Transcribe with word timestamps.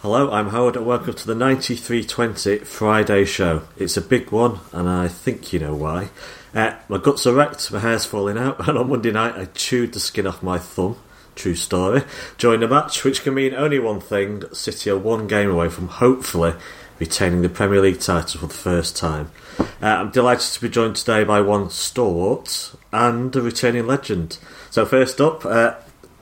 Hello, 0.00 0.30
I'm 0.30 0.50
Howard 0.50 0.76
and 0.76 0.84
welcome 0.84 1.14
to 1.14 1.26
the 1.26 1.34
9320 1.34 2.66
Friday 2.66 3.24
show. 3.24 3.62
It's 3.78 3.96
a 3.96 4.02
big 4.02 4.30
one 4.30 4.60
and 4.70 4.86
I 4.86 5.08
think 5.08 5.54
you 5.54 5.58
know 5.58 5.74
why. 5.74 6.10
Uh, 6.54 6.76
my 6.90 6.98
guts 6.98 7.26
are 7.26 7.32
wrecked, 7.32 7.72
my 7.72 7.78
hair's 7.78 8.04
falling 8.04 8.36
out, 8.36 8.60
and 8.68 8.76
on 8.76 8.90
Monday 8.90 9.10
night 9.10 9.36
I 9.36 9.46
chewed 9.46 9.94
the 9.94 10.00
skin 10.00 10.26
off 10.26 10.42
my 10.42 10.58
thumb. 10.58 10.98
True 11.34 11.54
story. 11.54 12.02
Joined 12.36 12.62
a 12.62 12.68
match 12.68 13.04
which 13.04 13.22
can 13.22 13.32
mean 13.32 13.54
only 13.54 13.78
one 13.78 14.00
thing 14.00 14.42
City 14.52 14.90
are 14.90 14.98
one 14.98 15.26
game 15.26 15.50
away 15.50 15.70
from 15.70 15.88
hopefully 15.88 16.52
retaining 16.98 17.40
the 17.40 17.48
Premier 17.48 17.80
League 17.80 18.00
title 18.00 18.40
for 18.40 18.48
the 18.48 18.54
first 18.54 18.98
time. 18.98 19.30
Uh, 19.58 19.64
I'm 19.86 20.10
delighted 20.10 20.52
to 20.52 20.60
be 20.60 20.68
joined 20.68 20.96
today 20.96 21.24
by 21.24 21.40
one 21.40 21.70
stalwart 21.70 22.74
and 22.92 23.34
a 23.34 23.40
returning 23.40 23.86
legend. 23.86 24.36
So, 24.70 24.84
first 24.84 25.22
up, 25.22 25.46
uh, 25.46 25.74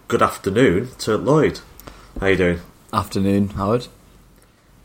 good 0.07 0.23
afternoon 0.23 0.91
to 0.99 1.17
Lloyd. 1.17 1.59
How 2.21 2.29
you 2.29 2.37
doing? 2.37 2.61
Afternoon, 2.95 3.49
Howard. 3.51 3.89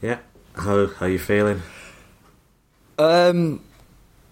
Yeah. 0.02 0.17
How 0.55 0.88
how 0.88 1.05
you 1.05 1.20
feeling? 1.20 1.61
Um, 2.97 3.61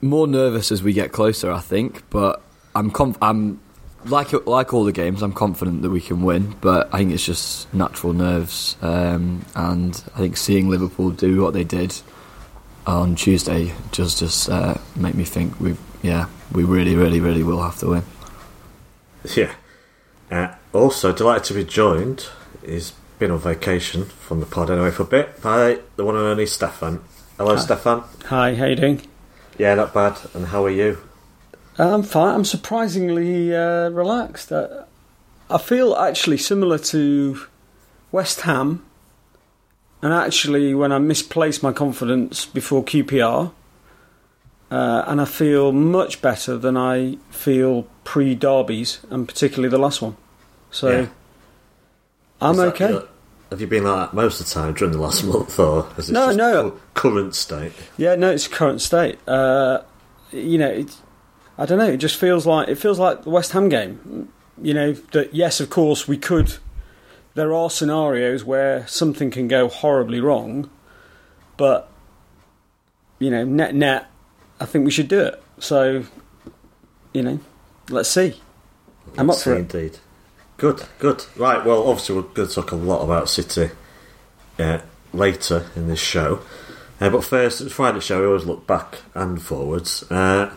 more 0.02 0.28
nervous 0.28 0.72
as 0.72 0.82
we 0.82 0.94
get 0.94 1.12
closer, 1.12 1.52
I 1.52 1.60
think, 1.60 2.04
but 2.10 2.42
I'm 2.76 2.90
conf- 2.90 3.20
I'm 3.22 3.60
like 4.06 4.34
like 4.48 4.74
all 4.74 4.84
the 4.84 4.92
games. 4.92 5.22
I'm 5.22 5.32
confident 5.32 5.84
that 5.84 5.92
we 5.92 6.02
can 6.02 6.24
win, 6.24 6.56
but 6.60 6.90
I 6.92 6.98
think 6.98 7.12
it's 7.12 7.24
just 7.24 7.72
natural 7.72 8.14
nerves, 8.14 8.78
um, 8.82 9.46
and 9.56 10.04
I 10.16 10.18
think 10.18 10.38
seeing 10.38 10.70
Liverpool 10.70 11.12
do 11.12 11.42
what 11.42 11.54
they 11.54 11.64
did 11.64 11.96
on 12.88 13.16
Tuesday 13.16 13.74
just 13.92 14.18
just 14.18 14.50
uh, 14.50 14.74
make 14.96 15.14
me 15.14 15.24
think 15.24 15.60
we 15.60 15.76
yeah 16.02 16.28
we 16.52 16.64
really 16.64 16.96
really 16.96 17.20
really 17.20 17.44
will 17.44 17.62
have 17.62 17.78
to 17.78 17.90
win. 17.90 18.04
Yeah. 19.36 19.54
Uh, 20.32 20.56
also, 20.74 21.14
delighted 21.14 21.44
to 21.46 21.54
be 21.54 21.64
joined. 21.64 22.28
He's 22.66 22.94
been 23.20 23.32
on 23.32 23.40
vacation 23.40 24.06
from 24.06 24.40
the 24.40 24.46
pod 24.46 24.70
anyway 24.70 24.92
for 24.92 25.04
a 25.04 25.08
bit 25.08 25.42
by 25.42 25.80
the 25.96 26.06
one 26.06 26.16
and 26.16 26.26
only 26.26 26.46
Stefan. 26.46 27.02
Hello, 27.38 27.56
Hi. 27.56 27.62
Stefan. 27.62 28.04
Hi, 28.26 28.56
how 28.56 28.66
you 28.66 28.76
doing? 28.76 29.02
Yeah, 29.58 29.76
not 29.76 29.94
bad. 29.94 30.18
And 30.34 30.48
how 30.48 30.66
are 30.66 30.70
you? 30.70 31.00
Uh, 31.80 31.94
I'm 31.94 32.04
fine. 32.04 32.36
I'm 32.36 32.46
surprisingly 32.46 33.56
uh, 33.56 33.90
relaxed. 33.90 34.52
Uh, 34.52 34.86
I 35.50 35.58
feel 35.58 35.96
actually 35.96 36.38
similar 36.38 36.78
to 36.80 37.40
West 38.12 38.42
Ham, 38.42 38.86
and 40.02 40.14
actually 40.14 40.74
when 40.76 40.92
I 40.92 40.98
misplaced 41.00 41.64
my 41.64 41.72
confidence 41.72 42.46
before 42.46 42.84
QPR, 42.84 43.52
uh, 44.70 45.04
and 45.08 45.22
I 45.22 45.26
feel 45.26 45.72
much 45.72 46.22
better 46.22 46.58
than 46.58 46.76
I 46.78 47.18
feel 47.30 47.88
pre 48.04 48.36
derbies, 48.36 49.00
and 49.10 49.28
particularly 49.28 49.70
the 49.70 49.78
last 49.80 50.02
one. 50.02 50.18
So 50.72 50.90
Yeah. 50.90 51.08
I'm 52.42 52.56
that 52.58 52.82
okay. 52.82 53.06
have 53.50 53.62
you 53.62 53.68
been 53.68 53.84
like 53.84 54.10
that 54.10 54.16
most 54.16 54.40
of 54.40 54.48
the 54.48 54.54
time 54.54 54.74
during 54.74 54.92
the 54.92 55.00
last 55.00 55.24
month, 55.26 55.60
or 55.60 55.88
is 55.98 56.10
it 56.10 56.14
No, 56.14 56.32
no. 56.32 56.80
current 56.94 57.36
state? 57.36 57.74
Yeah, 57.98 58.16
no, 58.16 58.32
it's 58.32 58.48
current 58.48 58.82
state. 58.82 59.18
Uh, 59.28 59.80
you 60.32 60.58
know, 60.58 60.70
it, 60.70 60.96
I 61.58 61.66
don't 61.66 61.78
know. 61.80 61.88
It 61.90 61.98
just 61.98 62.18
feels 62.18 62.46
like 62.46 62.68
it 62.68 62.76
feels 62.76 63.00
like 63.00 63.24
the 63.24 63.30
West 63.30 63.52
Ham 63.54 63.70
game. 63.70 64.30
You 64.62 64.74
know 64.74 64.94
that 65.14 65.34
yes, 65.34 65.60
of 65.60 65.70
course 65.70 66.08
we 66.08 66.18
could. 66.18 66.58
There 67.36 67.54
are 67.54 67.70
scenarios 67.70 68.44
where 68.44 68.88
something 68.88 69.30
can 69.30 69.48
go 69.48 69.68
horribly 69.68 70.20
wrong, 70.20 70.70
but 71.56 71.90
you 73.20 73.30
know, 73.30 73.44
net 73.44 73.76
net, 73.76 74.08
I 74.60 74.66
think 74.66 74.86
we 74.86 74.92
should 74.92 75.08
do 75.08 75.20
it. 75.22 75.44
So, 75.60 76.04
you 77.14 77.22
know, 77.24 77.40
let's 77.90 78.10
see. 78.10 78.40
I'm 79.18 79.30
up 79.30 79.38
for 79.38 79.54
it. 79.54 79.60
Indeed. 79.60 79.98
Good, 80.58 80.88
good. 80.98 81.24
Right, 81.36 81.64
well, 81.64 81.88
obviously, 81.88 82.16
we're 82.16 82.24
going 82.24 82.48
to 82.48 82.56
talk 82.56 82.72
a 82.72 82.76
lot 82.76 83.04
about 83.04 83.30
City 83.30 83.70
uh, 84.58 84.80
later 85.14 85.68
in 85.76 85.88
this 85.88 86.00
show. 86.00 86.42
Uh, 87.00 87.12
but 87.12 87.24
first, 87.24 87.62
it's 87.62 87.74
Friday 87.74 88.00
show, 88.00 88.22
we 88.22 88.26
always 88.26 88.46
look 88.46 88.66
back 88.66 89.04
and 89.14 89.40
forwards. 89.40 90.04
Uh, 90.10 90.52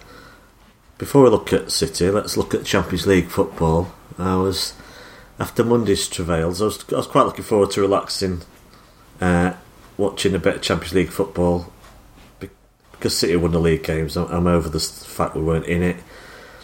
before 0.97 1.25
we 1.25 1.29
look 1.29 1.53
at 1.53 1.71
City, 1.71 2.11
let's 2.11 2.39
look 2.39 2.55
at 2.55 2.65
Champions 2.65 3.07
League 3.07 3.29
football. 3.29 3.93
I 4.19 4.37
was, 4.37 4.73
after 5.39 5.63
Monday's 5.63 6.09
travails, 6.09 6.63
I 6.63 6.65
was, 6.65 6.83
I 6.91 6.97
was 6.97 7.07
quite 7.07 7.27
looking 7.27 7.45
forward 7.45 7.71
to 7.73 7.83
relaxing, 7.83 8.41
uh, 9.21 9.53
watching 9.99 10.35
a 10.35 10.39
bit 10.39 10.57
of 10.57 10.63
Champions 10.63 10.95
League 10.95 11.11
football. 11.11 11.71
Because 12.93 13.19
City 13.19 13.37
won 13.37 13.53
the 13.53 13.61
league 13.61 13.85
games, 13.85 14.17
I'm, 14.17 14.29
I'm 14.29 14.47
over 14.47 14.71
the 14.71 14.81
fact 14.81 15.35
we 15.35 15.43
weren't 15.43 15.67
in 15.67 15.83
it 15.83 15.97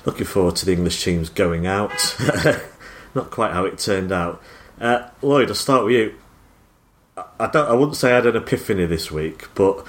looking 0.06 0.24
forward 0.24 0.54
to 0.56 0.64
the 0.64 0.72
English 0.72 1.02
teams 1.04 1.28
going 1.28 1.66
out. 1.66 2.16
Not 3.16 3.30
quite 3.30 3.52
how 3.52 3.64
it 3.64 3.78
turned 3.78 4.12
out. 4.12 4.42
Uh, 4.78 5.08
Lloyd, 5.22 5.48
I'll 5.48 5.54
start 5.54 5.84
with 5.86 5.94
you. 5.94 6.14
I- 7.16 7.24
I 7.40 7.46
don't. 7.46 7.66
I 7.66 7.72
wouldn't 7.72 7.96
say 7.96 8.12
I 8.12 8.16
had 8.16 8.26
an 8.26 8.36
epiphany 8.36 8.84
this 8.84 9.10
week, 9.10 9.48
but 9.54 9.84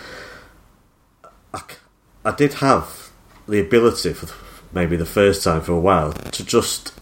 I 2.26 2.32
did 2.32 2.56
have 2.56 3.10
the 3.48 3.60
ability 3.60 4.14
for 4.14 4.34
maybe 4.72 4.96
the 4.96 5.06
first 5.06 5.44
time 5.44 5.62
for 5.62 5.74
a 5.74 5.80
while 5.80 6.14
to 6.14 6.44
just 6.46 6.94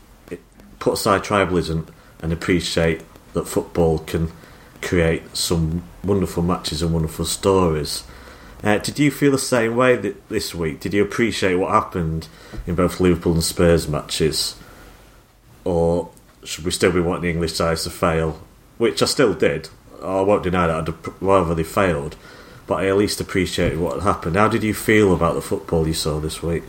put 0.80 0.94
aside 0.94 1.24
tribalism 1.24 1.88
and 2.22 2.34
appreciate 2.34 3.02
that 3.34 3.48
football 3.48 4.00
can 4.00 4.32
create 4.82 5.36
some 5.36 5.84
wonderful 6.04 6.42
matches 6.44 6.82
and 6.82 6.92
wonderful 6.94 7.26
stories. 7.26 8.04
Uh, 8.64 8.78
did 8.80 8.98
you 9.00 9.12
feel 9.12 9.32
the 9.32 9.38
same 9.38 9.76
way 9.76 10.00
th- 10.00 10.16
this 10.30 10.56
week? 10.56 10.80
Did 10.80 10.94
you 10.94 11.04
appreciate 11.04 11.56
what 11.56 11.72
happened 11.72 12.28
in 12.66 12.74
both 12.76 13.00
Liverpool 13.00 13.34
and 13.34 13.44
Spurs 13.44 13.88
matches, 13.88 14.56
or 15.64 16.10
should 16.46 16.66
we 16.66 16.72
still 16.72 16.92
be 16.92 17.00
wanting 17.00 17.24
the 17.24 17.30
English 17.30 17.54
sides 17.54 17.84
to 17.84 17.90
fail? 17.90 18.42
Which 18.78 19.02
I 19.02 19.06
still 19.06 19.34
did. 19.34 19.70
I 20.04 20.22
won't 20.22 20.44
deny 20.44 20.68
that. 20.68 20.90
I'd 20.90 21.14
rather 21.22 21.56
they 21.56 21.64
failed, 21.64 22.16
but 22.68 22.76
I 22.76 22.88
at 22.88 22.98
least 22.98 23.22
appreciated 23.22 23.80
what 23.80 24.02
happened. 24.04 24.36
How 24.36 24.48
did 24.48 24.64
you 24.64 24.74
feel 24.74 25.14
about 25.14 25.36
the 25.36 25.42
football 25.42 25.88
you 25.88 25.94
saw 25.94 26.20
this 26.20 26.44
week? 26.44 26.64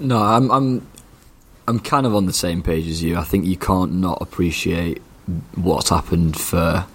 No, 0.00 0.18
I'm 0.18 0.50
I'm 0.50 0.86
I'm 1.68 1.80
kind 1.80 2.06
of 2.06 2.14
on 2.14 2.26
the 2.26 2.32
same 2.32 2.62
page 2.62 2.88
as 2.88 3.02
you. 3.02 3.16
I 3.16 3.24
think 3.24 3.44
you 3.44 3.56
can't 3.56 3.94
not 3.94 4.18
appreciate 4.20 5.02
what's 5.54 5.90
happened 5.90 6.38
for 6.38 6.86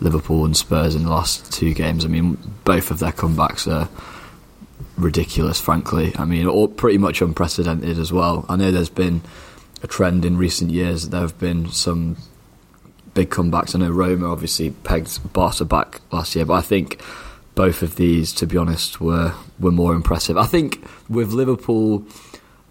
Liverpool 0.00 0.44
and 0.44 0.56
Spurs 0.56 0.94
in 0.94 1.04
the 1.04 1.10
last 1.10 1.52
two 1.52 1.74
games. 1.74 2.04
I 2.04 2.08
mean, 2.08 2.36
both 2.64 2.90
of 2.90 2.98
their 2.98 3.12
comebacks 3.12 3.70
are 3.70 3.88
ridiculous, 4.96 5.60
frankly. 5.60 6.12
I 6.16 6.24
mean, 6.24 6.46
all 6.46 6.68
pretty 6.68 6.98
much 6.98 7.22
unprecedented 7.22 7.98
as 7.98 8.12
well. 8.12 8.44
I 8.48 8.56
know 8.56 8.70
there's 8.70 8.88
been 8.88 9.22
a 9.82 9.86
trend 9.86 10.24
in 10.24 10.36
recent 10.36 10.70
years 10.70 11.02
that 11.04 11.10
there 11.10 11.20
have 11.20 11.38
been 11.38 11.70
some 11.70 12.16
big 13.14 13.30
comebacks. 13.30 13.74
I 13.74 13.80
know 13.80 13.90
Roma 13.90 14.30
obviously 14.30 14.70
pegged 14.70 15.32
Barca 15.32 15.64
back 15.64 16.00
last 16.10 16.34
year, 16.34 16.44
but 16.44 16.54
I 16.54 16.60
think 16.60 17.00
both 17.54 17.82
of 17.82 17.96
these, 17.96 18.32
to 18.34 18.46
be 18.46 18.56
honest, 18.56 19.00
were 19.00 19.34
were 19.58 19.72
more 19.72 19.94
impressive. 19.94 20.36
I 20.36 20.46
think 20.46 20.84
with 21.08 21.32
Liverpool, 21.32 22.04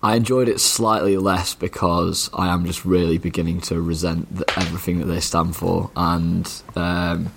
I 0.01 0.16
enjoyed 0.16 0.50
it 0.50 0.59
slightly 0.59 1.17
less 1.17 1.53
because 1.53 2.29
I 2.33 2.47
am 2.47 2.66
just 2.66 2.85
really 2.85 3.17
beginning 3.17 3.61
to 3.61 3.79
resent 3.79 4.35
the, 4.35 4.50
everything 4.57 5.00
that 5.00 5.05
they 5.05 5.19
stand 5.19 5.55
for, 5.55 5.91
and 5.95 6.51
um, 6.75 7.31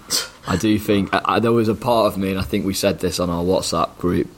I 0.46 0.56
do 0.56 0.78
think 0.78 1.10
I, 1.12 1.40
there 1.40 1.52
was 1.52 1.68
a 1.68 1.74
part 1.74 2.06
of 2.06 2.18
me, 2.18 2.30
and 2.30 2.38
I 2.38 2.42
think 2.42 2.64
we 2.64 2.74
said 2.74 3.00
this 3.00 3.20
on 3.20 3.28
our 3.28 3.42
WhatsApp 3.42 3.98
group. 3.98 4.28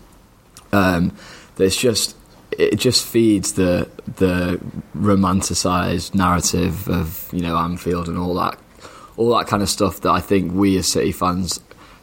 Um, 0.73 1.17
that's 1.55 1.77
just 1.77 2.17
it 2.53 2.77
just 2.77 3.07
feeds 3.07 3.53
the 3.53 3.89
the 4.17 4.61
romanticized 4.97 6.15
narrative 6.15 6.89
of 6.89 7.29
you 7.33 7.41
know 7.41 7.57
Anfield 7.57 8.09
and 8.09 8.19
all 8.19 8.35
that 8.35 8.59
all 9.17 9.37
that 9.37 9.47
kind 9.47 9.63
of 9.63 9.69
stuff 9.69 10.01
that 10.03 10.11
I 10.11 10.21
think 10.21 10.53
we 10.53 10.77
as 10.79 10.87
City 10.87 11.13
fans 11.13 11.61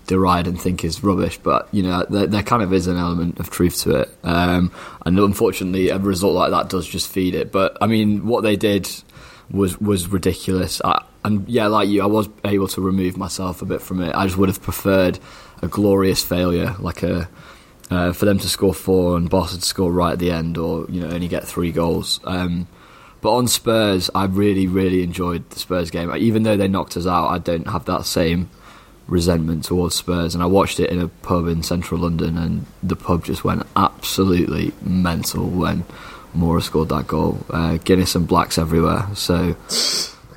deride 0.07 0.47
and 0.47 0.59
think 0.59 0.83
is 0.83 1.03
rubbish. 1.03 1.37
But 1.37 1.67
you 1.73 1.83
know 1.83 2.05
there, 2.09 2.27
there 2.27 2.43
kind 2.43 2.63
of 2.63 2.73
is 2.73 2.87
an 2.87 2.97
element 2.97 3.39
of 3.39 3.49
truth 3.49 3.79
to 3.81 4.01
it, 4.01 4.09
um, 4.23 4.71
and 5.05 5.17
unfortunately 5.19 5.89
a 5.89 5.97
result 5.97 6.33
like 6.33 6.51
that 6.51 6.69
does 6.69 6.87
just 6.87 7.09
feed 7.09 7.35
it. 7.35 7.51
But 7.51 7.77
I 7.81 7.87
mean 7.87 8.25
what 8.25 8.41
they 8.43 8.55
did 8.55 8.89
was 9.51 9.79
was 9.79 10.07
ridiculous. 10.07 10.81
I, 10.83 11.03
and 11.25 11.47
yeah, 11.47 11.67
like 11.67 11.87
you, 11.87 12.01
I 12.01 12.07
was 12.07 12.27
able 12.43 12.67
to 12.69 12.81
remove 12.81 13.17
myself 13.17 13.61
a 13.61 13.65
bit 13.65 13.81
from 13.81 14.01
it. 14.01 14.13
I 14.13 14.25
just 14.25 14.37
would 14.37 14.49
have 14.49 14.61
preferred 14.61 15.19
a 15.61 15.67
glorious 15.67 16.23
failure, 16.23 16.75
like 16.79 17.01
a 17.03 17.29
uh, 17.93 18.11
for 18.11 18.25
them 18.25 18.39
to 18.39 18.49
score 18.49 18.73
four 18.73 19.15
and 19.17 19.29
Barca 19.29 19.53
to 19.55 19.61
score 19.61 19.91
right 19.91 20.13
at 20.13 20.19
the 20.19 20.31
end, 20.31 20.57
or 20.57 20.85
you 20.89 21.01
know 21.01 21.13
only 21.13 21.27
get 21.27 21.43
three 21.43 21.71
goals. 21.71 22.19
Um, 22.23 22.67
but 23.21 23.35
on 23.35 23.47
Spurs, 23.47 24.09
I 24.13 24.25
really, 24.25 24.67
really 24.67 25.03
enjoyed 25.03 25.47
the 25.51 25.59
Spurs 25.59 25.91
game. 25.91 26.13
Even 26.15 26.43
though 26.43 26.57
they 26.57 26.67
knocked 26.67 26.97
us 26.97 27.05
out, 27.07 27.27
I 27.29 27.37
don't 27.37 27.67
have 27.67 27.85
that 27.85 28.05
same 28.05 28.49
resentment 29.07 29.63
towards 29.63 29.95
Spurs. 29.95 30.33
And 30.33 30.43
I 30.43 30.47
watched 30.47 30.79
it 30.79 30.89
in 30.89 30.99
a 30.99 31.07
pub 31.07 31.47
in 31.47 31.61
central 31.61 32.01
London, 32.01 32.37
and 32.37 32.65
the 32.81 32.95
pub 32.95 33.25
just 33.25 33.43
went 33.43 33.63
absolutely 33.75 34.73
mental 34.81 35.47
when 35.47 35.85
Moura 36.35 36.61
scored 36.61 36.89
that 36.89 37.07
goal. 37.07 37.45
Uh, 37.49 37.77
Guinness 37.77 38.15
and 38.15 38.27
blacks 38.27 38.57
everywhere. 38.57 39.07
So. 39.13 39.55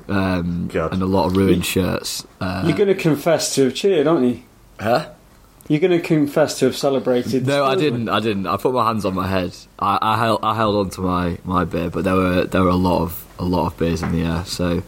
Um, 0.09 0.69
and 0.73 1.01
a 1.01 1.05
lot 1.05 1.25
of 1.27 1.35
ruined 1.35 1.65
shirts. 1.65 2.25
Uh, 2.39 2.63
You're 2.65 2.77
going 2.77 2.87
to 2.87 2.95
confess 2.95 3.55
to 3.55 3.65
have 3.65 3.75
cheered, 3.75 4.07
aren't 4.07 4.25
you? 4.25 4.41
huh? 4.79 5.09
You're 5.67 5.81
going 5.81 5.91
to 5.91 5.99
confess 5.99 6.59
to 6.59 6.65
have 6.65 6.77
celebrated. 6.77 7.45
No, 7.45 7.65
I 7.65 7.75
didn't. 7.75 8.07
I 8.09 8.19
didn't. 8.21 8.47
I 8.47 8.55
put 8.57 8.73
my 8.73 8.85
hands 8.87 9.03
on 9.05 9.13
my 9.13 9.27
head. 9.27 9.53
I, 9.77 9.97
I 10.01 10.17
held 10.17 10.39
I 10.43 10.55
held 10.55 10.75
on 10.77 10.89
to 10.91 11.01
my, 11.01 11.37
my 11.43 11.65
beer, 11.65 11.89
but 11.89 12.03
there 12.05 12.15
were 12.15 12.45
there 12.45 12.63
were 12.63 12.69
a 12.69 12.75
lot 12.75 13.01
of 13.01 13.25
a 13.37 13.43
lot 13.45 13.67
of 13.67 13.77
beers 13.77 14.01
in 14.01 14.11
the 14.13 14.21
air. 14.21 14.45
So 14.45 14.81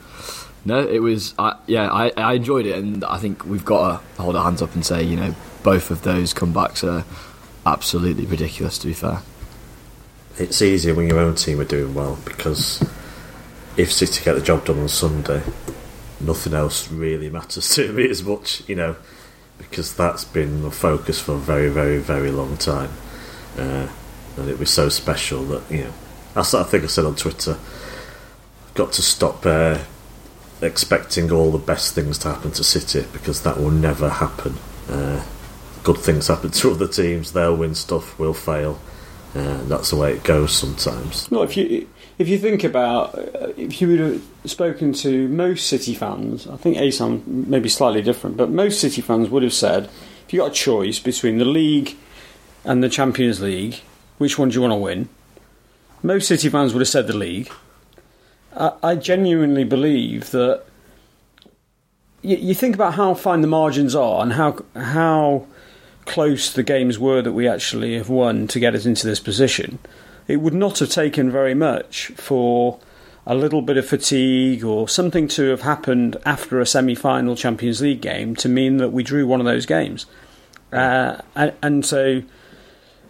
No, 0.66 0.80
it 0.88 1.00
was. 1.00 1.34
I, 1.38 1.56
yeah, 1.68 1.90
I, 1.92 2.12
I 2.16 2.34
enjoyed 2.34 2.66
it, 2.66 2.78
and 2.78 3.04
I 3.04 3.18
think 3.18 3.46
we've 3.46 3.66
got 3.66 4.02
to 4.16 4.22
hold 4.22 4.36
our 4.36 4.44
hands 4.44 4.62
up 4.62 4.74
and 4.76 4.86
say, 4.86 5.04
you 5.04 5.16
know, 5.16 5.36
both 5.64 5.92
of 5.92 6.04
those 6.04 6.34
comebacks 6.34 6.84
are 6.88 7.04
absolutely 7.66 8.26
ridiculous. 8.26 8.78
To 8.80 8.88
be 8.88 8.94
fair, 8.94 9.22
It's 10.38 10.62
easier 10.62 10.94
when 10.96 11.08
your 11.08 11.20
own 11.20 11.36
team 11.36 11.60
are 11.60 11.66
doing 11.66 11.94
well 11.94 12.18
because 12.24 12.82
if 13.76 13.92
City 13.92 14.24
get 14.24 14.34
the 14.36 14.42
job 14.42 14.66
done 14.66 14.80
on 14.80 14.88
Sunday, 14.88 15.42
nothing 16.22 16.54
else 16.54 16.90
really 16.90 17.30
matters 17.30 17.70
to 17.76 17.92
me 17.92 18.10
as 18.10 18.24
much, 18.24 18.64
you 18.68 18.76
know, 18.76 18.96
because 19.60 19.96
that's 19.96 20.26
been 20.26 20.64
the 20.64 20.72
focus 20.72 21.22
for 21.22 21.34
a 21.36 21.38
very, 21.38 21.70
very, 21.70 22.00
very 22.00 22.32
long 22.32 22.58
time. 22.58 22.90
Uh, 23.58 23.88
and 24.38 24.50
it 24.50 24.58
was 24.58 24.72
so 24.72 24.90
special 24.90 25.44
that, 25.44 25.70
you 25.70 25.84
know, 25.84 25.94
I 26.36 26.44
think 26.44 26.84
I 26.84 26.88
said 26.88 27.06
on 27.06 27.16
Twitter. 27.16 27.58
Got 28.74 28.94
to 28.94 29.02
stop 29.02 29.46
uh, 29.46 29.80
expecting 30.62 31.32
all 31.32 31.52
the 31.52 31.58
best 31.58 31.94
things 31.94 32.18
to 32.20 32.30
happen 32.30 32.52
to 32.52 32.64
City 32.64 33.06
because 33.14 33.44
that 33.44 33.58
will 33.58 33.72
never 33.72 34.10
happen. 34.10 34.56
Uh, 34.88 35.24
good 35.84 35.98
things 35.98 36.28
happen 36.28 36.52
to 36.52 36.72
other 36.72 36.88
teams, 36.88 37.34
they'll 37.34 37.56
win 37.56 37.76
stuff, 37.76 38.18
we'll 38.20 38.34
fail. 38.34 38.80
Uh, 39.36 39.62
that's 39.66 39.92
the 39.92 39.96
way 39.96 40.14
it 40.14 40.24
goes 40.24 40.52
sometimes. 40.52 41.30
No, 41.32 41.44
if 41.44 41.56
you 41.56 41.88
if 42.20 42.28
you 42.28 42.38
think 42.38 42.66
about 42.66 43.16
uh, 43.16 43.54
if 43.58 43.82
you 43.82 43.88
would 43.88 44.00
have 44.00 44.22
spoken 44.46 44.94
to 44.94 45.28
most 45.30 45.68
City 45.68 45.96
fans, 45.96 46.48
I 46.48 46.58
think 46.58 46.78
ASAM 46.78 47.26
may 47.26 47.60
be 47.60 47.70
slightly 47.70 48.02
different, 48.02 48.38
but 48.38 48.52
most 48.52 48.82
City 48.82 49.02
fans 49.02 49.30
would 49.30 49.42
have 49.42 49.54
said, 49.54 49.86
if 50.28 50.34
you 50.34 50.42
got 50.42 50.52
a 50.52 50.54
choice 50.54 51.00
between 51.00 51.38
the 51.38 51.46
league 51.46 51.96
and 52.66 52.84
the 52.84 52.90
Champions 52.90 53.42
League, 53.42 53.76
which 54.18 54.38
one 54.38 54.50
do 54.50 54.56
you 54.56 54.62
want 54.62 54.74
to 54.74 54.76
win? 54.76 55.08
Most 56.04 56.28
City 56.28 56.50
fans 56.50 56.74
would 56.74 56.82
have 56.82 56.90
said 56.90 57.08
the 57.08 57.18
league. 57.18 57.50
I, 58.56 58.74
I 58.84 58.96
genuinely 58.96 59.64
believe 59.64 60.32
that 60.32 60.66
you, 62.22 62.36
you 62.36 62.54
think 62.54 62.76
about 62.76 62.96
how 62.96 63.14
fine 63.14 63.40
the 63.40 63.48
margins 63.48 63.96
are 63.96 64.22
and 64.22 64.34
how 64.34 64.58
how 64.76 65.48
close 66.06 66.52
the 66.52 66.64
games 66.64 67.00
were 67.00 67.22
that 67.22 67.32
we 67.32 67.48
actually 67.48 67.96
have 67.96 68.10
won 68.10 68.48
to 68.48 68.60
get 68.60 68.76
us 68.76 68.86
into 68.86 69.08
this 69.08 69.22
position, 69.22 69.80
it 70.30 70.38
would 70.38 70.54
not 70.54 70.80
have 70.80 70.90
taken 70.90 71.32
very 71.32 71.56
much 71.56 72.08
for 72.16 72.80
a 73.26 73.36
little 73.36 73.62
bit 73.62 73.78
of 73.78 73.86
fatigue 73.86 74.64
or 74.64 74.88
something 74.88 75.28
to 75.28 75.50
have 75.50 75.62
happened 75.62 76.16
after 76.26 76.60
a 76.62 76.66
semi 76.66 76.96
final 76.96 77.36
Champions 77.36 77.82
League 77.82 78.00
game 78.02 78.36
to 78.38 78.48
mean 78.48 78.78
that 78.78 78.90
we 78.90 79.04
drew 79.04 79.28
one 79.28 79.40
of 79.40 79.46
those 79.46 79.66
games. 79.66 80.06
Uh, 80.72 81.18
and, 81.36 81.54
and 81.64 81.86
so, 81.86 82.22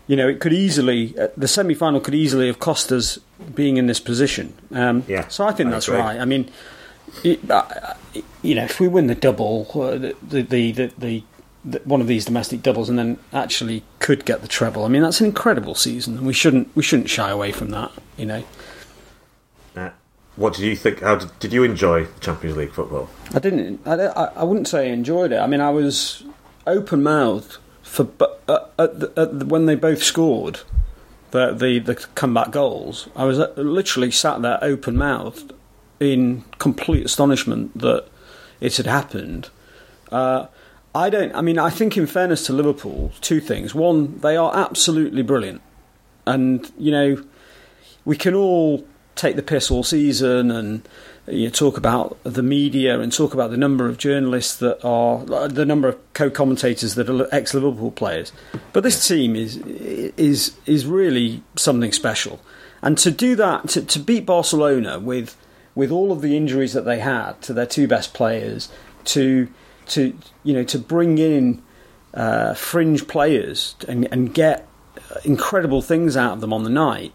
you 0.08 0.16
know, 0.16 0.28
it 0.30 0.40
could 0.40 0.54
easily, 0.54 1.14
uh, 1.20 1.28
the 1.36 1.48
semi 1.48 1.74
final 1.74 2.00
could 2.00 2.16
easily 2.16 2.48
have 2.48 2.60
cost 2.60 2.92
us 2.92 3.20
being 3.54 3.76
in 3.78 3.88
this 3.88 4.00
position. 4.00 4.54
Um, 4.72 5.04
Yeah, 5.08 5.28
so 5.28 5.46
I 5.46 5.52
think 5.52 5.72
that's 5.72 5.88
agree. 5.88 6.00
right. 6.00 6.20
I 6.20 6.26
mean, 6.26 6.50
it, 7.24 7.52
uh, 7.52 7.94
you 8.42 8.56
know, 8.56 8.64
if 8.64 8.80
we 8.80 8.88
win 8.88 9.08
the 9.08 9.16
double, 9.16 9.68
uh, 9.76 9.98
the, 9.98 10.42
the, 10.42 10.72
the, 10.72 10.92
the 10.98 11.24
one 11.84 12.02
of 12.02 12.08
these 12.08 12.26
domestic 12.26 12.62
doubles, 12.62 12.90
and 12.90 12.98
then 12.98 13.18
actually 13.34 13.84
could 14.00 14.26
get 14.26 14.42
the 14.42 14.48
treble. 14.48 14.86
I 14.86 14.88
mean, 14.88 15.02
that's 15.02 15.20
an 15.20 15.26
incredible 15.26 15.76
season, 15.76 16.18
and 16.18 16.28
we 16.28 16.34
shouldn't 16.34 16.74
we 16.76 16.84
shouldn't 16.84 17.10
shy 17.10 17.30
away 17.30 17.52
from 17.52 17.70
that. 17.72 17.92
You 18.18 18.26
know, 18.26 18.44
Uh, 19.76 19.90
what 20.36 20.54
did 20.54 20.64
you 20.64 20.76
think? 20.76 21.02
How 21.02 21.16
did, 21.16 21.38
did 21.40 21.54
you 21.54 21.64
enjoy 21.64 22.08
Champions 22.22 22.58
League 22.58 22.72
football? 22.72 23.10
I 23.34 23.40
didn't. 23.40 23.82
I, 23.86 23.96
I, 23.96 24.44
wouldn't 24.44 24.68
say 24.68 24.90
I 24.90 24.94
enjoyed 24.94 25.32
it. 25.32 25.38
I 25.38 25.48
mean, 25.48 25.62
I 25.62 25.70
was 25.70 26.24
open 26.66 27.04
mouthed 27.04 27.58
for 27.84 28.08
uh, 28.48 28.60
at 28.78 29.00
the, 29.00 29.14
at 29.18 29.40
the, 29.40 29.46
when 29.46 29.66
they 29.66 29.76
both 29.76 30.04
scored 30.04 30.62
the, 31.32 31.54
the 31.54 31.80
the 31.80 31.96
comeback 31.96 32.52
goals. 32.52 33.10
I 33.16 33.26
was 33.26 33.40
uh, 33.40 33.52
literally 33.58 34.12
sat 34.12 34.42
there 34.42 34.60
open 34.62 34.96
mouthed 34.96 35.54
in 36.00 36.46
complete 36.58 37.06
astonishment 37.06 37.78
that 37.78 38.06
it 38.62 38.78
had 38.78 38.88
happened. 38.88 39.50
Uh, 40.12 40.48
I 40.94 41.10
don't. 41.10 41.34
I 41.36 41.42
mean, 41.42 41.60
I 41.60 41.70
think 41.70 41.98
in 41.98 42.08
fairness 42.08 42.46
to 42.48 42.54
Liverpool, 42.54 43.12
two 43.22 43.40
things. 43.40 43.76
One, 43.76 44.20
they 44.20 44.36
are 44.36 44.56
absolutely 44.56 45.22
brilliant, 45.22 45.62
and 46.26 46.72
you 46.78 46.92
know, 46.92 47.24
we 48.06 48.18
can 48.18 48.34
all 48.34 48.86
take 49.16 49.36
the 49.36 49.44
piss 49.44 49.70
all 49.70 49.84
season 49.84 50.50
and 50.50 50.88
you 51.28 51.50
talk 51.50 51.78
about 51.78 52.18
the 52.24 52.42
media 52.42 53.00
and 53.00 53.12
talk 53.12 53.34
about 53.34 53.52
the 53.52 53.58
number 53.58 53.86
of 53.88 53.98
journalists 53.98 54.56
that 54.58 54.84
are 54.84 55.26
the 55.48 55.66
number 55.66 55.90
of 55.90 56.14
co-commentators 56.14 56.96
that 56.96 57.10
are 57.10 57.28
ex-Liverpool 57.32 57.92
players. 57.92 58.32
But 58.74 58.84
this 58.84 59.08
team 59.08 59.36
is 59.36 59.58
is 59.58 60.56
is 60.66 60.86
really 60.86 61.44
something 61.56 61.92
special, 61.92 62.40
and 62.82 62.98
to 63.00 63.12
do 63.12 63.36
that 63.36 63.70
to, 63.70 63.82
to 63.84 64.00
beat 64.00 64.26
Barcelona 64.26 65.00
with 65.00 65.36
with 65.76 65.92
all 65.92 66.12
of 66.12 66.22
the 66.22 66.36
injuries 66.36 66.74
that 66.74 66.86
they 66.86 67.00
had 67.00 67.42
to 67.44 67.54
their 67.54 67.66
two 67.66 67.88
best 67.88 68.14
players, 68.14 68.70
to 69.06 69.50
to 69.90 70.16
you 70.44 70.54
know 70.54 70.64
to 70.64 70.80
bring 70.80 71.18
in 71.18 71.62
uh, 72.14 72.54
fringe 72.54 73.08
players 73.08 73.76
and, 73.88 74.08
and 74.12 74.34
get 74.34 74.68
incredible 75.24 75.82
things 75.82 76.18
out 76.18 76.34
of 76.34 76.42
them 76.42 76.54
on 76.54 76.64
the 76.64 76.70
night. 76.70 77.14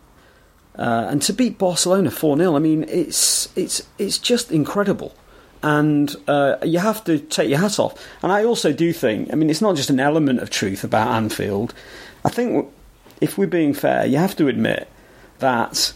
Uh, 0.76 1.06
and 1.08 1.22
to 1.22 1.32
beat 1.32 1.56
Barcelona 1.56 2.10
four 2.10 2.36
0 2.36 2.56
I 2.56 2.58
mean, 2.58 2.84
it's 2.88 3.56
it's 3.56 3.86
it's 3.96 4.18
just 4.18 4.50
incredible, 4.50 5.14
and 5.62 6.14
uh, 6.26 6.56
you 6.64 6.80
have 6.80 7.04
to 7.04 7.18
take 7.18 7.48
your 7.48 7.60
hat 7.60 7.78
off. 7.78 7.94
And 8.22 8.32
I 8.32 8.44
also 8.44 8.72
do 8.72 8.92
think, 8.92 9.32
I 9.32 9.36
mean, 9.36 9.50
it's 9.50 9.62
not 9.62 9.76
just 9.76 9.88
an 9.90 10.00
element 10.00 10.40
of 10.40 10.50
truth 10.50 10.82
about 10.82 11.08
Anfield. 11.08 11.74
I 12.24 12.28
think 12.28 12.68
if 13.20 13.38
we're 13.38 13.46
being 13.46 13.72
fair, 13.72 14.04
you 14.04 14.18
have 14.18 14.34
to 14.36 14.48
admit 14.48 14.88
that 15.38 15.92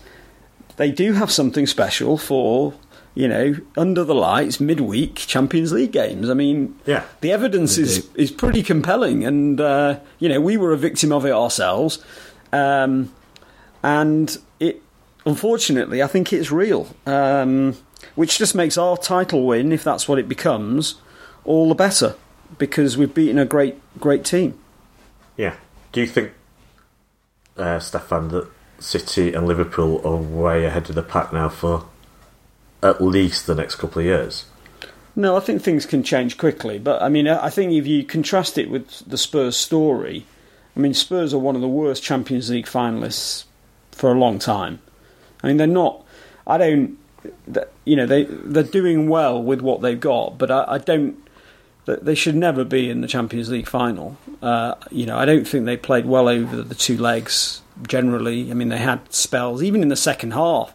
they 0.76 0.92
do 0.92 1.12
have 1.14 1.30
something 1.32 1.66
special 1.66 2.16
for 2.16 2.72
you 3.18 3.26
know 3.26 3.56
under 3.76 4.04
the 4.04 4.14
lights 4.14 4.60
midweek 4.60 5.16
Champions 5.16 5.72
League 5.72 5.90
games. 5.92 6.30
I 6.30 6.34
mean, 6.34 6.76
Yeah. 6.86 7.02
the 7.20 7.32
evidence 7.32 7.74
They 7.76 7.82
is 7.82 8.04
do. 8.04 8.10
is 8.22 8.30
pretty 8.30 8.62
compelling, 8.62 9.24
and 9.26 9.60
uh, 9.60 9.98
you 10.20 10.28
know 10.28 10.40
we 10.40 10.56
were 10.56 10.72
a 10.72 10.76
victim 10.78 11.10
of 11.12 11.26
it 11.26 11.32
ourselves. 11.32 11.98
Um, 12.52 13.12
and 13.82 14.38
it 14.60 14.80
unfortunately 15.26 16.02
I 16.02 16.06
think 16.06 16.32
it's 16.32 16.50
real, 16.52 16.86
um, 17.06 17.76
which 18.14 18.38
just 18.38 18.54
makes 18.54 18.78
our 18.78 18.96
title 18.96 19.44
win, 19.46 19.72
if 19.72 19.82
that's 19.82 20.06
what 20.08 20.18
it 20.18 20.28
becomes, 20.28 20.94
all 21.44 21.68
the 21.68 21.74
better 21.74 22.14
because 22.56 22.96
we've 22.96 23.12
beaten 23.12 23.38
a 23.38 23.44
great 23.44 23.74
great 24.00 24.24
team. 24.24 24.54
Yeah. 25.36 25.54
Do 25.92 26.00
you 26.00 26.06
think, 26.06 26.32
uh, 27.56 27.78
Stefan, 27.80 28.28
that 28.28 28.46
City 28.78 29.32
and 29.34 29.46
Liverpool 29.46 30.00
are 30.06 30.16
way 30.16 30.64
ahead 30.66 30.88
of 30.88 30.94
the 30.94 31.02
pack 31.02 31.32
now 31.32 31.48
for 31.48 31.84
at 32.82 33.00
least 33.00 33.46
the 33.46 33.54
next 33.54 33.76
couple 33.76 34.00
of 34.00 34.06
years? 34.06 34.46
No, 35.18 35.36
I 35.36 35.40
think 35.40 35.62
things 35.62 35.84
can 35.84 36.04
change 36.04 36.38
quickly, 36.38 36.78
but 36.78 37.02
I 37.02 37.08
mean 37.08 37.26
I 37.26 37.50
think 37.50 37.72
if 37.72 37.86
you 37.86 38.04
contrast 38.04 38.56
it 38.56 38.70
with 38.70 39.00
the 39.00 39.18
Spurs 39.18 39.56
story, 39.56 40.24
I 40.76 40.80
mean 40.80 40.94
Spurs 40.94 41.34
are 41.34 41.38
one 41.38 41.56
of 41.56 41.60
the 41.60 41.68
worst 41.68 42.04
Champions 42.04 42.50
League 42.50 42.66
finalists 42.66 43.44
for 43.90 44.12
a 44.12 44.18
long 44.18 44.38
time. 44.38 44.78
I 45.42 45.48
mean 45.48 45.56
they're 45.56 45.66
not. 45.66 46.04
I 46.46 46.56
don't. 46.56 46.98
You 47.84 47.96
know 47.96 48.06
they 48.06 48.24
they're 48.24 48.62
doing 48.62 49.08
well 49.08 49.42
with 49.42 49.60
what 49.60 49.80
they've 49.80 49.98
got, 49.98 50.38
but 50.38 50.52
I, 50.52 50.64
I 50.68 50.78
don't. 50.78 51.16
They 51.86 52.14
should 52.14 52.36
never 52.36 52.64
be 52.64 52.88
in 52.88 53.00
the 53.00 53.08
Champions 53.08 53.50
League 53.50 53.66
final. 53.66 54.16
Uh, 54.40 54.76
you 54.92 55.04
know 55.04 55.18
I 55.18 55.24
don't 55.24 55.48
think 55.48 55.64
they 55.64 55.76
played 55.76 56.06
well 56.06 56.28
over 56.28 56.62
the 56.62 56.76
two 56.76 56.96
legs. 56.96 57.60
Generally, 57.82 58.52
I 58.52 58.54
mean 58.54 58.68
they 58.68 58.78
had 58.78 59.12
spells 59.12 59.64
even 59.64 59.82
in 59.82 59.88
the 59.88 59.96
second 59.96 60.30
half. 60.32 60.72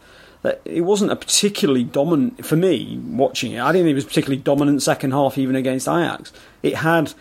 It 0.66 0.82
wasn't 0.82 1.12
a 1.12 1.16
particularly 1.16 1.86
dominant 1.86 2.46
for 2.46 2.58
me 2.58 3.00
watching 3.06 3.54
it. 3.54 3.62
I 3.62 3.72
didn't 3.72 3.86
think 3.86 3.94
it 3.94 3.96
was 3.96 4.06
particularly 4.06 4.42
dominant 4.42 4.82
second 4.82 5.12
half 5.12 5.38
even 5.38 5.56
against 5.56 5.88
Ajax. 5.88 6.34
It 6.62 6.76
had 6.76 7.14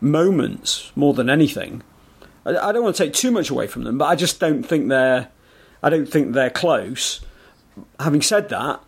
moments 0.00 0.92
more 0.94 1.14
than 1.14 1.30
anything. 1.30 1.82
I, 2.44 2.56
I 2.56 2.72
don't 2.72 2.82
want 2.82 2.96
to 2.96 3.04
take 3.04 3.14
too 3.14 3.30
much 3.30 3.48
away 3.48 3.66
from 3.68 3.84
them, 3.84 3.96
but 3.96 4.06
I 4.06 4.16
just 4.16 4.38
don't 4.38 4.62
think 4.62 4.88
they're. 4.88 5.28
I 5.82 5.90
don't 5.90 6.06
think 6.06 6.32
they're 6.32 6.50
close. 6.50 7.20
Having 8.00 8.22
said 8.22 8.48
that, 8.48 8.82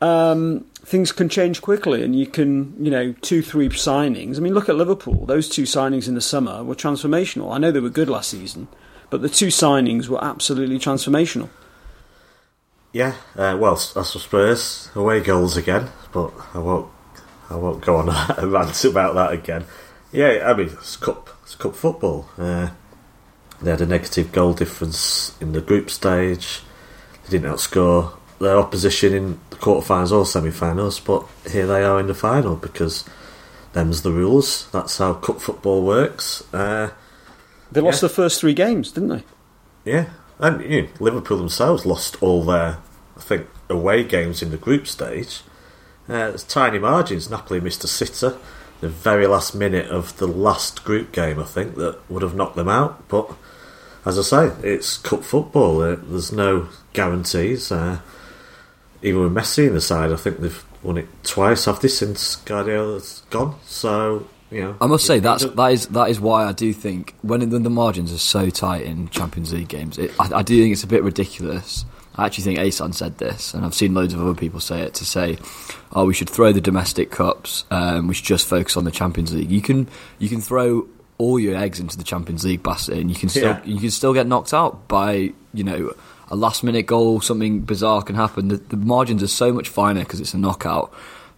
um, 0.00 0.66
things 0.84 1.12
can 1.12 1.28
change 1.28 1.62
quickly, 1.62 2.02
and 2.02 2.18
you 2.18 2.26
can, 2.26 2.74
you 2.84 2.90
know, 2.90 3.12
two, 3.22 3.40
three 3.40 3.68
signings. 3.68 4.36
I 4.36 4.40
mean, 4.40 4.52
look 4.52 4.68
at 4.68 4.76
Liverpool. 4.76 5.24
Those 5.26 5.48
two 5.48 5.62
signings 5.62 6.08
in 6.08 6.14
the 6.14 6.20
summer 6.20 6.64
were 6.64 6.74
transformational. 6.74 7.54
I 7.54 7.58
know 7.58 7.70
they 7.70 7.80
were 7.80 7.88
good 7.88 8.08
last 8.08 8.30
season, 8.30 8.68
but 9.10 9.22
the 9.22 9.28
two 9.28 9.46
signings 9.46 10.08
were 10.08 10.22
absolutely 10.22 10.78
transformational. 10.78 11.48
Yeah. 12.94 13.14
Uh, 13.36 13.56
well, 13.60 13.74
as 13.74 13.92
for 13.92 14.02
Spurs, 14.20 14.88
away 14.94 15.20
goals 15.20 15.56
again, 15.58 15.90
but 16.12 16.32
I 16.54 16.58
won't. 16.58 16.88
I 17.50 17.56
won't 17.56 17.82
go 17.84 17.96
on 17.96 18.08
a 18.38 18.46
rant 18.46 18.82
about 18.84 19.14
that 19.16 19.32
again. 19.32 19.66
Yeah, 20.12 20.44
I 20.50 20.54
mean 20.54 20.68
it's 20.68 20.96
cup. 20.96 21.28
It's 21.42 21.56
cup 21.56 21.74
football. 21.76 22.28
Uh, 22.38 22.70
they 23.60 23.70
had 23.70 23.80
a 23.80 23.86
negative 23.86 24.30
goal 24.32 24.54
difference 24.54 25.36
in 25.40 25.52
the 25.52 25.60
group 25.60 25.90
stage. 25.90 26.62
They 27.24 27.30
didn't 27.38 27.52
outscore 27.52 28.14
their 28.40 28.56
opposition 28.56 29.12
in 29.12 29.40
the 29.50 29.56
quarterfinals 29.56 30.12
or 30.12 30.24
semi-finals, 30.26 31.00
but 31.00 31.26
here 31.50 31.66
they 31.66 31.82
are 31.82 31.98
in 32.00 32.06
the 32.06 32.14
final 32.14 32.54
because 32.56 33.04
them's 33.72 34.02
the 34.02 34.12
rules. 34.12 34.70
That's 34.70 34.98
how 34.98 35.14
cup 35.14 35.40
football 35.40 35.82
works. 35.84 36.42
Uh, 36.54 36.90
They 37.72 37.80
lost 37.80 38.02
Yeah. 38.02 38.08
the 38.08 38.14
first 38.14 38.40
three 38.40 38.54
games, 38.54 38.92
didn't 38.92 39.08
they? 39.10 39.24
yeah, 39.84 40.06
and 40.38 40.60
you 40.62 40.82
know, 40.82 40.88
Liverpool 41.00 41.38
themselves 41.38 41.84
lost 41.86 42.16
all 42.22 42.42
their, 42.44 42.78
I 43.16 43.20
think, 43.20 43.46
away 43.68 44.04
games 44.04 44.42
in 44.42 44.50
the 44.50 44.56
group 44.56 44.86
stage. 44.86 45.42
Uh, 46.08 46.32
tiny 46.48 46.78
margins. 46.78 47.30
Napoli 47.30 47.60
missed 47.60 47.84
a 47.84 47.88
sitter 47.88 48.36
the 48.80 48.88
very 48.88 49.26
last 49.26 49.54
minute 49.54 49.88
of 49.88 50.16
the 50.18 50.26
last 50.26 50.84
group 50.84 51.10
game, 51.10 51.40
I 51.40 51.44
think, 51.44 51.76
that 51.76 51.98
would 52.10 52.22
have 52.22 52.34
knocked 52.34 52.56
them 52.56 52.68
out. 52.68 53.08
But 53.08 53.30
as 54.04 54.18
I 54.18 54.22
say, 54.22 54.52
it's 54.62 54.98
cup 54.98 55.24
football. 55.24 55.80
Uh, 55.80 55.96
there's 55.96 56.32
no 56.32 56.68
guarantees. 56.92 57.72
Uh, 57.72 58.00
even 59.02 59.22
with 59.22 59.32
Messi 59.32 59.66
in 59.66 59.74
the 59.74 59.80
side, 59.80 60.12
I 60.12 60.16
think 60.16 60.40
they've 60.40 60.64
won 60.82 60.98
it 60.98 61.08
twice, 61.22 61.64
have 61.64 61.80
they, 61.80 61.88
since 61.88 62.36
Guardiola's 62.36 63.22
gone? 63.30 63.56
So 63.64 64.26
you 64.50 64.60
know, 64.60 64.76
I 64.80 64.86
must 64.86 65.06
say 65.06 65.18
that's 65.18 65.44
that 65.44 65.72
is 65.72 65.86
that 65.88 66.10
is 66.10 66.20
why 66.20 66.44
I 66.44 66.52
do 66.52 66.72
think 66.72 67.14
when 67.22 67.48
the, 67.48 67.58
the 67.58 67.70
margins 67.70 68.12
are 68.12 68.18
so 68.18 68.50
tight 68.50 68.82
in 68.82 69.08
Champions 69.08 69.52
League 69.52 69.68
games, 69.68 69.98
it, 69.98 70.12
I, 70.20 70.38
I, 70.38 70.42
do 70.42 70.60
think 70.60 70.72
it's 70.72 70.84
a 70.84 70.86
bit 70.86 71.02
ridiculous. 71.02 71.84
I 72.16 72.26
actually 72.26 72.44
think 72.44 72.58
Asan 72.60 72.92
said 72.92 73.18
this, 73.18 73.54
and 73.54 73.64
I've 73.64 73.74
seen 73.74 73.94
loads 73.94 74.14
of 74.14 74.20
other 74.20 74.34
people 74.34 74.60
say 74.60 74.82
it 74.82 74.94
to 74.94 75.04
say, 75.04 75.36
"Oh, 75.92 76.06
we 76.06 76.14
should 76.14 76.30
throw 76.30 76.52
the 76.52 76.60
domestic 76.60 77.10
cups. 77.10 77.64
Um, 77.70 78.06
we 78.06 78.14
should 78.14 78.26
just 78.26 78.46
focus 78.46 78.76
on 78.76 78.84
the 78.84 78.92
Champions 78.92 79.34
League." 79.34 79.50
You 79.50 79.60
can 79.60 79.88
you 80.18 80.28
can 80.28 80.40
throw 80.40 80.86
all 81.18 81.40
your 81.40 81.56
eggs 81.56 81.80
into 81.80 81.96
the 81.96 82.04
Champions 82.04 82.44
League 82.44 82.62
basket, 82.62 82.98
and 82.98 83.10
you 83.10 83.16
can 83.16 83.28
still 83.28 83.42
yeah. 83.42 83.64
you 83.64 83.80
can 83.80 83.90
still 83.90 84.12
get 84.12 84.26
knocked 84.26 84.54
out 84.54 84.86
by 84.86 85.32
you 85.52 85.64
know 85.64 85.92
a 86.28 86.36
last 86.36 86.62
minute 86.62 86.86
goal. 86.86 87.20
Something 87.20 87.60
bizarre 87.60 88.02
can 88.02 88.14
happen. 88.14 88.48
The, 88.48 88.56
the 88.56 88.76
margins 88.76 89.22
are 89.22 89.28
so 89.28 89.52
much 89.52 89.68
finer 89.68 90.00
because 90.00 90.20
it's 90.20 90.34
a 90.34 90.38
knockout 90.38 90.94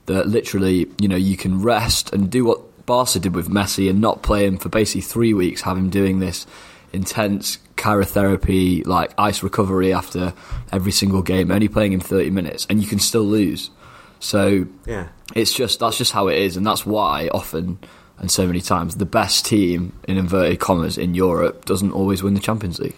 that 0.07 0.29
literally 0.29 0.89
you 0.99 1.09
know 1.09 1.17
you 1.17 1.39
can 1.39 1.63
rest 1.63 2.13
and 2.13 2.31
do 2.31 2.45
what 2.45 2.87
Barca 2.87 3.19
did 3.19 3.35
with 3.35 3.49
Messi 3.49 3.89
and 3.91 4.01
not 4.01 4.23
play 4.23 4.47
him 4.47 4.59
for 4.59 4.69
basically 4.69 5.01
three 5.01 5.35
weeks, 5.35 5.63
have 5.63 5.77
him 5.77 5.91
doing 5.91 6.21
this 6.21 6.47
intense 6.93 7.59
cryotherapy, 7.77 8.87
like 8.87 9.13
ice 9.19 9.43
recovery 9.43 9.93
after 9.93 10.33
every 10.73 10.93
single 10.93 11.23
game, 11.23 11.51
only 11.51 11.69
playing 11.69 11.93
him 11.93 12.01
30 12.01 12.31
minutes, 12.31 12.67
and 12.69 12.83
you 12.83 12.89
can 12.89 12.99
still 12.99 13.25
lose. 13.25 13.71
So 14.19 14.67
yeah, 14.87 15.09
it's 15.35 15.53
just 15.53 15.81
that's 15.81 15.99
just 15.99 16.13
how 16.13 16.29
it 16.29 16.39
is, 16.39 16.57
and 16.57 16.67
that's 16.67 16.87
why 16.87 17.29
often 17.33 17.79
and 18.19 18.31
so 18.31 18.47
many 18.47 18.63
times 18.63 18.97
the 18.97 19.05
best 19.05 19.45
team 19.45 19.93
in 20.09 20.17
inverted 20.17 20.59
commas 20.59 20.97
in 20.97 21.15
Europe 21.15 21.67
doesn't 21.67 21.93
always 21.93 22.23
win 22.23 22.33
the 22.33 22.41
Champions 22.41 22.79
League. 22.79 22.97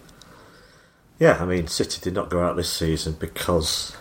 Yeah, 1.19 1.37
I 1.41 1.45
mean, 1.45 1.67
City 1.67 1.99
did 2.01 2.13
not 2.13 2.29
go 2.29 2.41
out 2.41 2.55
this 2.55 2.71
season 2.71 3.17
because 3.19 3.97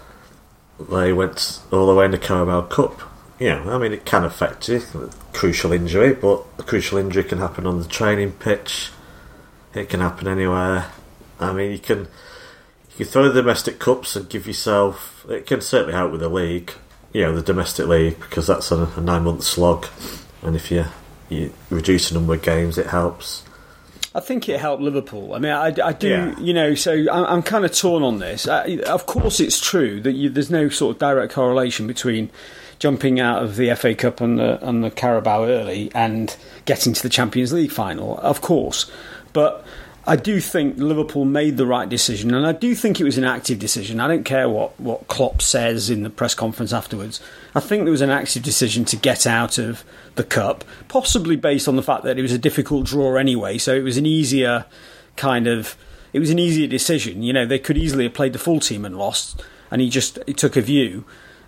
they 0.79 1.13
went 1.13 1.61
all 1.73 1.89
the 1.89 1.95
way 1.95 2.05
in 2.05 2.13
the 2.13 2.19
Carabao 2.19 2.63
Cup 2.63 3.03
you 3.39 3.51
know, 3.51 3.71
I 3.71 3.79
mean, 3.79 3.93
it 3.93 4.05
can 4.05 4.25
affect 4.25 4.69
you. 4.69 4.83
Crucial 5.33 5.73
injury, 5.73 6.13
but 6.13 6.45
a 6.59 6.63
crucial 6.63 6.99
injury 6.99 7.23
can 7.23 7.39
happen 7.39 7.67
on 7.67 7.81
the 7.81 7.87
training 7.87 8.33
pitch. 8.33 8.91
It 9.75 9.89
can 9.89 10.01
happen 10.01 10.29
anywhere. 10.29 10.87
I 11.41 11.53
mean, 11.53 11.73
you 11.73 11.79
can 11.79 12.01
you 12.01 12.97
can 12.97 13.07
throw 13.07 13.29
the 13.29 13.43
domestic 13.43 13.79
cups 13.79 14.17
and 14.17 14.29
give 14.29 14.47
yourself. 14.47 15.25
It 15.29 15.47
can 15.47 15.61
certainly 15.61 15.95
help 15.95 16.13
with 16.13 16.21
the 16.21 16.29
league, 16.29 16.73
you 17.13 17.23
know, 17.23 17.35
the 17.35 17.43
domestic 17.43 17.87
league 17.87 18.19
because 18.19 18.47
that's 18.47 18.71
a, 18.73 18.91
a 18.97 19.01
nine 19.01 19.25
month 19.25 19.45
slog, 19.45 19.87
and 20.43 20.57
if 20.57 20.71
you 20.71 20.87
you 21.29 21.53
reduce 21.71 22.09
the 22.09 22.15
number 22.15 22.35
of 22.35 22.43
games, 22.43 22.79
it 22.79 22.87
helps. 22.87 23.45
I 24.15 24.21
think 24.21 24.49
it 24.49 24.59
helped 24.59 24.83
Liverpool. 24.83 25.35
I 25.35 25.39
mean, 25.39 25.53
I, 25.53 25.75
I 25.85 25.93
do, 25.93 26.09
yeah. 26.09 26.39
you 26.41 26.55
know, 26.55 26.75
so 26.75 26.93
I'm, 26.93 27.25
I'm, 27.25 27.43
kind 27.43 27.65
of 27.65 27.73
torn 27.73 28.03
on 28.03 28.19
this. 28.19 28.49
I, 28.49 28.79
of 28.87 29.05
course, 29.05 29.39
it's 29.39 29.61
true 29.61 30.01
that 30.01 30.13
you, 30.13 30.31
there's 30.31 30.51
no 30.51 30.71
sort 30.71 30.97
of 30.97 30.99
direct 30.99 31.35
correlation 31.35 31.87
between 31.87 32.31
jumping 32.79 33.21
out 33.21 33.43
of 33.43 33.57
the 33.57 33.75
FA 33.75 33.95
Cup 33.95 34.21
and 34.21 34.39
the 34.39 34.59
and 34.67 34.83
the 34.83 34.91
Carabao 34.91 35.45
early 35.45 35.91
and 35.95 36.37
getting 36.65 36.93
to 36.95 37.03
the 37.03 37.09
Champions 37.09 37.53
League 37.53 37.71
final, 37.71 38.19
of 38.19 38.41
course. 38.41 38.91
But 39.33 39.65
I 40.07 40.17
do 40.17 40.41
think 40.41 40.79
Liverpool 40.79 41.25
made 41.25 41.57
the 41.57 41.67
right 41.67 41.89
decision, 41.89 42.35
and 42.35 42.47
I 42.47 42.53
do 42.53 42.75
think 42.75 43.01
it 43.01 43.05
was 43.05 43.19
an 43.19 43.25
active 43.25 43.59
decision. 43.59 44.01
I 44.01 44.09
don't 44.09 44.25
care 44.25 44.49
what, 44.49 44.79
what 44.81 45.09
Klopp 45.09 45.43
says 45.43 45.91
in 45.91 46.03
the 46.03 46.11
press 46.11 46.35
conference 46.35 46.73
afterwards. 46.73 47.21
I 47.55 47.61
think 47.61 47.85
there 47.85 47.93
was 47.93 48.01
an 48.01 48.11
active 48.11 48.43
decision 48.43 48.85
to 48.87 48.97
get 48.97 49.27
out 49.27 49.59
of 49.59 49.85
the 50.15 50.25
cup, 50.25 50.65
possibly 50.89 51.37
based 51.37 51.69
on 51.69 51.77
the 51.77 51.83
fact 51.83 52.05
that 52.05 52.19
it 52.19 52.23
was 52.23 52.33
a 52.33 52.39
difficult 52.39 52.87
draw 52.87 53.17
anyway, 53.17 53.59
so 53.59 53.75
it 53.75 53.83
was 53.83 53.97
an 53.97 54.07
easier 54.07 54.65
kind 55.17 55.47
of 55.47 55.77
it 56.13 56.21
was 56.21 56.31
an 56.31 56.39
easier 56.39 56.67
decision. 56.67 57.23
You 57.23 57.33
know, 57.33 57.45
they 57.45 57.59
could 57.59 57.77
easily 57.77 58.05
have 58.05 58.15
played 58.15 58.33
the 58.33 58.39
full 58.39 58.61
team 58.61 58.85
and 58.85 58.97
lost, 58.97 59.43
and 59.71 59.83
he 59.83 59.91
just 59.91 60.19
he 60.27 60.33
took 60.33 60.57
a 60.57 60.63
view 60.63 61.05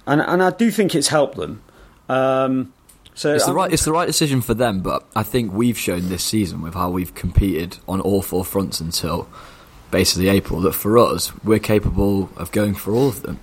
and 0.07 0.21
and 0.21 0.43
I 0.43 0.51
do 0.51 0.71
think 0.71 0.95
it's 0.95 1.09
helped 1.09 1.37
them. 1.37 1.63
Um, 2.09 2.73
so 3.15 3.35
it's 3.35 3.45
the 3.45 3.51
um, 3.51 3.57
right 3.57 3.73
it's 3.73 3.85
the 3.85 3.93
right 3.93 4.07
decision 4.07 4.41
for 4.41 4.55
them, 4.55 4.81
but 4.81 5.05
I 5.15 5.23
think 5.23 5.53
we've 5.53 5.79
shown 5.79 6.09
this 6.09 6.25
season 6.25 6.63
with 6.63 6.75
how 6.75 6.91
we've 6.91 7.15
competed 7.15 7.79
on 7.89 8.01
all 8.01 8.23
four 8.23 8.45
fronts 8.45 8.81
until 8.81 9.29
basically 9.91 10.29
April 10.29 10.61
that 10.61 10.73
for 10.73 10.97
us 10.99 11.33
we're 11.45 11.59
capable 11.59 12.31
of 12.37 12.53
going 12.53 12.75
for 12.75 12.93
all 12.93 13.09
of 13.09 13.23
them. 13.23 13.41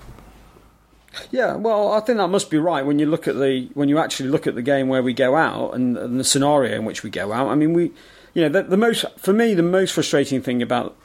Yeah, 1.31 1.55
well, 1.55 1.91
I 1.93 1.99
think 1.99 2.17
that 2.17 2.27
must 2.27 2.49
be 2.49 2.57
right 2.57 2.85
when 2.85 2.99
you 2.99 3.05
look 3.05 3.27
at 3.27 3.35
the 3.35 3.69
when 3.73 3.89
you 3.89 3.97
actually 3.97 4.29
look 4.29 4.47
at 4.47 4.55
the 4.55 4.61
game 4.61 4.87
where 4.87 5.03
we 5.03 5.13
go 5.13 5.35
out 5.35 5.73
and, 5.73 5.97
and 5.97 6.19
the 6.19 6.23
scenario 6.23 6.75
in 6.75 6.85
which 6.85 7.03
we 7.03 7.09
go 7.09 7.33
out. 7.33 7.47
I 7.47 7.55
mean, 7.55 7.73
we, 7.73 7.91
you 8.33 8.43
know, 8.43 8.49
the, 8.49 8.63
the 8.63 8.77
most 8.77 9.05
for 9.17 9.33
me 9.33 9.53
the 9.53 9.63
most 9.63 9.91
frustrating 9.93 10.41
thing 10.41 10.61
about 10.61 10.95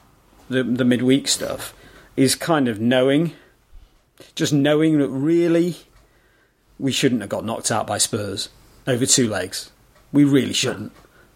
the 0.48 0.62
the 0.62 0.84
midweek 0.84 1.28
stuff 1.28 1.74
is 2.16 2.34
kind 2.34 2.68
of 2.68 2.78
knowing 2.78 3.32
just 4.34 4.52
knowing 4.52 4.98
that 4.98 5.08
really 5.08 5.76
we 6.78 6.92
shouldn't 6.92 7.20
have 7.20 7.30
got 7.30 7.44
knocked 7.44 7.70
out 7.70 7.86
by 7.86 7.98
Spurs 7.98 8.48
over 8.86 9.06
two 9.06 9.28
legs. 9.28 9.70
We 10.12 10.24
really 10.24 10.52
shouldn't. 10.52 10.92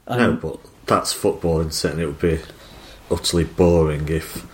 No, 0.09 0.15
um, 0.15 0.19
no 0.19 0.33
but 0.37 0.61
that's 0.87 1.13
football, 1.13 1.61
and 1.61 1.73
certainly 1.73 2.05
it 2.05 2.07
would 2.07 2.21
be 2.21 2.41
utterly 3.11 3.45
boring 3.45 4.09
if 4.09 4.45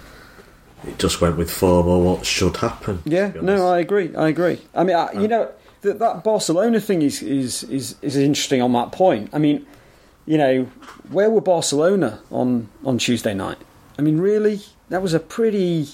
it 0.86 0.98
just 0.98 1.20
went 1.20 1.36
with 1.36 1.50
form 1.50 1.86
or 1.86 2.02
what 2.02 2.26
should 2.26 2.56
happen. 2.58 3.02
Yeah, 3.04 3.32
no, 3.40 3.68
I 3.68 3.78
agree. 3.78 4.14
I 4.14 4.28
agree. 4.28 4.60
I 4.74 4.84
mean, 4.84 4.96
I, 4.96 5.12
you 5.12 5.28
know, 5.28 5.50
that, 5.82 5.98
that 5.98 6.24
Barcelona 6.24 6.80
thing 6.80 7.02
is, 7.02 7.22
is 7.22 7.64
is 7.64 7.96
is 8.02 8.16
interesting 8.16 8.62
on 8.62 8.72
that 8.72 8.92
point. 8.92 9.30
I 9.32 9.38
mean, 9.38 9.66
you 10.26 10.38
know, 10.38 10.64
where 11.10 11.30
were 11.30 11.40
Barcelona 11.40 12.20
on 12.30 12.68
on 12.84 12.98
Tuesday 12.98 13.34
night? 13.34 13.58
I 13.98 14.02
mean, 14.02 14.18
really, 14.18 14.60
that 14.88 15.02
was 15.02 15.14
a 15.14 15.20
pretty 15.20 15.88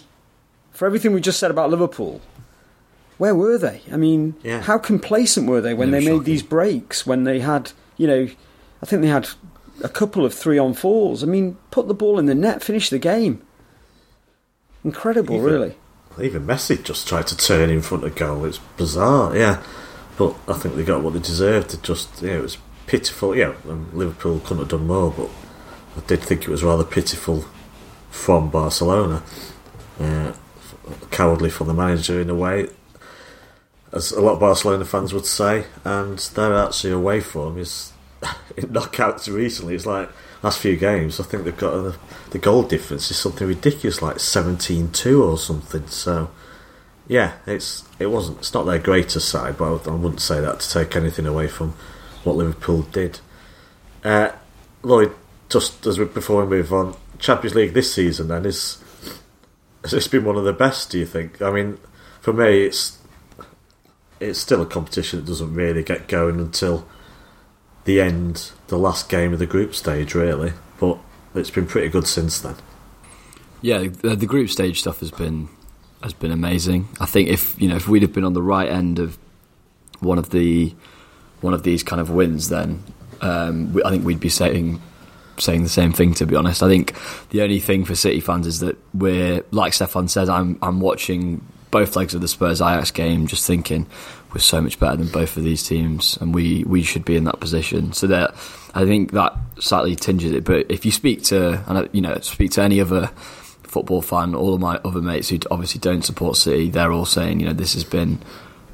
for 0.73 0.87
everything 0.87 1.13
we 1.13 1.21
just 1.21 1.41
said 1.41 1.51
about 1.51 1.71
Liverpool, 1.71 2.21
where 3.19 3.35
were 3.35 3.59
they? 3.59 3.83
I 3.93 3.97
mean, 3.97 4.35
yeah. 4.43 4.63
how 4.63 4.79
complacent 4.79 5.49
were 5.49 5.61
they 5.61 5.75
when 5.75 5.91
they 5.91 6.05
made 6.05 6.25
these 6.25 6.43
breaks? 6.43 7.07
When 7.07 7.25
they 7.25 7.41
had, 7.41 7.73
you 7.97 8.07
know, 8.07 8.29
I 8.83 8.87
think 8.87 9.03
they 9.03 9.09
had 9.09 9.29
a 9.83 9.89
couple 9.89 10.25
of 10.25 10.33
three 10.33 10.59
on 10.59 10.73
fours. 10.73 11.23
I 11.23 11.27
mean, 11.27 11.57
put 11.71 11.89
the 11.89 11.95
ball 11.95 12.19
in 12.19 12.27
the 12.27 12.35
net, 12.35 12.63
finish 12.63 12.91
the 12.91 12.99
game. 12.99 13.43
Incredible, 14.85 15.35
even, 15.35 15.47
really. 15.47 15.77
Even 16.23 16.47
Messi 16.47 16.83
just 16.83 17.09
tried 17.09 17.27
to 17.27 17.37
turn 17.37 17.71
in 17.71 17.83
front 17.83 18.05
of 18.05 18.15
goal. 18.15 18.45
It's 18.45 18.59
bizarre, 18.77 19.37
yeah. 19.37 19.63
But 20.17 20.37
I 20.47 20.55
think 20.55 20.77
they 20.77 20.85
got 20.85 21.03
what 21.03 21.13
they 21.13 21.21
deserved. 21.21 21.75
It 21.75 21.83
just, 21.83 22.23
yeah, 22.23 22.39
it 22.39 22.43
was 22.43 22.59
pitiful. 22.87 23.37
Yeah, 23.37 23.55
Liverpool 23.93 24.41
couldn't 24.41 24.59
have 24.59 24.69
done 24.69 24.87
more, 24.87 25.13
but 25.13 25.29
I 25.97 26.07
did 26.07 26.23
think 26.23 26.43
it 26.43 26.49
was 26.49 26.63
rather 26.63 26.85
pitiful 26.85 27.45
from 28.11 28.51
Barcelona. 28.51 29.23
Uh, 30.01 30.33
cowardly 31.11 31.51
for 31.51 31.65
the 31.65 31.75
manager 31.75 32.21
in 32.21 32.31
a 32.31 32.35
way, 32.35 32.69
as 33.93 34.13
a 34.13 34.21
lot 34.21 34.35
of 34.35 34.41
Barcelona 34.41 34.85
fans 34.85 35.15
would 35.15 35.27
say, 35.27 35.65
and 35.85 36.19
their 36.19 36.55
actually 36.55 36.93
away 36.93 37.21
form 37.21 37.59
is 37.59 37.93
in 38.57 38.67
knockouts 38.67 39.33
recently. 39.33 39.75
It's 39.75 39.87
like 39.87 40.11
last 40.43 40.61
few 40.61 40.77
games. 40.77 41.21
I 41.21 41.25
think 41.25 41.45
they've 41.45 41.57
got 41.57 41.75
a, 41.75 41.99
the 42.31 42.39
goal 42.39 42.63
difference 42.63 43.11
is 43.11 43.17
something 43.17 43.47
ridiculous, 43.47 44.03
like 44.03 44.17
17-2 44.17 45.23
or 45.23 45.39
something. 45.39 45.87
So 45.87 46.31
yeah, 47.07 47.35
it's 47.47 47.85
it 47.99 48.07
wasn't 48.07 48.39
it's 48.39 48.53
not 48.55 48.65
their 48.65 48.79
greatest 48.79 49.29
side, 49.29 49.57
but 49.57 49.89
I 49.89 49.91
wouldn't 49.91 50.21
say 50.21 50.41
that 50.41 50.61
to 50.61 50.71
take 50.71 50.95
anything 50.95 51.27
away 51.27 51.49
from 51.49 51.75
what 52.25 52.37
Liverpool 52.37 52.83
did. 52.83 53.21
Uh, 54.05 54.31
Lloyd, 54.83 55.13
just 55.49 55.87
as 55.87 55.99
we, 55.99 56.05
before 56.05 56.45
we 56.45 56.59
move 56.59 56.73
on, 56.73 56.95
Champions 57.19 57.55
League 57.55 57.73
this 57.73 57.93
season 57.93 58.29
then 58.29 58.45
is 58.45 58.83
it's 59.85 60.09
been 60.09 60.25
one 60.25 60.37
of 60.37 60.45
the 60.45 60.53
best. 60.53 60.91
Do 60.91 60.99
you 60.99 61.07
think? 61.07 61.41
I 61.41 61.51
mean, 61.51 61.79
for 62.21 62.33
me, 62.33 62.65
it's 62.65 62.98
it's 64.21 64.39
still 64.39 64.63
a 64.63 64.67
competition 64.67 65.21
that 65.21 65.27
doesn't 65.27 65.55
really 65.55 65.83
get 65.83 66.09
going 66.09 66.41
until 66.41 66.87
the 67.85 68.01
end, 68.01 68.53
the 68.67 68.79
last 68.79 69.09
game 69.09 69.33
of 69.33 69.39
the 69.39 69.47
group 69.47 69.75
stage, 69.75 70.15
really. 70.15 70.53
But 70.79 70.99
it's 71.35 71.51
been 71.51 71.67
pretty 71.67 71.89
good 71.89 72.07
since 72.07 72.41
then. 72.41 72.57
Yeah, 73.61 73.79
the, 73.79 74.27
group 74.27 74.51
stage 74.51 74.81
stuff 74.81 75.01
has 75.01 75.11
been 75.11 75.49
has 76.03 76.13
been 76.13 76.31
amazing. 76.31 76.89
I 77.01 77.07
think 77.07 77.29
if 77.29 77.61
you 77.61 77.69
know 77.69 77.77
if 77.77 77.89
we'd 77.89 78.03
have 78.03 78.13
been 78.13 78.25
on 78.25 78.35
the 78.35 78.43
right 78.43 78.69
end 78.69 79.01
of 79.01 79.19
one 79.99 80.19
of 80.19 80.31
the 80.31 80.75
one 81.41 81.55
of 81.55 81.65
these 81.65 81.83
kind 81.83 82.01
of 82.01 82.11
wins, 82.11 82.51
then 82.51 82.85
um, 83.21 83.73
we, 83.73 83.83
I 83.83 83.91
think 83.91 84.05
we'd 84.05 84.21
be 84.21 84.29
saying 84.29 84.81
saying 85.39 85.65
the 85.65 85.69
same 85.69 85.93
thing. 85.93 86.15
To 86.15 86.27
be 86.27 86.37
honest, 86.37 86.63
I 86.63 86.69
think 86.69 86.95
the 87.31 87.43
only 87.43 87.59
thing 87.59 87.85
for 87.85 87.97
City 87.97 88.21
fans 88.21 88.47
is 88.47 88.61
that 88.61 88.77
we're 88.95 89.45
like 89.51 89.73
Stefan 89.73 90.07
says. 90.07 90.29
I'm 90.29 90.57
I'm 90.63 90.81
watching 90.81 91.45
both 91.71 91.97
legs 91.97 92.15
of 92.15 92.21
the 92.21 92.29
Spurs 92.29 92.61
Ajax 92.61 92.91
game, 92.91 93.27
just 93.27 93.47
thinking 93.47 93.87
we're 94.33 94.41
so 94.41 94.61
much 94.61 94.79
better 94.79 94.97
than 94.97 95.09
both 95.09 95.37
of 95.37 95.45
these 95.45 95.63
teams, 95.63 96.19
and 96.21 96.35
we 96.35 96.65
we 96.65 96.83
should 96.83 97.05
be 97.05 97.17
in 97.17 97.25
that 97.25 97.41
position. 97.41 97.93
So 97.93 98.07
that 98.09 98.35
I 98.75 98.85
think 98.85 99.13
that 99.13 99.35
slightly 99.59 99.97
tinges 99.97 100.33
it. 100.33 100.45
But 100.45 100.71
if 100.71 100.85
you 100.85 100.93
speak 100.93 101.23
to 101.25 101.63
and 101.67 101.89
you 101.93 102.01
know 102.01 102.19
speak 102.21 102.53
to 102.53 102.63
any 102.63 102.81
other 102.81 103.07
football 103.63 104.03
fan, 104.03 104.35
all 104.35 104.55
of 104.55 104.61
my 104.61 104.77
other 104.85 105.01
mates 105.01 105.29
who 105.29 105.39
obviously 105.51 105.81
don't 105.81 106.03
support 106.03 106.37
City, 106.37 106.71
they're 106.71 106.93
all 106.93 107.07
saying 107.07 107.41
you 107.41 107.47
know 107.47 107.53
this 107.53 107.75
has 107.75 107.85
been 107.85 108.19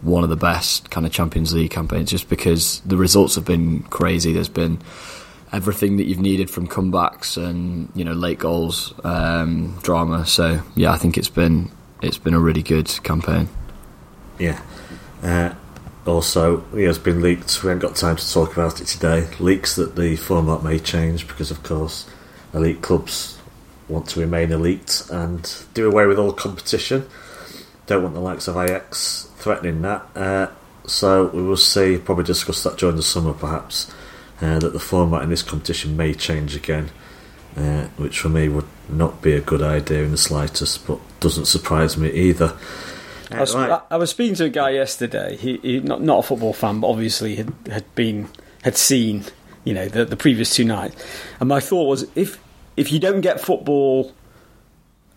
one 0.02 0.22
of 0.22 0.28
the 0.28 0.36
best 0.36 0.90
kind 0.90 1.06
of 1.06 1.12
Champions 1.12 1.54
League 1.54 1.70
campaigns, 1.70 2.10
just 2.10 2.28
because 2.28 2.80
the 2.80 2.96
results 2.96 3.36
have 3.36 3.44
been 3.44 3.82
crazy. 3.84 4.32
There's 4.32 4.48
been 4.48 4.78
everything 5.52 5.98
that 5.98 6.04
you've 6.04 6.20
needed 6.20 6.50
from 6.50 6.66
comebacks 6.66 7.36
and 7.36 7.88
you 7.94 8.04
know 8.04 8.12
late 8.12 8.38
goals, 8.40 8.92
um, 9.04 9.78
drama. 9.82 10.26
So 10.26 10.60
yeah, 10.74 10.92
I 10.92 10.98
think 10.98 11.16
it's 11.16 11.28
been 11.28 11.70
it's 12.06 12.18
been 12.18 12.34
a 12.34 12.40
really 12.40 12.62
good 12.62 12.88
campaign. 13.02 13.48
Yeah. 14.38 14.60
Uh, 15.22 15.54
also, 16.06 16.64
it 16.74 16.86
has 16.86 16.98
been 16.98 17.22
leaked. 17.22 17.62
We 17.62 17.68
haven't 17.68 17.80
got 17.80 17.96
time 17.96 18.16
to 18.16 18.32
talk 18.32 18.52
about 18.52 18.80
it 18.80 18.86
today. 18.86 19.28
Leaks 19.40 19.76
that 19.76 19.96
the 19.96 20.16
format 20.16 20.62
may 20.62 20.78
change 20.78 21.26
because, 21.26 21.50
of 21.50 21.62
course, 21.62 22.06
elite 22.52 22.82
clubs 22.82 23.38
want 23.88 24.08
to 24.08 24.20
remain 24.20 24.52
elite 24.52 25.02
and 25.10 25.64
do 25.74 25.88
away 25.88 26.06
with 26.06 26.18
all 26.18 26.32
competition. 26.32 27.06
Don't 27.86 28.02
want 28.02 28.14
the 28.14 28.20
likes 28.20 28.48
of 28.48 28.56
Ajax 28.56 29.30
threatening 29.36 29.82
that. 29.82 30.06
Uh, 30.14 30.48
so 30.86 31.26
we 31.28 31.42
will 31.42 31.56
see. 31.56 31.98
Probably 31.98 32.24
discuss 32.24 32.62
that 32.64 32.76
during 32.76 32.96
the 32.96 33.02
summer, 33.02 33.32
perhaps. 33.32 33.90
Uh, 34.40 34.58
that 34.58 34.72
the 34.72 34.80
format 34.80 35.22
in 35.22 35.30
this 35.30 35.42
competition 35.42 35.96
may 35.96 36.12
change 36.12 36.56
again, 36.56 36.90
uh, 37.56 37.84
which 37.96 38.18
for 38.18 38.28
me 38.28 38.48
would 38.48 38.66
not 38.88 39.22
be 39.22 39.32
a 39.32 39.40
good 39.40 39.62
idea 39.62 40.02
in 40.02 40.10
the 40.10 40.18
slightest, 40.18 40.86
but 40.86 40.98
doesn't 41.20 41.46
surprise 41.46 41.96
me 41.96 42.10
either. 42.10 42.56
I 43.30 43.40
was, 43.40 43.54
right. 43.54 43.82
I 43.90 43.96
was 43.96 44.10
speaking 44.10 44.34
to 44.36 44.44
a 44.44 44.48
guy 44.50 44.70
yesterday. 44.70 45.36
He, 45.36 45.56
he 45.58 45.80
not 45.80 46.02
not 46.02 46.20
a 46.20 46.22
football 46.22 46.52
fan, 46.52 46.80
but 46.80 46.88
obviously 46.88 47.36
had, 47.36 47.52
had 47.70 47.94
been 47.94 48.28
had 48.62 48.76
seen 48.76 49.24
you 49.64 49.74
know 49.74 49.88
the, 49.88 50.04
the 50.04 50.16
previous 50.16 50.54
two 50.54 50.64
nights. 50.64 51.02
And 51.40 51.48
my 51.48 51.60
thought 51.60 51.88
was 51.88 52.06
if 52.14 52.38
if 52.76 52.92
you 52.92 52.98
don't 52.98 53.20
get 53.20 53.40
football 53.40 54.12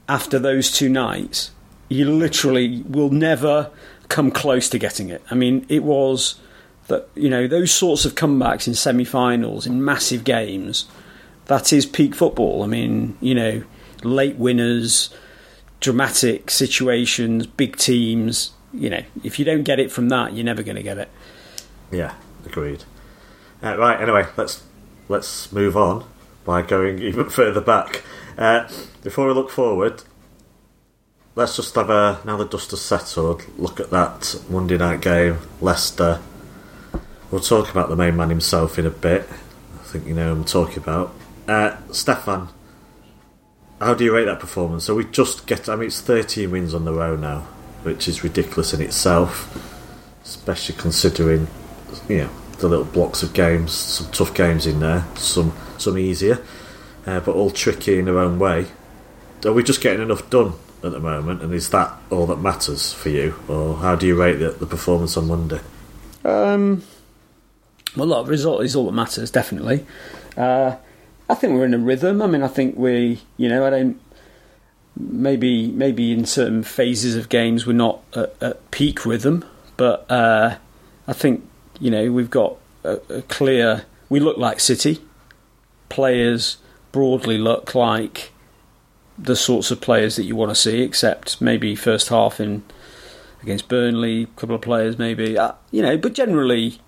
after 0.10 0.40
those 0.40 0.72
two 0.72 0.90
nights, 0.90 1.52
you 1.90 2.10
literally 2.12 2.82
will 2.84 3.10
never 3.10 3.72
come 4.08 4.32
close 4.32 4.70
to 4.70 4.80
getting 4.80 5.10
it. 5.10 5.22
I 5.30 5.36
mean, 5.36 5.66
it 5.70 5.84
was 5.84 6.36
that 6.88 7.10
you 7.16 7.30
know 7.30 7.48
those 7.48 7.72
sorts 7.72 8.06
of 8.06 8.16
comebacks 8.16 8.68
in 8.68 8.74
semi-finals 8.74 9.68
in 9.68 9.84
massive 9.84 10.24
games. 10.24 10.86
That 11.48 11.72
is 11.72 11.86
peak 11.86 12.14
football. 12.14 12.64
I 12.64 12.68
mean, 12.68 13.18
you 13.22 13.34
know, 13.34 13.64
late 14.04 14.36
winners, 14.36 15.10
dramatic 15.80 16.52
situations, 16.52 17.48
big 17.48 17.78
teams. 17.78 18.52
You 18.74 18.90
know, 18.90 19.04
if 19.24 19.40
you 19.40 19.46
don't 19.46 19.64
get 19.64 19.80
it 19.80 19.92
from 19.92 20.10
that, 20.10 20.34
you're 20.34 20.46
never 20.46 20.62
going 20.62 20.76
to 20.76 20.84
get 20.84 20.98
it. 20.98 21.10
Yeah, 21.92 22.14
agreed. 22.46 22.84
Uh, 23.64 23.78
right. 23.78 24.00
Anyway, 24.00 24.28
let's 24.36 24.64
let's 25.08 25.52
move 25.52 25.78
on 25.78 26.06
by 26.44 26.62
going 26.62 27.00
even 27.02 27.30
further 27.30 27.62
back. 27.62 28.04
Uh, 28.38 28.68
before 29.02 29.28
we 29.28 29.34
look 29.34 29.50
forward, 29.50 30.04
let's 31.36 31.56
just 31.56 31.74
have 31.76 31.90
a 31.90 32.20
now 32.26 32.36
the 32.38 32.46
dust 32.46 32.72
has 32.72 32.82
settled. 32.82 33.44
Look 33.58 33.80
at 33.80 33.90
that 33.92 34.42
Monday 34.50 34.78
night 34.78 35.02
game, 35.02 35.40
Leicester. 35.62 36.22
We'll 37.32 37.42
talk 37.42 37.70
about 37.70 37.90
the 37.90 37.96
main 37.96 38.16
man 38.16 38.30
himself 38.30 38.78
in 38.78 38.86
a 38.86 38.90
bit. 38.90 39.28
I 39.76 39.84
think 39.84 40.08
you 40.08 40.14
know 40.14 40.34
who 40.34 40.42
I'm 40.42 40.46
talking 40.46 40.78
about. 40.78 41.14
Uh, 41.48 41.78
Stefan, 41.92 42.50
how 43.80 43.94
do 43.94 44.04
you 44.04 44.14
rate 44.14 44.26
that 44.26 44.40
performance? 44.40 44.84
So 44.84 44.96
we 44.96 45.06
just 45.06 45.48
get, 45.48 45.70
I 45.70 45.76
mean, 45.76 45.88
it's 45.88 46.02
13 46.02 46.52
wins 46.52 46.74
on 46.74 46.86
the 46.86 46.94
row 46.94 47.16
now, 47.16 47.42
which 47.84 48.08
is 48.08 48.24
ridiculous 48.24 48.74
in 48.74 48.82
itself, 48.82 49.56
especially 50.24 50.76
considering, 50.76 51.48
you 52.10 52.18
know, 52.18 52.30
the 52.60 52.68
little 52.68 52.86
blocks 52.86 53.24
of 53.24 53.34
games, 53.34 53.72
some 53.72 54.12
tough 54.12 54.34
games 54.34 54.66
in 54.66 54.80
there, 54.80 55.06
some 55.16 55.54
some 55.78 55.98
easier, 55.98 56.44
uh, 57.06 57.20
but 57.20 57.36
all 57.36 57.52
tricky 57.52 58.00
in 58.00 58.06
their 58.06 58.18
own 58.18 58.40
way. 58.40 58.66
Are 59.46 59.54
we 59.54 59.64
just 59.64 59.82
getting 59.82 60.02
enough 60.02 60.28
done 60.32 60.54
at 60.84 60.92
the 60.92 61.00
moment, 61.00 61.44
and 61.44 61.54
is 61.54 61.70
that 61.70 61.96
all 62.10 62.26
that 62.28 62.38
matters 62.38 62.94
for 62.94 63.10
you, 63.10 63.36
or 63.48 63.78
how 63.78 63.96
do 63.96 64.08
you 64.08 64.20
rate 64.20 64.38
the, 64.38 64.50
the 64.50 64.66
performance 64.66 65.16
on 65.18 65.28
Monday? 65.28 65.60
Um, 66.26 66.84
well, 67.96 68.08
look, 68.08 68.28
result 68.28 68.64
is 68.64 68.76
all 68.76 68.88
that 68.88 68.94
matters, 68.94 69.30
definitely. 69.30 69.86
Uh, 70.36 70.78
I 71.30 71.36
think 71.36 71.54
we're 71.54 71.66
in 71.66 71.74
a 71.74 71.80
rhythm. 71.80 72.22
I 72.22 72.28
mean, 72.28 72.44
I 72.44 72.48
think 72.48 72.78
we, 72.78 73.22
you 73.38 73.50
know, 73.50 73.66
I 73.66 73.70
don't. 73.70 74.02
Maybe, 75.00 75.68
maybe 75.68 76.12
in 76.12 76.26
certain 76.26 76.64
phases 76.64 77.16
of 77.16 77.30
games 77.30 77.68
we're 77.68 77.74
not 77.74 78.00
at, 78.16 78.36
at 78.42 78.72
peak 78.72 79.06
rhythm, 79.06 79.46
but 79.76 80.10
uh, 80.10 80.58
I 81.08 81.14
think 81.14 81.48
you 81.80 81.92
know 81.92 82.12
we've 82.12 82.32
got 82.32 82.58
a, 82.84 83.00
a 83.10 83.22
clear. 83.24 83.86
We 84.10 84.20
look 84.20 84.38
like 84.38 84.60
City. 84.60 85.00
Players 85.90 86.58
broadly 86.92 87.38
look 87.38 87.76
like 87.76 88.32
the 89.18 89.36
sorts 89.36 89.70
of 89.70 89.82
players 89.82 90.16
that 90.16 90.24
you 90.24 90.36
want 90.36 90.50
to 90.50 90.56
see, 90.56 90.82
except 90.82 91.42
maybe 91.42 91.76
first 91.76 92.10
half 92.10 92.40
in 92.40 92.64
against 93.42 93.68
Burnley, 93.68 94.24
a 94.24 94.26
couple 94.40 94.56
of 94.56 94.62
players 94.62 94.98
maybe, 94.98 95.38
uh, 95.38 95.54
you 95.72 95.82
know, 95.82 95.98
but 95.98 96.14
generally 96.14 96.80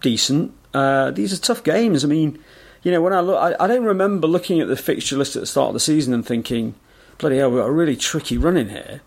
decent. 0.00 0.54
Uh, 0.72 1.10
these 1.10 1.32
are 1.32 1.40
tough 1.40 1.62
games. 1.62 2.04
I 2.04 2.08
mean, 2.08 2.38
you 2.82 2.90
know, 2.90 3.02
when 3.02 3.12
I 3.12 3.20
look, 3.20 3.36
I, 3.36 3.54
I, 3.62 3.66
don't 3.66 3.84
remember 3.84 4.26
looking 4.26 4.60
at 4.60 4.68
the 4.68 4.76
fixture 4.76 5.16
list 5.16 5.36
at 5.36 5.40
the 5.40 5.46
start 5.46 5.68
of 5.68 5.74
the 5.74 5.80
season 5.80 6.14
and 6.14 6.24
thinking, 6.24 6.74
bloody 7.18 7.36
hell, 7.36 7.50
we've 7.50 7.60
got 7.60 7.68
a 7.68 7.72
really 7.72 7.96
tricky 7.96 8.38
run 8.38 8.56
in 8.56 8.70
here. 8.70 9.02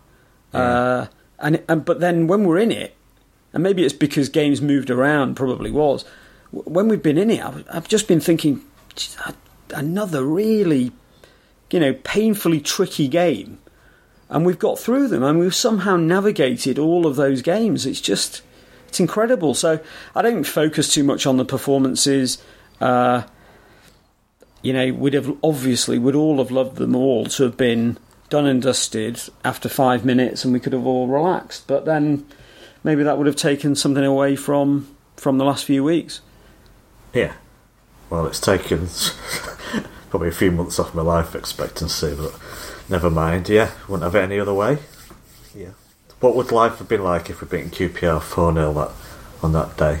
Yeah. 0.52 0.60
Uh, 0.60 1.06
and, 1.40 1.62
and 1.68 1.84
but 1.84 2.00
then 2.00 2.26
when 2.26 2.44
we're 2.44 2.58
in 2.58 2.70
it, 2.70 2.96
and 3.52 3.62
maybe 3.62 3.84
it's 3.84 3.94
because 3.94 4.28
games 4.28 4.62
moved 4.62 4.90
around, 4.90 5.34
probably 5.34 5.70
was. 5.70 6.04
When 6.50 6.88
we've 6.88 7.02
been 7.02 7.18
in 7.18 7.30
it, 7.30 7.44
I've, 7.44 7.64
I've 7.72 7.88
just 7.88 8.06
been 8.06 8.20
thinking, 8.20 8.62
another 9.74 10.24
really, 10.24 10.92
you 11.70 11.80
know, 11.80 11.94
painfully 12.04 12.60
tricky 12.60 13.08
game, 13.08 13.58
and 14.28 14.46
we've 14.46 14.58
got 14.58 14.78
through 14.78 15.08
them, 15.08 15.22
and 15.22 15.38
we've 15.38 15.54
somehow 15.54 15.96
navigated 15.96 16.78
all 16.78 17.06
of 17.06 17.16
those 17.16 17.42
games. 17.42 17.86
It's 17.86 18.00
just, 18.00 18.42
it's 18.88 19.00
incredible. 19.00 19.54
So 19.54 19.80
I 20.14 20.22
don't 20.22 20.44
focus 20.44 20.92
too 20.92 21.02
much 21.02 21.26
on 21.26 21.36
the 21.36 21.44
performances. 21.44 22.42
Uh, 22.80 23.24
you 24.64 24.72
know, 24.72 24.92
we'd 24.94 25.12
have 25.12 25.36
obviously 25.42 25.98
would 25.98 26.14
all 26.14 26.38
have 26.38 26.50
loved 26.50 26.76
them 26.76 26.96
all 26.96 27.26
to 27.26 27.42
have 27.44 27.56
been 27.56 27.98
done 28.30 28.46
and 28.46 28.62
dusted 28.62 29.20
after 29.44 29.68
five 29.68 30.06
minutes, 30.06 30.42
and 30.42 30.54
we 30.54 30.58
could 30.58 30.72
have 30.72 30.86
all 30.86 31.06
relaxed. 31.06 31.66
But 31.66 31.84
then 31.84 32.26
maybe 32.82 33.02
that 33.02 33.18
would 33.18 33.26
have 33.26 33.36
taken 33.36 33.76
something 33.76 34.04
away 34.04 34.36
from 34.36 34.96
from 35.16 35.36
the 35.36 35.44
last 35.44 35.66
few 35.66 35.84
weeks. 35.84 36.22
Yeah, 37.12 37.34
well, 38.08 38.26
it's 38.26 38.40
taken 38.40 38.88
probably 40.10 40.28
a 40.28 40.32
few 40.32 40.50
months 40.50 40.78
off 40.78 40.94
my 40.94 41.02
life 41.02 41.34
expectancy, 41.34 42.14
but 42.16 42.34
never 42.88 43.10
mind. 43.10 43.50
Yeah, 43.50 43.70
wouldn't 43.86 44.04
have 44.04 44.14
it 44.14 44.24
any 44.24 44.40
other 44.40 44.54
way. 44.54 44.78
Yeah. 45.54 45.72
What 46.20 46.34
would 46.36 46.50
life 46.50 46.78
have 46.78 46.88
been 46.88 47.04
like 47.04 47.28
if 47.28 47.42
we'd 47.42 47.50
beaten 47.50 47.70
QPR 47.70 48.22
4 48.22 48.54
0 48.54 48.72
that, 48.72 48.92
on 49.42 49.52
that 49.52 49.76
day? 49.76 50.00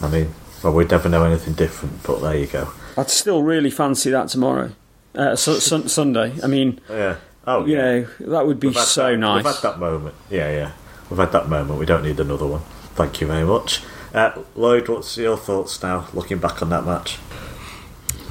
I 0.00 0.08
mean, 0.08 0.34
well, 0.64 0.72
we'd 0.72 0.90
never 0.90 1.10
know 1.10 1.24
anything 1.24 1.52
different, 1.52 2.02
but 2.02 2.20
there 2.20 2.38
you 2.38 2.46
go. 2.46 2.72
I'd 2.96 3.10
still 3.10 3.42
really 3.42 3.70
fancy 3.70 4.10
that 4.10 4.28
tomorrow, 4.28 4.72
uh, 5.14 5.36
su- 5.36 5.60
su- 5.60 5.88
Sunday. 5.88 6.34
I 6.42 6.46
mean, 6.46 6.80
yeah. 6.88 7.16
Oh, 7.46 7.64
you 7.64 7.76
yeah. 7.76 7.82
know, 7.82 8.06
that 8.20 8.46
would 8.46 8.60
be 8.60 8.72
so 8.72 9.10
that, 9.10 9.18
nice. 9.18 9.44
We've 9.44 9.54
had 9.54 9.62
that 9.62 9.78
moment. 9.78 10.14
Yeah, 10.30 10.50
yeah. 10.50 10.72
We've 11.10 11.18
had 11.18 11.32
that 11.32 11.48
moment. 11.48 11.78
We 11.78 11.86
don't 11.86 12.04
need 12.04 12.20
another 12.20 12.46
one. 12.46 12.62
Thank 12.94 13.20
you 13.20 13.26
very 13.26 13.44
much. 13.44 13.82
Uh, 14.14 14.42
Lloyd, 14.54 14.88
what's 14.88 15.16
your 15.16 15.36
thoughts 15.36 15.82
now, 15.82 16.06
looking 16.12 16.38
back 16.38 16.62
on 16.62 16.68
that 16.70 16.84
match? 16.84 17.18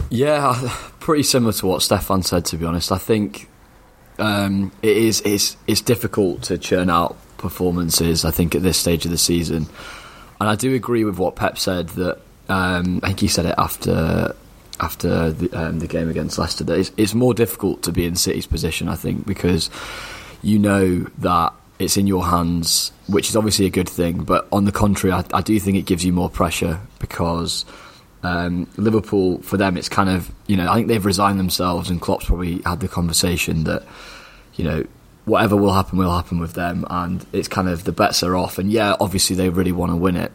Yeah, 0.09 0.69
pretty 0.99 1.23
similar 1.23 1.53
to 1.53 1.65
what 1.65 1.81
Stefan 1.81 2.23
said. 2.23 2.45
To 2.45 2.57
be 2.57 2.65
honest, 2.65 2.91
I 2.91 2.97
think 2.97 3.49
um, 4.19 4.71
it 4.81 4.95
is 4.95 5.21
it's 5.21 5.57
it's 5.67 5.81
difficult 5.81 6.43
to 6.43 6.57
churn 6.57 6.89
out 6.89 7.17
performances. 7.37 8.23
I 8.23 8.31
think 8.31 8.55
at 8.55 8.61
this 8.61 8.77
stage 8.77 9.05
of 9.05 9.11
the 9.11 9.17
season, 9.17 9.67
and 10.39 10.49
I 10.49 10.55
do 10.55 10.75
agree 10.75 11.03
with 11.03 11.17
what 11.17 11.35
Pep 11.35 11.57
said 11.57 11.89
that 11.89 12.19
um, 12.49 12.99
I 13.03 13.07
think 13.07 13.21
he 13.21 13.27
said 13.27 13.45
it 13.45 13.55
after 13.57 14.35
after 14.79 15.31
the, 15.31 15.59
um, 15.59 15.79
the 15.79 15.87
game 15.87 16.09
against 16.09 16.37
Leicester 16.37 16.63
that 16.63 16.79
it's, 16.79 16.91
it's 16.97 17.13
more 17.13 17.33
difficult 17.33 17.83
to 17.83 17.91
be 17.91 18.05
in 18.05 18.15
City's 18.15 18.47
position. 18.47 18.87
I 18.87 18.95
think 18.95 19.25
because 19.25 19.69
you 20.41 20.57
know 20.57 20.99
that 21.19 21.53
it's 21.79 21.97
in 21.97 22.07
your 22.07 22.25
hands, 22.25 22.91
which 23.07 23.29
is 23.29 23.35
obviously 23.35 23.65
a 23.65 23.69
good 23.69 23.89
thing. 23.89 24.23
But 24.23 24.47
on 24.51 24.65
the 24.65 24.71
contrary, 24.71 25.13
I, 25.13 25.23
I 25.37 25.41
do 25.41 25.59
think 25.59 25.77
it 25.77 25.85
gives 25.85 26.05
you 26.05 26.13
more 26.13 26.29
pressure 26.29 26.79
because 26.99 27.65
um, 28.23 28.67
Liverpool, 28.77 29.41
for 29.41 29.57
them, 29.57 29.77
it's 29.77 29.89
kind 29.89 30.09
of 30.09 30.31
you 30.47 30.57
know 30.57 30.69
I 30.69 30.75
think 30.75 30.87
they've 30.87 31.05
resigned 31.05 31.39
themselves, 31.39 31.89
and 31.89 32.01
Klopp's 32.01 32.25
probably 32.25 32.61
had 32.65 32.79
the 32.79 32.87
conversation 32.87 33.63
that 33.65 33.83
you 34.55 34.63
know 34.63 34.85
whatever 35.25 35.55
will 35.55 35.73
happen 35.73 35.97
will 35.97 36.13
happen 36.13 36.39
with 36.39 36.53
them, 36.53 36.85
and 36.89 37.25
it's 37.33 37.47
kind 37.47 37.67
of 37.67 37.83
the 37.83 37.91
bets 37.91 38.23
are 38.23 38.35
off. 38.35 38.57
And 38.57 38.71
yeah, 38.71 38.95
obviously 38.99 39.35
they 39.35 39.49
really 39.49 39.71
want 39.71 39.91
to 39.91 39.95
win 39.95 40.15
it, 40.15 40.31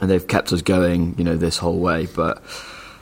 and 0.00 0.10
they've 0.10 0.26
kept 0.26 0.52
us 0.52 0.62
going, 0.62 1.14
you 1.18 1.24
know, 1.24 1.36
this 1.36 1.58
whole 1.58 1.78
way. 1.78 2.06
But 2.06 2.42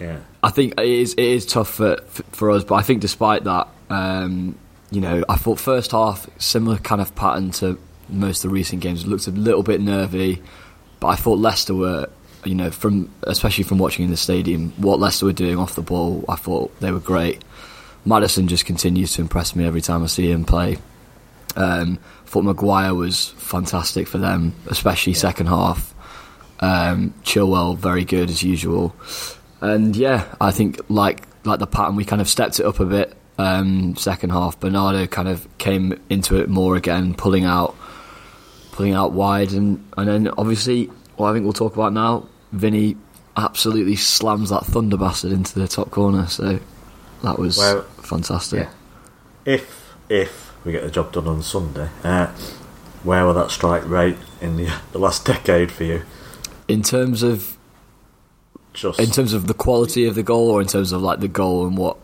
yeah. 0.00 0.20
I 0.42 0.50
think 0.50 0.80
it 0.80 0.86
is 0.86 1.14
it 1.14 1.24
is 1.24 1.46
tough 1.46 1.74
for 1.74 1.96
for 2.32 2.50
us. 2.50 2.64
But 2.64 2.76
I 2.76 2.82
think 2.82 3.00
despite 3.00 3.44
that, 3.44 3.68
um, 3.90 4.58
you 4.90 5.00
know, 5.00 5.24
I 5.28 5.36
thought 5.36 5.58
first 5.58 5.92
half 5.92 6.28
similar 6.40 6.78
kind 6.78 7.00
of 7.00 7.14
pattern 7.14 7.50
to 7.52 7.78
most 8.08 8.44
of 8.44 8.50
the 8.50 8.54
recent 8.54 8.82
games. 8.82 9.04
It 9.04 9.08
looked 9.08 9.26
a 9.26 9.30
little 9.30 9.62
bit 9.62 9.80
nervy, 9.80 10.42
but 11.00 11.08
I 11.08 11.16
thought 11.16 11.38
Leicester 11.38 11.74
were, 11.74 12.08
you 12.44 12.54
know, 12.54 12.70
from 12.70 13.10
especially 13.22 13.64
from 13.64 13.78
watching 13.78 14.04
in 14.04 14.10
the 14.10 14.16
stadium, 14.16 14.70
what 14.76 15.00
Leicester 15.00 15.26
were 15.26 15.32
doing 15.32 15.58
off 15.58 15.74
the 15.74 15.82
ball, 15.82 16.24
I 16.28 16.36
thought 16.36 16.78
they 16.80 16.92
were 16.92 17.00
great. 17.00 17.42
Maddison 18.04 18.48
just 18.48 18.66
continues 18.66 19.12
to 19.14 19.22
impress 19.22 19.54
me 19.54 19.64
every 19.64 19.80
time 19.80 20.02
I 20.02 20.06
see 20.06 20.30
him 20.30 20.44
play. 20.44 20.78
Um, 21.54 21.98
thought 22.26 22.44
Maguire 22.44 22.94
was 22.94 23.28
fantastic 23.30 24.08
for 24.08 24.18
them, 24.18 24.54
especially 24.66 25.14
second 25.14 25.46
half. 25.46 25.94
Um, 26.60 27.14
Chilwell 27.24 27.76
very 27.76 28.04
good 28.04 28.30
as 28.30 28.42
usual, 28.42 28.94
and 29.62 29.96
yeah, 29.96 30.26
I 30.40 30.50
think 30.50 30.78
like 30.90 31.22
like 31.44 31.58
the 31.58 31.66
pattern 31.66 31.96
we 31.96 32.04
kind 32.04 32.20
of 32.20 32.28
stepped 32.28 32.60
it 32.60 32.66
up 32.66 32.78
a 32.80 32.84
bit. 32.84 33.16
Um, 33.38 33.96
second 33.96 34.30
half, 34.30 34.60
Bernardo 34.60 35.06
kind 35.06 35.26
of 35.28 35.48
came 35.58 35.98
into 36.10 36.36
it 36.40 36.50
more 36.50 36.76
again, 36.76 37.14
pulling 37.14 37.44
out, 37.46 37.74
pulling 38.72 38.92
out 38.92 39.12
wide, 39.12 39.52
and 39.52 39.82
and 39.96 40.06
then 40.08 40.28
obviously, 40.36 40.86
what 41.16 41.30
I 41.30 41.32
think 41.32 41.44
we'll 41.44 41.54
talk 41.54 41.74
about 41.74 41.92
now, 41.94 42.28
Vinny 42.52 42.96
absolutely 43.36 43.96
slams 43.96 44.50
that 44.50 44.66
thunder 44.66 44.98
bastard 44.98 45.32
into 45.32 45.58
the 45.58 45.66
top 45.66 45.90
corner. 45.90 46.26
So 46.26 46.60
that 47.22 47.38
was 47.38 47.56
Well, 47.56 47.82
fantastic. 48.02 48.64
yeah. 48.64 48.70
If 49.54 49.94
if 50.10 50.52
we 50.64 50.72
get 50.72 50.82
the 50.82 50.90
job 50.90 51.12
done 51.12 51.26
on 51.26 51.42
Sunday, 51.42 51.88
uh, 52.04 52.26
where 53.02 53.24
will 53.24 53.34
that 53.34 53.50
strike 53.50 53.88
rate 53.88 54.18
in 54.40 54.56
the, 54.56 54.68
the 54.92 54.98
last 54.98 55.24
decade 55.24 55.72
for 55.72 55.84
you? 55.84 56.02
In 56.68 56.82
terms 56.82 57.22
of 57.22 57.56
Just 58.72 59.00
in 59.00 59.10
terms 59.10 59.32
of 59.32 59.46
the 59.46 59.54
quality 59.54 60.06
of 60.06 60.14
the 60.14 60.22
goal, 60.22 60.50
or 60.50 60.60
in 60.60 60.66
terms 60.66 60.92
of 60.92 61.02
like 61.02 61.20
the 61.20 61.28
goal 61.28 61.66
and 61.66 61.76
what 61.76 61.96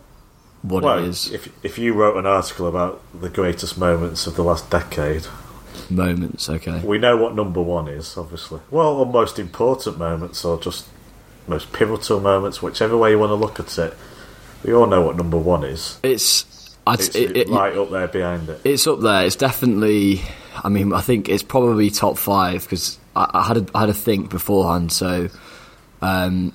what 0.61 0.83
well, 0.83 0.99
it 0.99 1.07
is, 1.07 1.31
if 1.31 1.49
if 1.63 1.77
you 1.77 1.93
wrote 1.93 2.17
an 2.17 2.25
article 2.25 2.67
about 2.67 3.01
the 3.19 3.29
greatest 3.29 3.77
moments 3.77 4.27
of 4.27 4.35
the 4.35 4.43
last 4.43 4.69
decade, 4.69 5.25
moments. 5.89 6.49
Okay, 6.49 6.79
we 6.83 6.97
know 6.97 7.17
what 7.17 7.35
number 7.35 7.61
one 7.61 7.87
is, 7.87 8.17
obviously. 8.17 8.59
Well, 8.69 8.97
or 8.97 9.05
most 9.05 9.39
important 9.39 9.97
moments, 9.97 10.45
or 10.45 10.59
just 10.59 10.87
most 11.47 11.73
pivotal 11.73 12.19
moments, 12.19 12.61
whichever 12.61 12.95
way 12.97 13.11
you 13.11 13.19
want 13.19 13.31
to 13.31 13.35
look 13.35 13.59
at 13.59 13.77
it. 13.77 13.93
We 14.63 14.73
all 14.73 14.87
know 14.87 15.01
what 15.01 15.15
number 15.15 15.37
one 15.37 15.63
is. 15.63 15.99
it's 16.03 16.75
I'd, 16.85 16.99
It's 16.99 17.15
it, 17.15 17.37
it, 17.37 17.49
right 17.49 17.75
up 17.77 17.91
there 17.91 18.07
behind 18.07 18.49
it. 18.49 18.61
it's 18.63 18.87
up 18.87 18.99
there. 18.99 19.25
It's 19.25 19.35
definitely. 19.35 20.21
I 20.63 20.69
mean, 20.69 20.91
I 20.93 21.01
think 21.01 21.29
it's 21.29 21.43
probably 21.43 21.89
top 21.89 22.17
five 22.17 22.63
because 22.63 22.97
I, 23.15 23.29
I 23.33 23.43
had 23.43 23.57
a, 23.57 23.65
I 23.73 23.81
had 23.81 23.89
a 23.89 23.93
think 23.93 24.29
beforehand. 24.29 24.91
So, 24.91 25.29
um, 26.01 26.53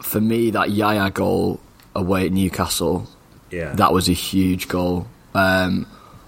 for 0.00 0.20
me, 0.20 0.50
that 0.50 0.70
Yaya 0.70 1.10
goal 1.10 1.60
away 1.94 2.26
at 2.26 2.32
Newcastle, 2.32 3.08
Yeah, 3.50 3.74
that 3.74 3.92
was 3.92 4.08
a 4.08 4.12
huge 4.12 4.68
goal. 4.68 5.06
Um, 5.34 5.86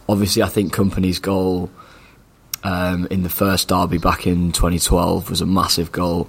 obviously, 0.09 0.43
I 0.43 0.49
think 0.49 0.75
Kompany's 0.75 1.19
goal 1.19 1.71
um, 2.65 3.07
in 3.11 3.23
the 3.23 3.29
first 3.29 3.69
derby 3.69 3.99
back 3.99 4.27
in 4.27 4.53
2012 4.53 5.31
was 5.31 5.41
a 5.41 5.47
massive 5.47 5.93
goal, 5.93 6.29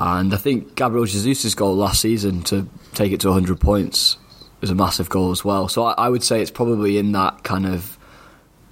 and 0.00 0.34
I 0.34 0.36
think 0.36 0.74
Gabriel 0.74 1.06
Jesus' 1.06 1.54
goal 1.54 1.74
last 1.74 2.00
season 2.00 2.42
to 2.44 2.68
take 2.94 3.12
it 3.12 3.20
to 3.20 3.28
100 3.28 3.60
points 3.60 4.18
was 4.60 4.70
a 4.70 4.74
massive 4.74 5.08
goal 5.08 5.30
as 5.30 5.44
well. 5.44 5.68
So 5.68 5.84
I, 5.84 5.92
I 5.92 6.08
would 6.08 6.22
say 6.22 6.40
it's 6.40 6.50
probably 6.50 6.98
in 6.98 7.12
that 7.12 7.42
kind 7.44 7.66
of 7.66 7.98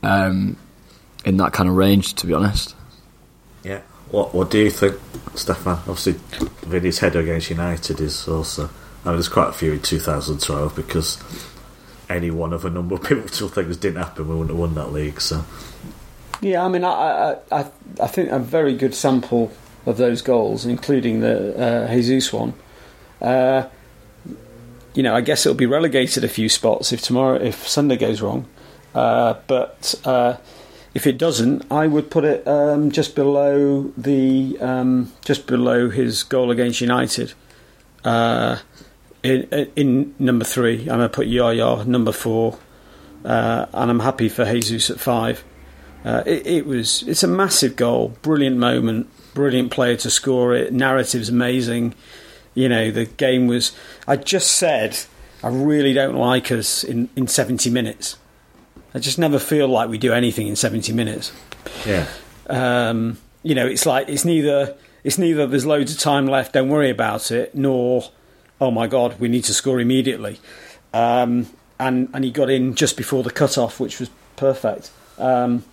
um, 0.02 0.56
in 1.24 1.38
that 1.38 1.52
kind 1.52 1.68
of 1.68 1.74
range, 1.76 2.14
to 2.14 2.26
be 2.26 2.34
honest. 2.34 2.74
yeah. 3.62 3.80
What 4.14 4.32
What 4.32 4.50
do 4.50 4.58
you 4.58 4.70
think, 4.70 4.94
Stefan? 5.34 5.78
Obviously, 5.88 6.12
Vinny's 6.62 7.00
header 7.00 7.18
against 7.18 7.50
United 7.50 8.00
is 8.00 8.28
also. 8.28 8.70
I 9.04 9.08
mean, 9.08 9.16
there's 9.16 9.28
quite 9.28 9.48
a 9.48 9.52
few 9.52 9.72
in 9.72 9.80
2012 9.80 10.76
because 10.76 11.18
any 12.08 12.30
one 12.30 12.52
of 12.52 12.64
a 12.64 12.70
number 12.70 12.94
of 12.94 13.02
pivotal 13.02 13.48
things 13.48 13.76
didn't 13.76 14.00
happen, 14.00 14.28
we 14.28 14.34
wouldn't 14.34 14.50
have 14.50 14.58
won 14.58 14.76
that 14.76 14.92
league. 14.92 15.20
So 15.20 15.44
Yeah, 16.40 16.64
I 16.64 16.68
mean, 16.68 16.84
I, 16.84 17.38
I, 17.50 17.66
I, 18.00 18.06
think 18.06 18.30
a 18.30 18.38
very 18.38 18.76
good 18.76 18.94
sample 18.94 19.52
of 19.84 19.96
those 19.96 20.22
goals, 20.22 20.64
including 20.64 21.18
the 21.18 21.58
uh, 21.58 21.92
Jesus 21.92 22.32
one. 22.32 22.54
Uh, 23.20 23.68
you 24.94 25.02
know, 25.02 25.16
I 25.16 25.22
guess 25.22 25.44
it'll 25.44 25.56
be 25.56 25.66
relegated 25.66 26.22
a 26.22 26.28
few 26.28 26.48
spots 26.48 26.92
if 26.92 27.02
tomorrow, 27.02 27.34
if 27.34 27.66
Sunday 27.66 27.96
goes 27.96 28.22
wrong. 28.22 28.46
Uh, 28.94 29.34
but 29.48 29.96
uh, 30.04 30.36
if 30.94 31.06
it 31.06 31.18
doesn't, 31.18 31.70
I 31.70 31.86
would 31.86 32.10
put 32.10 32.24
it 32.24 32.46
um, 32.46 32.90
just 32.90 33.14
below 33.14 33.92
the, 33.96 34.56
um, 34.60 35.12
just 35.24 35.46
below 35.46 35.90
his 35.90 36.22
goal 36.22 36.50
against 36.50 36.80
United. 36.80 37.34
Uh, 38.04 38.58
in, 39.24 39.42
in 39.74 40.14
number 40.18 40.44
three, 40.44 40.80
I'm 40.82 40.86
going 40.86 41.00
to 41.00 41.08
put 41.08 41.26
Yaya 41.26 41.84
number 41.84 42.12
four, 42.12 42.58
uh, 43.24 43.66
and 43.72 43.90
I'm 43.90 44.00
happy 44.00 44.28
for 44.28 44.44
Jesus 44.44 44.90
at 44.90 45.00
five. 45.00 45.42
Uh, 46.04 46.22
it, 46.26 46.46
it 46.46 46.66
was 46.66 47.02
it's 47.04 47.22
a 47.22 47.26
massive 47.26 47.76
goal, 47.76 48.14
brilliant 48.20 48.58
moment, 48.58 49.08
brilliant 49.32 49.70
player 49.70 49.96
to 49.96 50.10
score 50.10 50.54
it. 50.54 50.72
Narrative's 50.72 51.30
amazing. 51.30 51.94
You 52.54 52.68
know 52.68 52.90
the 52.90 53.06
game 53.06 53.46
was. 53.46 53.72
I 54.06 54.16
just 54.16 54.52
said 54.52 54.98
I 55.42 55.48
really 55.48 55.94
don't 55.94 56.14
like 56.14 56.52
us 56.52 56.84
in 56.84 57.08
in 57.16 57.26
seventy 57.26 57.70
minutes. 57.70 58.18
I 58.94 59.00
just 59.00 59.18
never 59.18 59.38
feel 59.38 59.66
like 59.68 59.88
we 59.88 59.98
do 59.98 60.12
anything 60.12 60.46
in 60.46 60.56
seventy 60.56 60.92
minutes. 60.92 61.32
yeah, 61.84 62.06
Um, 62.48 63.18
you 63.42 63.54
know, 63.54 63.66
it's 63.66 63.86
like 63.86 64.08
it's 64.08 64.24
neither 64.24 64.76
it's 65.02 65.18
neither 65.18 65.46
there's 65.46 65.66
loads 65.66 65.92
of 65.92 65.98
time 65.98 66.26
left, 66.26 66.52
don't 66.52 66.68
worry 66.68 66.90
about 66.90 67.30
it, 67.30 67.54
nor 67.54 68.04
oh 68.60 68.70
my 68.70 68.86
god, 68.86 69.18
we 69.20 69.28
need 69.28 69.44
to 69.44 69.54
score 69.54 69.80
immediately. 69.80 70.40
Um, 70.92 71.48
and 71.78 72.08
and 72.14 72.24
he 72.24 72.30
got 72.30 72.50
in 72.50 72.74
just 72.74 72.96
before 72.96 73.22
the 73.22 73.30
cut 73.30 73.58
off, 73.58 73.80
which 73.80 73.98
was 73.98 74.10
perfect. 74.36 74.90
Um, 75.18 75.64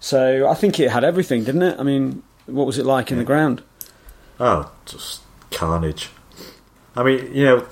so 0.00 0.48
I 0.48 0.54
think 0.54 0.80
it 0.80 0.90
had 0.90 1.04
everything, 1.04 1.44
didn't 1.44 1.62
it? 1.62 1.78
I 1.78 1.84
mean, 1.84 2.22
what 2.46 2.66
was 2.66 2.76
it 2.78 2.84
like 2.86 3.12
in 3.12 3.18
the 3.18 3.24
ground? 3.24 3.62
Oh, 4.40 4.72
just 4.84 5.22
carnage. 5.52 6.10
I 6.96 7.04
mean, 7.04 7.32
you 7.32 7.44
know, 7.44 7.66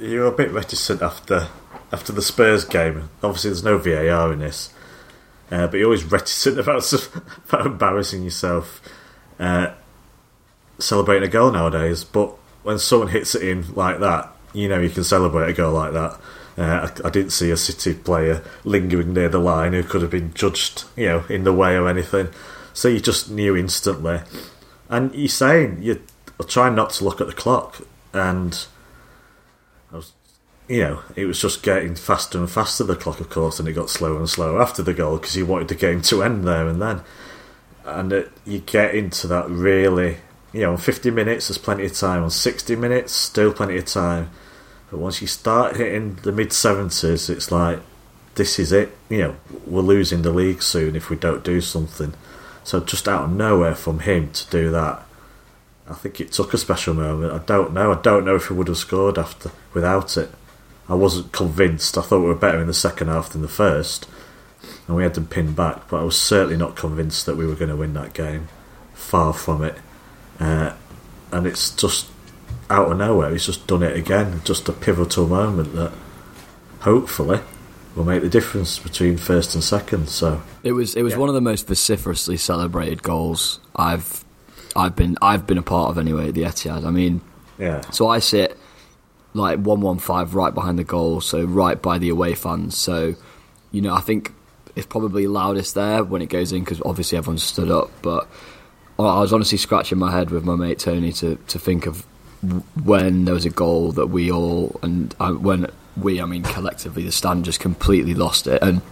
you're 0.00 0.26
a 0.26 0.32
bit 0.32 0.50
reticent 0.50 1.02
after 1.02 1.48
after 1.94 2.12
the 2.12 2.20
Spurs 2.20 2.64
game. 2.64 3.08
Obviously, 3.22 3.50
there's 3.50 3.62
no 3.62 3.78
VAR 3.78 4.32
in 4.32 4.40
this, 4.40 4.74
uh, 5.52 5.68
but 5.68 5.76
you're 5.76 5.86
always 5.86 6.02
reticent 6.02 6.58
about, 6.64 6.92
about 7.48 7.66
embarrassing 7.66 8.24
yourself 8.24 8.82
uh, 9.38 9.72
celebrating 10.80 11.28
a 11.28 11.30
goal 11.30 11.52
nowadays. 11.52 12.02
But 12.02 12.30
when 12.64 12.80
someone 12.80 13.08
hits 13.08 13.36
it 13.36 13.48
in 13.48 13.72
like 13.74 14.00
that, 14.00 14.28
you 14.52 14.68
know 14.68 14.80
you 14.80 14.90
can 14.90 15.04
celebrate 15.04 15.48
a 15.48 15.52
goal 15.52 15.72
like 15.72 15.92
that. 15.92 16.20
Uh, 16.58 16.88
I, 17.04 17.06
I 17.06 17.10
didn't 17.10 17.30
see 17.30 17.52
a 17.52 17.56
City 17.56 17.94
player 17.94 18.42
lingering 18.64 19.12
near 19.12 19.28
the 19.28 19.38
line 19.38 19.72
who 19.72 19.84
could 19.84 20.02
have 20.02 20.10
been 20.10 20.34
judged, 20.34 20.84
you 20.96 21.06
know, 21.06 21.24
in 21.28 21.44
the 21.44 21.52
way 21.52 21.76
or 21.76 21.88
anything. 21.88 22.28
So 22.72 22.88
you 22.88 22.98
just 22.98 23.30
knew 23.30 23.56
instantly. 23.56 24.20
And 24.88 25.14
you're 25.14 25.28
saying 25.28 25.78
you're 25.80 26.00
trying 26.48 26.74
not 26.74 26.90
to 26.90 27.04
look 27.04 27.20
at 27.20 27.28
the 27.28 27.32
clock, 27.32 27.86
and 28.12 28.66
you 30.68 30.80
know, 30.80 31.02
it 31.14 31.26
was 31.26 31.40
just 31.40 31.62
getting 31.62 31.94
faster 31.94 32.38
and 32.38 32.50
faster. 32.50 32.84
The 32.84 32.96
clock, 32.96 33.20
of 33.20 33.28
course, 33.28 33.58
and 33.58 33.68
it 33.68 33.72
got 33.72 33.90
slower 33.90 34.18
and 34.18 34.28
slower 34.28 34.60
after 34.60 34.82
the 34.82 34.94
goal 34.94 35.18
because 35.18 35.34
he 35.34 35.42
wanted 35.42 35.68
the 35.68 35.74
game 35.74 36.00
to 36.02 36.22
end 36.22 36.46
there 36.46 36.68
and 36.68 36.80
then. 36.80 37.02
And 37.84 38.12
it, 38.12 38.32
you 38.46 38.60
get 38.60 38.94
into 38.94 39.26
that 39.26 39.48
really, 39.50 40.18
you 40.52 40.62
know, 40.62 40.72
on 40.72 40.78
50 40.78 41.10
minutes 41.10 41.48
there's 41.48 41.58
plenty 41.58 41.84
of 41.84 41.94
time. 41.94 42.22
On 42.22 42.30
60 42.30 42.76
minutes, 42.76 43.12
still 43.12 43.52
plenty 43.52 43.76
of 43.76 43.84
time. 43.84 44.30
But 44.90 45.00
once 45.00 45.20
you 45.20 45.26
start 45.26 45.76
hitting 45.76 46.16
the 46.22 46.32
mid 46.32 46.50
70s, 46.50 47.28
it's 47.28 47.50
like 47.50 47.80
this 48.36 48.58
is 48.58 48.72
it. 48.72 48.96
You 49.10 49.18
know, 49.18 49.36
we're 49.66 49.82
losing 49.82 50.22
the 50.22 50.32
league 50.32 50.62
soon 50.62 50.96
if 50.96 51.10
we 51.10 51.16
don't 51.16 51.44
do 51.44 51.60
something. 51.60 52.14
So 52.62 52.80
just 52.80 53.06
out 53.06 53.24
of 53.24 53.32
nowhere 53.32 53.74
from 53.74 54.00
him 54.00 54.32
to 54.32 54.50
do 54.50 54.70
that, 54.70 55.02
I 55.86 55.92
think 55.92 56.20
it 56.22 56.32
took 56.32 56.54
a 56.54 56.58
special 56.58 56.94
moment. 56.94 57.34
I 57.34 57.44
don't 57.44 57.74
know. 57.74 57.92
I 57.92 58.00
don't 58.00 58.24
know 58.24 58.36
if 58.36 58.48
he 58.48 58.54
would 58.54 58.68
have 58.68 58.78
scored 58.78 59.18
after 59.18 59.50
without 59.74 60.16
it. 60.16 60.30
I 60.88 60.94
wasn't 60.94 61.32
convinced. 61.32 61.96
I 61.96 62.02
thought 62.02 62.20
we 62.20 62.26
were 62.26 62.34
better 62.34 62.60
in 62.60 62.66
the 62.66 62.74
second 62.74 63.08
half 63.08 63.30
than 63.30 63.42
the 63.42 63.48
first, 63.48 64.06
and 64.86 64.96
we 64.96 65.02
had 65.02 65.14
them 65.14 65.26
pinned 65.26 65.56
back. 65.56 65.88
But 65.88 66.00
I 66.00 66.04
was 66.04 66.20
certainly 66.20 66.56
not 66.56 66.76
convinced 66.76 67.24
that 67.26 67.36
we 67.36 67.46
were 67.46 67.54
going 67.54 67.70
to 67.70 67.76
win 67.76 67.94
that 67.94 68.12
game. 68.12 68.48
Far 68.94 69.32
from 69.32 69.62
it. 69.64 69.76
Uh, 70.38 70.74
and 71.32 71.46
it's 71.46 71.70
just 71.70 72.06
out 72.70 72.90
of 72.92 72.98
nowhere. 72.98 73.30
He's 73.30 73.46
just 73.46 73.66
done 73.66 73.82
it 73.82 73.96
again. 73.96 74.40
Just 74.44 74.68
a 74.68 74.72
pivotal 74.72 75.26
moment 75.26 75.74
that 75.74 75.92
hopefully 76.80 77.40
will 77.94 78.04
make 78.04 78.22
the 78.22 78.28
difference 78.28 78.78
between 78.78 79.16
first 79.16 79.54
and 79.54 79.62
second. 79.62 80.08
So 80.08 80.42
It 80.62 80.72
was 80.72 80.94
it 80.96 81.02
was 81.02 81.12
Yeah. 81.14 81.18
one 81.20 81.28
of 81.28 81.34
the 81.34 81.40
most 81.40 81.66
vociferously 81.68 82.36
celebrated 82.36 83.02
goals 83.02 83.60
I've 83.76 84.24
I've 84.76 84.96
been 84.96 85.16
I've 85.22 85.46
been 85.46 85.58
a 85.58 85.62
part 85.62 85.90
of 85.90 85.98
anyway 85.98 86.28
at 86.28 86.34
the 86.34 86.42
Etihad. 86.42 86.84
I 86.84 86.90
mean, 86.90 87.20
yeah, 87.58 87.80
so 87.90 88.08
I 88.08 88.18
sit 88.18 88.58
like 89.34 89.58
one 89.58 89.80
one 89.80 89.98
five 89.98 90.34
right 90.34 90.54
behind 90.54 90.78
the 90.78 90.84
goal, 90.84 91.20
so 91.20 91.44
right 91.44 91.80
by 91.80 91.98
the 91.98 92.08
away 92.08 92.34
fans. 92.34 92.78
So 92.78 93.14
you 93.72 93.82
know, 93.82 93.94
I 93.94 94.00
think 94.00 94.32
it's 94.76 94.86
probably 94.86 95.26
loudest 95.26 95.74
there 95.74 96.02
when 96.02 96.22
it 96.22 96.28
goes 96.28 96.52
in 96.52 96.60
because 96.60 96.80
obviously 96.82 97.18
everyone's 97.18 97.42
stood 97.42 97.70
up. 97.70 97.90
But 98.02 98.28
I 98.98 99.20
was 99.20 99.32
honestly 99.32 99.58
scratching 99.58 99.98
my 99.98 100.12
head 100.12 100.30
with 100.30 100.44
my 100.44 100.54
mate 100.54 100.78
Tony 100.78 101.12
to 101.14 101.36
to 101.36 101.58
think 101.58 101.86
of 101.86 102.06
when 102.84 103.24
there 103.24 103.34
was 103.34 103.44
a 103.44 103.50
goal 103.50 103.92
that 103.92 104.08
we 104.08 104.30
all 104.30 104.78
and 104.82 105.14
uh, 105.18 105.32
when 105.32 105.66
we, 105.96 106.20
I 106.20 106.26
mean 106.26 106.42
collectively, 106.42 107.04
the 107.04 107.12
stand 107.12 107.44
just 107.44 107.60
completely 107.60 108.14
lost 108.14 108.46
it. 108.46 108.62
And 108.62 108.82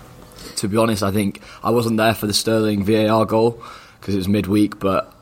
to 0.57 0.69
be 0.69 0.77
honest, 0.77 1.03
I 1.03 1.11
think 1.11 1.41
I 1.63 1.71
wasn't 1.71 1.97
there 1.97 2.15
for 2.15 2.27
the 2.27 2.35
Sterling 2.35 2.85
VAR 2.85 3.25
goal 3.27 3.63
because 4.01 4.15
it 4.15 4.19
was 4.19 4.29
midweek. 4.29 4.79
But 4.79 5.13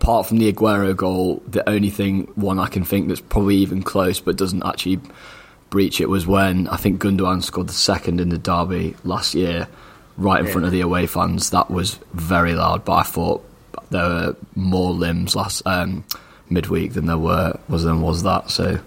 apart 0.00 0.26
from 0.26 0.38
the 0.38 0.50
Aguero 0.50 0.96
goal, 0.96 1.42
the 1.46 1.68
only 1.68 1.90
thing 1.90 2.22
one 2.34 2.58
I 2.58 2.68
can 2.68 2.84
think 2.84 3.08
that's 3.08 3.20
probably 3.20 3.56
even 3.56 3.82
close 3.82 4.18
but 4.18 4.36
doesn't 4.36 4.64
actually 4.64 4.98
breach 5.68 6.00
it 6.00 6.08
was 6.08 6.26
when 6.26 6.66
I 6.68 6.76
think 6.76 7.00
Gundogan 7.02 7.44
scored 7.44 7.68
the 7.68 7.74
second 7.74 8.18
in 8.18 8.30
the 8.30 8.38
derby 8.38 8.96
last 9.04 9.34
year. 9.34 9.68
right 10.16 10.40
in 10.40 10.50
front 10.50 10.66
of 10.66 10.72
the 10.72 10.80
away 10.80 11.06
fans. 11.06 11.50
That 11.50 11.70
was 11.70 11.98
very 12.14 12.54
loud, 12.54 12.84
but 12.84 12.92
I 12.94 13.02
thought 13.02 13.44
there 13.90 14.08
were 14.08 14.36
more 14.54 14.90
limbs 14.90 15.36
last 15.36 15.62
um, 15.66 16.04
midweek 16.48 16.94
than 16.94 17.06
there 17.06 17.18
were 17.18 17.58
was 17.68 17.84
than 17.84 18.00
was 18.00 18.22
that. 18.22 18.50
So 18.50 18.80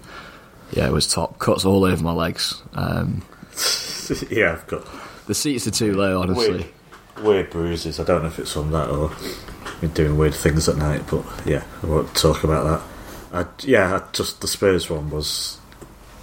yeah, 0.72 0.86
it 0.86 0.92
was 0.92 1.06
top 1.06 1.38
cuts 1.38 1.64
all 1.64 1.84
over 1.84 2.02
my 2.02 2.12
legs. 2.12 2.60
Um, 2.74 3.22
yeah, 4.30 4.52
I've 4.52 4.66
got 4.66 4.86
the 5.26 5.34
seats 5.34 5.66
are 5.66 5.70
too 5.70 5.94
low, 5.94 6.20
honestly. 6.20 6.66
weird, 7.16 7.24
weird 7.24 7.50
bruises. 7.50 8.00
I 8.00 8.04
don't 8.04 8.22
know 8.22 8.28
if 8.28 8.38
it's 8.40 8.52
from 8.52 8.72
that 8.72 8.90
or 8.90 9.10
been 9.84 10.06
doing 10.06 10.18
weird 10.18 10.34
things 10.34 10.68
at 10.68 10.76
night, 10.76 11.02
but 11.10 11.24
yeah, 11.44 11.64
I 11.82 11.86
won't 11.86 12.14
talk 12.14 12.44
about 12.44 12.64
that. 12.64 13.46
I, 13.46 13.66
yeah, 13.66 13.96
I 13.96 14.12
just 14.12 14.40
the 14.40 14.48
Spurs 14.48 14.88
one 14.88 15.10
was 15.10 15.58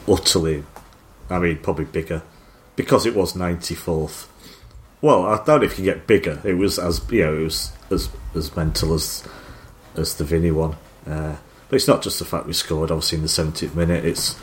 utterly, 0.08 0.64
I 1.30 1.40
mean, 1.40 1.58
probably 1.58 1.86
bigger 1.86 2.24
because 2.76 3.06
it 3.06 3.16
was 3.16 3.36
ninety 3.36 3.76
fourth. 3.76 4.28
Well, 5.02 5.26
I 5.26 5.44
don't 5.44 5.60
know 5.60 5.66
if 5.66 5.72
you 5.72 5.76
can 5.78 5.84
get 5.86 6.08
bigger. 6.08 6.42
It 6.44 6.56
was 6.56 6.80
as 6.80 7.02
you 7.12 7.24
know, 7.24 7.38
it 7.38 7.44
was 7.44 7.72
as 7.92 8.10
as 8.34 8.56
mental 8.56 8.94
as 8.94 9.28
as 9.96 10.16
the 10.16 10.24
Vinny 10.24 10.52
one. 10.52 10.76
Uh, 11.06 11.36
but 11.70 11.76
it's 11.76 11.88
not 11.88 12.02
just 12.02 12.20
the 12.20 12.26
fact 12.26 12.48
we 12.48 12.54
scored. 12.54 12.92
Obviously, 12.92 13.18
in 13.18 13.24
the 13.24 13.30
seventieth 13.30 13.76
minute, 13.76 14.06
it's 14.06 14.40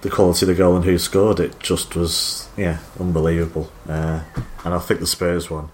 the 0.00 0.10
quality 0.10 0.44
of 0.44 0.48
the 0.48 0.54
goal 0.54 0.76
and 0.76 0.84
who 0.84 0.98
scored 0.98 1.40
it. 1.40 1.58
Just 1.60 1.96
was 1.96 2.48
yeah, 2.56 2.78
unbelievable. 2.98 3.70
Uh, 3.88 4.22
and 4.64 4.74
I 4.74 4.78
think 4.78 5.00
the 5.00 5.06
Spurs 5.06 5.50
one. 5.50 5.68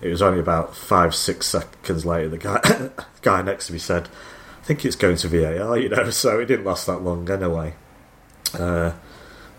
It 0.00 0.08
was 0.08 0.22
only 0.22 0.40
about 0.40 0.74
five, 0.74 1.14
six 1.14 1.46
seconds 1.46 2.06
later. 2.06 2.28
The 2.30 2.38
guy 2.38 2.90
guy 3.22 3.42
next 3.42 3.66
to 3.66 3.72
me 3.72 3.78
said, 3.78 4.08
"I 4.60 4.64
think 4.64 4.84
it's 4.84 4.96
going 4.96 5.16
to 5.16 5.28
VAR." 5.28 5.78
You 5.78 5.88
know, 5.88 6.10
so 6.10 6.40
it 6.40 6.46
didn't 6.46 6.64
last 6.64 6.86
that 6.86 7.02
long 7.02 7.30
anyway. 7.30 7.74
Uh, 8.54 8.92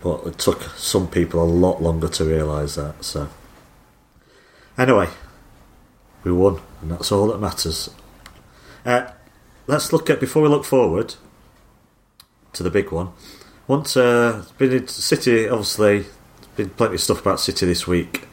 but 0.02 0.26
it 0.26 0.38
took 0.38 0.62
some 0.76 1.08
people 1.08 1.42
a 1.42 1.46
lot 1.46 1.80
longer 1.80 2.08
to 2.08 2.24
realise 2.24 2.74
that. 2.74 3.04
So 3.04 3.28
anyway, 4.76 5.08
we 6.24 6.32
won, 6.32 6.60
and 6.80 6.90
that's 6.90 7.12
all 7.12 7.28
that 7.28 7.40
matters. 7.40 7.90
Uh, 8.84 9.10
let's 9.66 9.92
look 9.92 10.10
at 10.10 10.18
before 10.18 10.42
we 10.42 10.48
look 10.48 10.64
forward 10.64 11.14
to 12.52 12.62
the 12.62 12.70
big 12.70 12.90
one. 12.90 13.12
Once 13.68 13.96
uh, 13.96 14.44
been 14.58 14.72
in 14.72 14.88
City, 14.88 15.48
obviously, 15.48 16.06
been 16.56 16.70
plenty 16.70 16.94
of 16.94 17.00
stuff 17.00 17.20
about 17.20 17.38
City 17.38 17.64
this 17.64 17.86
week 17.86 18.26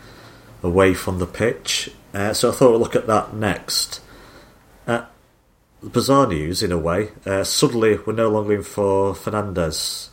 away 0.63 0.93
from 0.93 1.19
the 1.19 1.27
pitch. 1.27 1.91
Uh, 2.13 2.33
so 2.33 2.49
I 2.49 2.51
thought 2.53 2.71
we'd 2.71 2.79
look 2.79 2.95
at 2.95 3.07
that 3.07 3.33
next. 3.33 4.01
Uh, 4.87 5.05
bizarre 5.83 6.27
news, 6.27 6.63
in 6.63 6.71
a 6.71 6.77
way. 6.77 7.09
Uh, 7.25 7.43
suddenly, 7.43 7.97
we're 8.05 8.13
no 8.13 8.29
longer 8.29 8.53
in 8.53 8.63
for 8.63 9.13
Fernandes. 9.13 10.09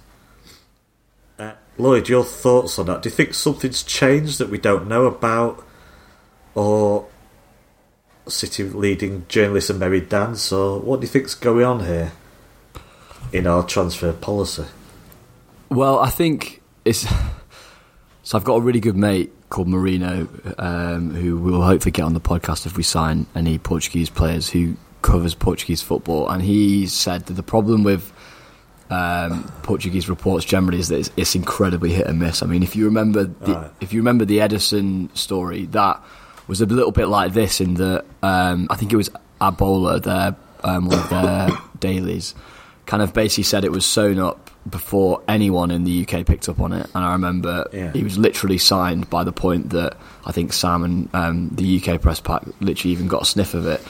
Uh, 1.39 1.53
Lloyd, 1.79 2.09
your 2.09 2.25
thoughts 2.25 2.79
on 2.79 2.87
that? 2.87 3.03
Do 3.03 3.09
you 3.09 3.15
think 3.15 3.35
something's 3.35 3.83
changed 3.83 4.39
that 4.39 4.51
we 4.51 4.59
don't 4.59 4.89
know 4.89 5.07
about, 5.07 5.65
or 6.55 7.09
City 8.29 8.65
leading 8.65 9.25
journalist 9.29 9.71
and 9.71 9.79
Mary 9.79 10.01
Dance, 10.01 10.53
or 10.53 10.81
what 10.81 11.01
do 11.01 11.07
you 11.07 11.11
think's 11.11 11.35
going 11.35 11.65
on 11.65 11.85
here 11.85 12.13
in 13.33 13.47
our 13.47 13.63
transfer 13.65 14.13
policy? 14.13 14.65
Well, 15.71 15.99
I 15.99 16.11
think 16.11 16.63
it's. 16.85 17.07
So 18.23 18.37
I've 18.37 18.43
got 18.43 18.55
a 18.57 18.61
really 18.61 18.81
good 18.81 18.97
mate 18.97 19.33
called 19.49 19.69
Marino, 19.69 20.29
um, 20.59 21.15
who 21.15 21.39
will 21.39 21.63
hopefully 21.63 21.93
get 21.93 22.03
on 22.03 22.15
the 22.15 22.21
podcast 22.21 22.67
if 22.67 22.77
we 22.77 22.83
sign 22.83 23.27
any 23.35 23.59
Portuguese 23.59 24.11
players 24.11 24.49
who 24.49 24.77
covers 25.03 25.35
Portuguese 25.35 25.83
football, 25.83 26.29
and 26.29 26.43
he 26.43 26.87
said 26.87 27.27
that 27.27 27.35
the 27.35 27.43
problem 27.43 27.85
with 27.85 28.13
um, 28.91 29.45
Portuguese 29.63 30.09
reports 30.09 30.45
generally 30.45 30.79
is 30.79 30.89
that 30.89 30.99
it's, 30.99 31.11
it's, 31.17 31.35
incredibly 31.35 31.93
hit 31.93 32.07
and 32.07 32.19
miss. 32.19 32.43
I 32.43 32.47
mean, 32.47 32.63
if 32.63 32.77
you 32.77 32.85
remember, 32.87 33.25
the, 33.25 33.55
right. 33.55 33.71
if 33.81 33.93
you 33.93 34.01
remember 34.01 34.25
the 34.25 34.39
Ederson 34.39 35.17
story, 35.17 35.67
that 35.67 36.01
was 36.47 36.61
a 36.61 36.67
little 36.67 36.93
bit 36.93 37.07
like 37.07 37.33
this 37.33 37.61
in 37.61 37.75
that 37.75 38.05
um, 38.23 38.69
I 38.71 38.77
think 38.77 38.93
it 38.93 38.97
was 38.97 39.11
A 39.41 39.51
Bola, 39.51 40.01
their 40.01 40.37
um, 40.63 40.87
one 40.87 40.99
of 40.99 41.11
their 41.11 41.49
dailies, 41.81 42.35
kind 42.87 43.03
of 43.03 43.13
basically 43.13 43.45
said 43.45 43.65
it 43.65 43.73
was 43.73 43.85
sewn 43.85 44.19
up 44.19 44.46
before 44.69 45.23
anyone 45.29 45.71
in 45.71 45.85
the 45.85 46.07
UK 46.07 46.27
picked 46.27 46.49
up 46.49 46.61
on 46.61 46.73
it. 46.73 46.87
And 46.95 47.05
I 47.05 47.13
remember 47.13 47.69
yeah. 47.73 47.93
he 47.93 48.03
was 48.03 48.19
literally 48.19 48.59
signed 48.59 49.09
by 49.09 49.25
the 49.25 49.33
point 49.33 49.71
that 49.71 49.97
I 50.25 50.33
think 50.33 50.53
Sam 50.53 50.85
and 50.85 51.15
um, 51.15 51.49
the 51.51 51.81
UK 51.81 52.01
press 52.01 52.21
pack 52.21 52.43
literally 52.61 52.93
even 52.93 53.09
got 53.09 53.23
a 53.23 53.25
sniff 53.27 53.55
of 53.55 53.67
it. 53.67 53.81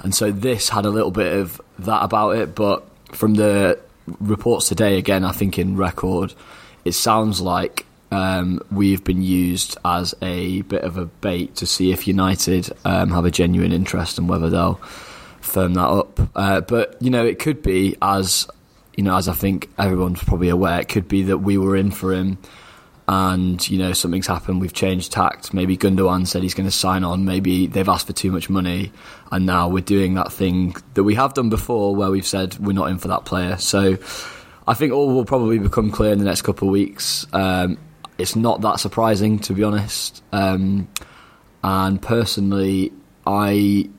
And 0.00 0.14
so 0.14 0.32
this 0.32 0.68
had 0.68 0.84
a 0.84 0.90
little 0.90 1.10
bit 1.10 1.36
of 1.36 1.60
that 1.80 2.02
about 2.02 2.36
it, 2.36 2.54
but 2.54 2.86
from 3.12 3.34
the 3.34 3.78
reports 4.20 4.68
today, 4.68 4.98
again, 4.98 5.24
I 5.24 5.32
think 5.32 5.58
in 5.58 5.76
record, 5.76 6.34
it 6.84 6.92
sounds 6.92 7.40
like 7.40 7.86
um, 8.10 8.60
we've 8.70 9.04
been 9.04 9.22
used 9.22 9.76
as 9.84 10.14
a 10.20 10.62
bit 10.62 10.82
of 10.82 10.98
a 10.98 11.06
bait 11.06 11.56
to 11.56 11.66
see 11.66 11.92
if 11.92 12.06
United 12.06 12.70
um, 12.84 13.10
have 13.10 13.24
a 13.24 13.30
genuine 13.30 13.72
interest 13.72 14.18
and 14.18 14.28
whether 14.28 14.50
they'll 14.50 14.80
firm 15.40 15.74
that 15.74 15.88
up. 15.88 16.20
Uh, 16.34 16.60
but 16.60 16.96
you 17.00 17.10
know, 17.10 17.24
it 17.24 17.38
could 17.38 17.62
be 17.62 17.96
as 18.02 18.48
you 18.94 19.04
know, 19.04 19.16
as 19.16 19.28
I 19.28 19.32
think 19.32 19.70
everyone's 19.78 20.22
probably 20.22 20.48
aware, 20.48 20.80
it 20.80 20.88
could 20.88 21.08
be 21.08 21.24
that 21.24 21.38
we 21.38 21.58
were 21.58 21.76
in 21.76 21.90
for 21.90 22.12
him, 22.12 22.38
and 23.08 23.68
you 23.68 23.78
know 23.78 23.92
something's 23.92 24.26
happened. 24.26 24.60
We've 24.60 24.72
changed 24.72 25.12
tact. 25.12 25.54
Maybe 25.54 25.76
Gundogan 25.76 26.26
said 26.26 26.42
he's 26.42 26.54
going 26.54 26.68
to 26.68 26.74
sign 26.74 27.04
on. 27.04 27.24
Maybe 27.24 27.66
they've 27.66 27.88
asked 27.88 28.06
for 28.06 28.12
too 28.12 28.30
much 28.30 28.50
money, 28.50 28.92
and 29.30 29.46
now 29.46 29.68
we're 29.68 29.82
doing 29.82 30.14
that 30.14 30.32
thing 30.32 30.76
that 30.94 31.04
we 31.04 31.14
have 31.14 31.34
done 31.34 31.50
before, 31.50 31.94
where 31.94 32.10
we've 32.10 32.26
said 32.26 32.58
we're 32.58 32.72
not 32.72 32.90
in 32.90 32.98
for 32.98 33.08
that 33.08 33.24
player. 33.24 33.56
So. 33.58 33.98
I 34.64 34.74
think 34.74 34.92
all 34.92 35.12
will 35.12 35.24
probably 35.24 35.58
become 35.58 35.90
clear 35.90 36.12
in 36.12 36.20
the 36.20 36.24
next 36.24 36.42
couple 36.42 36.68
of 36.68 36.72
weeks. 36.72 37.26
Um, 37.32 37.78
it's 38.16 38.36
not 38.36 38.60
that 38.60 38.78
surprising, 38.78 39.40
to 39.40 39.54
be 39.54 39.64
honest. 39.64 40.22
Um, 40.30 40.88
and 41.64 42.00
personally, 42.00 42.92
I 43.26 43.90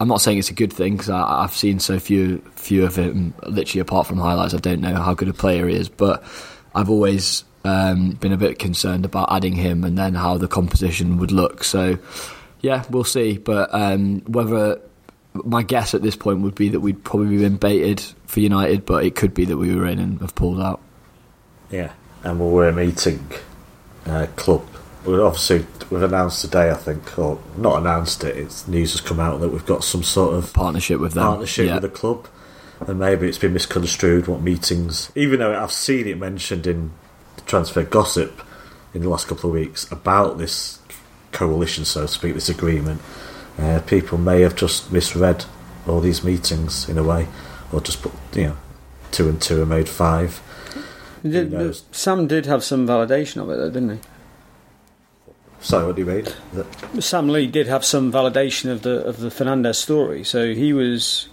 I'm 0.00 0.08
not 0.08 0.22
saying 0.22 0.38
it's 0.38 0.48
a 0.48 0.54
good 0.54 0.72
thing 0.72 0.94
because 0.94 1.10
I've 1.10 1.52
seen 1.52 1.78
so 1.78 1.98
few 1.98 2.38
few 2.56 2.84
of 2.86 2.96
him. 2.96 3.34
Literally, 3.46 3.80
apart 3.80 4.06
from 4.06 4.16
highlights, 4.16 4.54
I 4.54 4.58
don't 4.58 4.80
know 4.80 4.94
how 4.94 5.12
good 5.12 5.28
a 5.28 5.34
player 5.34 5.68
he 5.68 5.76
is. 5.76 5.90
But 5.90 6.24
I've 6.74 6.88
always 6.88 7.44
um, 7.64 8.12
been 8.12 8.32
a 8.32 8.38
bit 8.38 8.58
concerned 8.58 9.04
about 9.04 9.30
adding 9.30 9.52
him 9.52 9.84
and 9.84 9.98
then 9.98 10.14
how 10.14 10.38
the 10.38 10.48
composition 10.48 11.18
would 11.18 11.32
look. 11.32 11.62
So, 11.64 11.98
yeah, 12.62 12.84
we'll 12.88 13.04
see. 13.04 13.36
But 13.36 13.68
um, 13.74 14.20
whether 14.20 14.80
my 15.34 15.62
guess 15.62 15.92
at 15.92 16.00
this 16.00 16.16
point 16.16 16.40
would 16.40 16.54
be 16.54 16.70
that 16.70 16.80
we'd 16.80 17.04
probably 17.04 17.36
been 17.36 17.56
baited 17.56 18.00
for 18.24 18.40
United, 18.40 18.86
but 18.86 19.04
it 19.04 19.14
could 19.14 19.34
be 19.34 19.44
that 19.44 19.58
we 19.58 19.76
were 19.76 19.86
in 19.86 19.98
and 19.98 20.18
have 20.22 20.34
pulled 20.34 20.62
out. 20.62 20.80
Yeah, 21.70 21.92
and 22.24 22.40
we 22.40 22.50
were 22.50 22.72
meeting 22.72 23.24
uh, 24.06 24.26
club 24.36 24.66
we 25.04 25.18
obviously 25.18 25.66
we've 25.90 26.02
announced 26.02 26.42
today, 26.42 26.70
I 26.70 26.74
think, 26.74 27.18
or 27.18 27.40
not 27.56 27.80
announced 27.80 28.22
it. 28.24 28.36
It's 28.36 28.68
news 28.68 28.92
has 28.92 29.00
come 29.00 29.20
out 29.20 29.40
that 29.40 29.48
we've 29.48 29.66
got 29.66 29.84
some 29.84 30.02
sort 30.02 30.34
of 30.34 30.52
partnership 30.52 31.00
with 31.00 31.14
them, 31.14 31.24
partnership 31.24 31.66
yeah. 31.66 31.74
with 31.74 31.82
the 31.82 31.88
club, 31.88 32.28
and 32.80 32.98
maybe 32.98 33.28
it's 33.28 33.38
been 33.38 33.52
misconstrued. 33.52 34.28
What 34.28 34.42
meetings? 34.42 35.10
Even 35.14 35.40
though 35.40 35.60
I've 35.60 35.72
seen 35.72 36.06
it 36.06 36.18
mentioned 36.18 36.66
in 36.66 36.92
transfer 37.46 37.82
gossip 37.82 38.42
in 38.92 39.02
the 39.02 39.08
last 39.08 39.28
couple 39.28 39.50
of 39.50 39.54
weeks 39.54 39.90
about 39.90 40.38
this 40.38 40.78
coalition, 41.32 41.84
so 41.84 42.02
to 42.02 42.08
speak, 42.08 42.34
this 42.34 42.48
agreement, 42.48 43.00
uh, 43.58 43.80
people 43.86 44.18
may 44.18 44.42
have 44.42 44.54
just 44.54 44.92
misread 44.92 45.44
all 45.86 46.00
these 46.00 46.22
meetings 46.22 46.88
in 46.88 46.98
a 46.98 47.02
way, 47.02 47.26
or 47.72 47.80
just 47.80 48.02
put 48.02 48.12
you 48.34 48.48
know 48.48 48.56
two 49.12 49.28
and 49.28 49.40
two 49.40 49.60
and 49.60 49.70
made 49.70 49.88
five. 49.88 50.42
Did, 51.22 51.76
Sam 51.92 52.26
did 52.26 52.46
have 52.46 52.64
some 52.64 52.86
validation 52.86 53.42
of 53.42 53.50
it, 53.50 53.56
though, 53.56 53.70
didn't 53.70 53.98
he? 53.98 54.09
Sorry, 55.60 55.86
what 55.86 55.96
do 55.96 56.02
you 56.02 56.08
mean? 56.08 57.00
Sam 57.00 57.28
Lee 57.28 57.46
did 57.46 57.66
have 57.66 57.84
some 57.84 58.10
validation 58.10 58.70
of 58.70 58.82
the 58.82 59.04
of 59.04 59.18
the 59.20 59.28
Fernandes 59.28 59.76
story, 59.76 60.24
so 60.24 60.54
he 60.54 60.72
was 60.72 61.28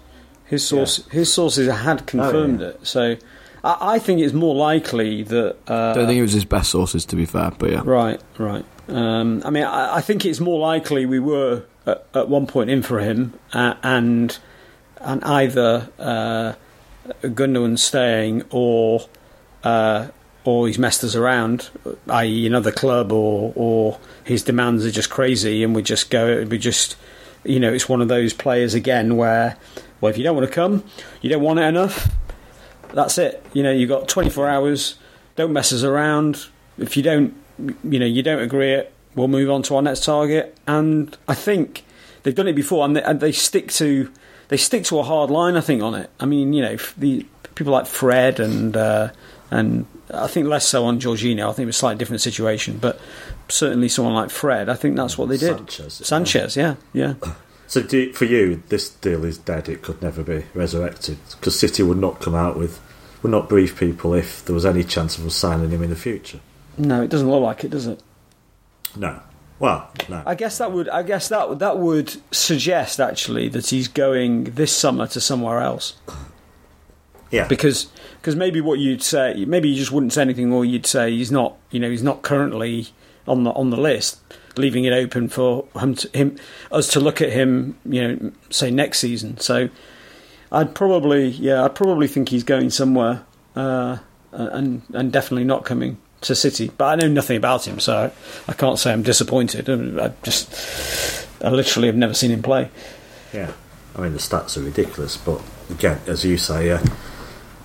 his 0.46 0.66
source 0.68 1.00
yeah. 1.08 1.14
his 1.14 1.34
sources 1.34 1.70
had 1.70 2.06
confirmed 2.06 2.62
oh, 2.62 2.66
yeah. 2.66 2.70
it. 2.72 2.88
So 2.88 3.16
I, 3.64 3.96
I, 3.96 4.00
think 4.00 4.20
it's 4.20 4.34
more 4.34 4.56
likely 4.56 5.24
that. 5.24 5.58
Uh, 5.68 5.94
Don't 5.94 6.08
think 6.08 6.20
it 6.20 6.24
was 6.24 6.34
his 6.34 6.46
best 6.46 6.72
sources, 6.72 7.06
to 7.06 7.16
be 7.16 7.26
fair, 7.26 7.52
but 7.58 7.72
yeah. 7.72 7.82
Right, 7.86 8.22
right. 8.38 8.66
Um, 8.90 9.42
I 9.46 9.50
mean, 9.50 9.64
I, 9.64 9.98
I, 9.98 10.02
think 10.02 10.26
it's 10.26 10.40
more 10.40 10.60
likely 10.60 11.06
we 11.06 11.20
were 11.20 11.64
at, 11.86 12.06
at 12.14 12.30
one 12.30 12.48
point 12.48 12.70
in 12.70 12.82
for 12.82 13.00
him, 13.00 13.34
uh, 13.54 13.76
and 13.84 14.38
and 15.00 15.24
either 15.24 15.90
uh, 16.00 16.54
Gundogan 17.22 17.78
staying 17.78 18.44
or 18.50 19.08
uh, 19.64 20.08
or 20.48 20.66
he's 20.66 20.80
messed 20.80 21.04
us 21.04 21.14
around, 21.14 21.70
i.e., 22.08 22.48
another 22.48 22.72
club, 22.72 23.12
or 23.12 23.52
or 23.58 24.00
his 24.24 24.44
demands 24.44 24.86
are 24.86 24.92
just 24.92 25.10
crazy, 25.10 25.62
and 25.62 25.76
we 25.76 25.84
just 25.84 26.10
go, 26.10 26.46
we 26.46 26.58
just, 26.58 26.96
you 27.44 27.60
know, 27.60 27.74
it's 27.74 27.90
one 27.90 28.02
of 28.02 28.08
those 28.08 28.32
players 28.32 28.74
again 28.74 29.18
where, 29.18 29.58
well, 30.00 30.10
if 30.10 30.18
you 30.18 30.24
don't 30.24 30.38
want 30.38 30.48
to 30.48 30.54
come, 30.54 30.86
you 31.22 31.30
don't 31.30 31.42
want 31.42 31.60
it 31.60 31.64
enough, 31.64 32.16
that's 32.94 33.18
it. 33.18 33.46
You 33.52 33.62
know, 33.62 33.74
you've 33.74 33.90
got 33.90 34.08
24 34.08 34.48
hours. 34.48 34.96
Don't 35.36 35.52
mess 35.52 35.74
us 35.74 35.84
around. 35.84 36.48
If 36.78 36.96
you 36.96 37.04
don't, 37.04 37.36
you 37.84 38.00
know, 38.00 38.06
you 38.06 38.24
don't 38.24 38.40
agree 38.40 38.72
it, 38.72 38.94
we'll 39.16 39.28
move 39.28 39.50
on 39.50 39.64
to 39.64 39.76
our 39.76 39.82
next 39.82 40.06
target. 40.06 40.58
And 40.66 41.18
I 41.28 41.36
think 41.36 41.84
they've 42.24 42.34
done 42.34 42.48
it 42.48 42.56
before, 42.56 42.86
and 42.86 42.96
they, 42.96 43.04
and 43.04 43.20
they 43.20 43.34
stick 43.34 43.70
to 43.74 44.10
they 44.48 44.56
stick 44.56 44.86
to 44.86 45.00
a 45.00 45.04
hard 45.04 45.30
line. 45.30 45.58
I 45.58 45.62
think 45.62 45.84
on 45.84 45.94
it. 45.94 46.10
I 46.22 46.26
mean, 46.26 46.54
you 46.54 46.62
know, 46.62 46.78
the 46.98 47.26
people 47.54 47.74
like 47.74 47.86
Fred 47.86 48.40
and. 48.40 48.78
Uh, 48.78 49.10
and 49.52 49.86
I 50.14 50.28
think 50.28 50.48
less 50.48 50.68
so 50.68 50.86
on 50.86 51.00
Jorginho. 51.00 51.50
I 51.50 51.54
think 51.54 51.64
it 51.64 51.68
was 51.68 51.76
a 51.76 51.80
slightly 51.80 52.00
different 52.00 52.22
situation, 52.22 52.78
but 52.78 53.00
certainly 53.50 53.90
someone 53.90 54.14
like 54.14 54.30
Fred. 54.30 54.70
I 54.70 54.76
think 54.76 54.96
that's 54.96 55.18
what 55.18 55.30
they 55.30 55.38
did. 55.38 55.58
Sanchez. 55.58 55.94
Sanchez, 56.06 56.58
yeah, 56.58 56.76
yeah. 56.94 57.16
So 57.70 57.82
do, 57.84 58.14
for 58.14 58.24
you, 58.24 58.64
this 58.70 58.90
deal 58.90 59.26
is 59.26 59.38
dead. 59.38 59.68
It 59.68 59.82
could 59.82 60.02
never 60.02 60.24
be 60.24 60.46
resurrected 60.54 61.18
because 61.32 61.60
City 61.60 61.84
would 61.84 61.98
not 61.98 62.22
come 62.22 62.34
out 62.34 62.58
with, 62.58 62.80
would 63.22 63.32
not 63.34 63.50
brief 63.50 63.78
people 63.78 64.14
if 64.14 64.46
there 64.46 64.54
was 64.54 64.66
any 64.66 64.86
chance 64.86 65.18
of 65.18 65.26
us 65.26 65.36
signing 65.36 65.72
him 65.72 65.84
in 65.84 65.90
the 65.90 65.98
future. 65.98 66.40
No, 66.78 67.02
it 67.02 67.10
doesn't 67.10 67.30
look 67.30 67.42
like 67.42 67.66
it, 67.66 67.72
does 67.72 67.86
it? 67.86 68.02
No. 68.96 69.20
Well, 69.60 69.92
no. 70.08 70.24
I 70.26 70.34
guess 70.36 70.60
that 70.60 70.72
would. 70.72 70.88
I 70.88 71.04
guess 71.04 71.28
that 71.28 71.60
that 71.60 71.78
would 71.78 72.16
suggest 72.32 73.02
actually 73.02 73.50
that 73.50 73.68
he's 73.68 73.90
going 73.90 74.46
this 74.46 74.72
summer 74.74 75.06
to 75.08 75.20
somewhere 75.20 75.60
else. 75.60 75.98
yeah. 77.32 77.48
because 77.50 77.88
because 78.28 78.36
maybe 78.36 78.60
what 78.60 78.78
you'd 78.78 79.02
say 79.02 79.46
maybe 79.46 79.70
you 79.70 79.76
just 79.76 79.94
wouldn't 79.94 80.12
say 80.12 80.22
anything 80.22 80.52
or 80.52 80.66
you'd 80.66 80.86
say 80.86 81.12
he's 81.12 81.32
not 81.32 81.56
you 81.72 81.80
know 81.80 81.90
he's 81.90 82.04
not 82.04 82.24
currently 82.24 82.88
on 83.26 83.46
the 83.46 83.52
on 83.52 83.70
the 83.70 83.78
list 83.78 84.20
leaving 84.58 84.84
it 84.86 84.92
open 84.92 85.30
for 85.30 85.66
him, 85.80 85.96
to, 85.96 86.18
him 86.18 86.36
us 86.72 86.88
to 86.90 87.00
look 87.00 87.22
at 87.22 87.32
him 87.32 87.78
you 87.86 88.06
know 88.06 88.32
say 88.50 88.70
next 88.70 89.00
season. 89.00 89.38
So 89.40 89.70
I'd 90.52 90.76
probably 90.76 91.28
yeah 91.28 91.64
I'd 91.64 91.76
probably 91.76 92.08
think 92.08 92.30
he's 92.30 92.44
going 92.44 92.70
somewhere 92.70 93.24
uh, 93.56 93.98
and 94.32 94.82
and 94.94 95.12
definitely 95.12 95.46
not 95.46 95.66
coming 95.66 95.98
to 96.22 96.36
City. 96.36 96.72
But 96.78 96.86
I 96.86 96.96
know 96.96 97.08
nothing 97.08 97.38
about 97.38 97.68
him 97.68 97.80
so 97.80 98.12
I 98.48 98.54
can't 98.54 98.80
say 98.80 98.92
I'm 98.92 99.04
disappointed. 99.04 99.70
I 99.70 100.12
just 100.24 101.28
I 101.42 101.50
literally 101.50 101.88
have 101.88 101.96
never 101.96 102.14
seen 102.14 102.32
him 102.32 102.42
play. 102.42 102.70
Yeah, 103.34 103.54
I 103.96 104.02
mean 104.02 104.14
the 104.14 104.20
stats 104.20 104.58
are 104.58 104.62
ridiculous, 104.62 105.18
but 105.18 105.42
again, 105.70 106.02
as 106.08 106.26
you 106.26 106.38
say, 106.38 106.72
uh, 106.72 106.84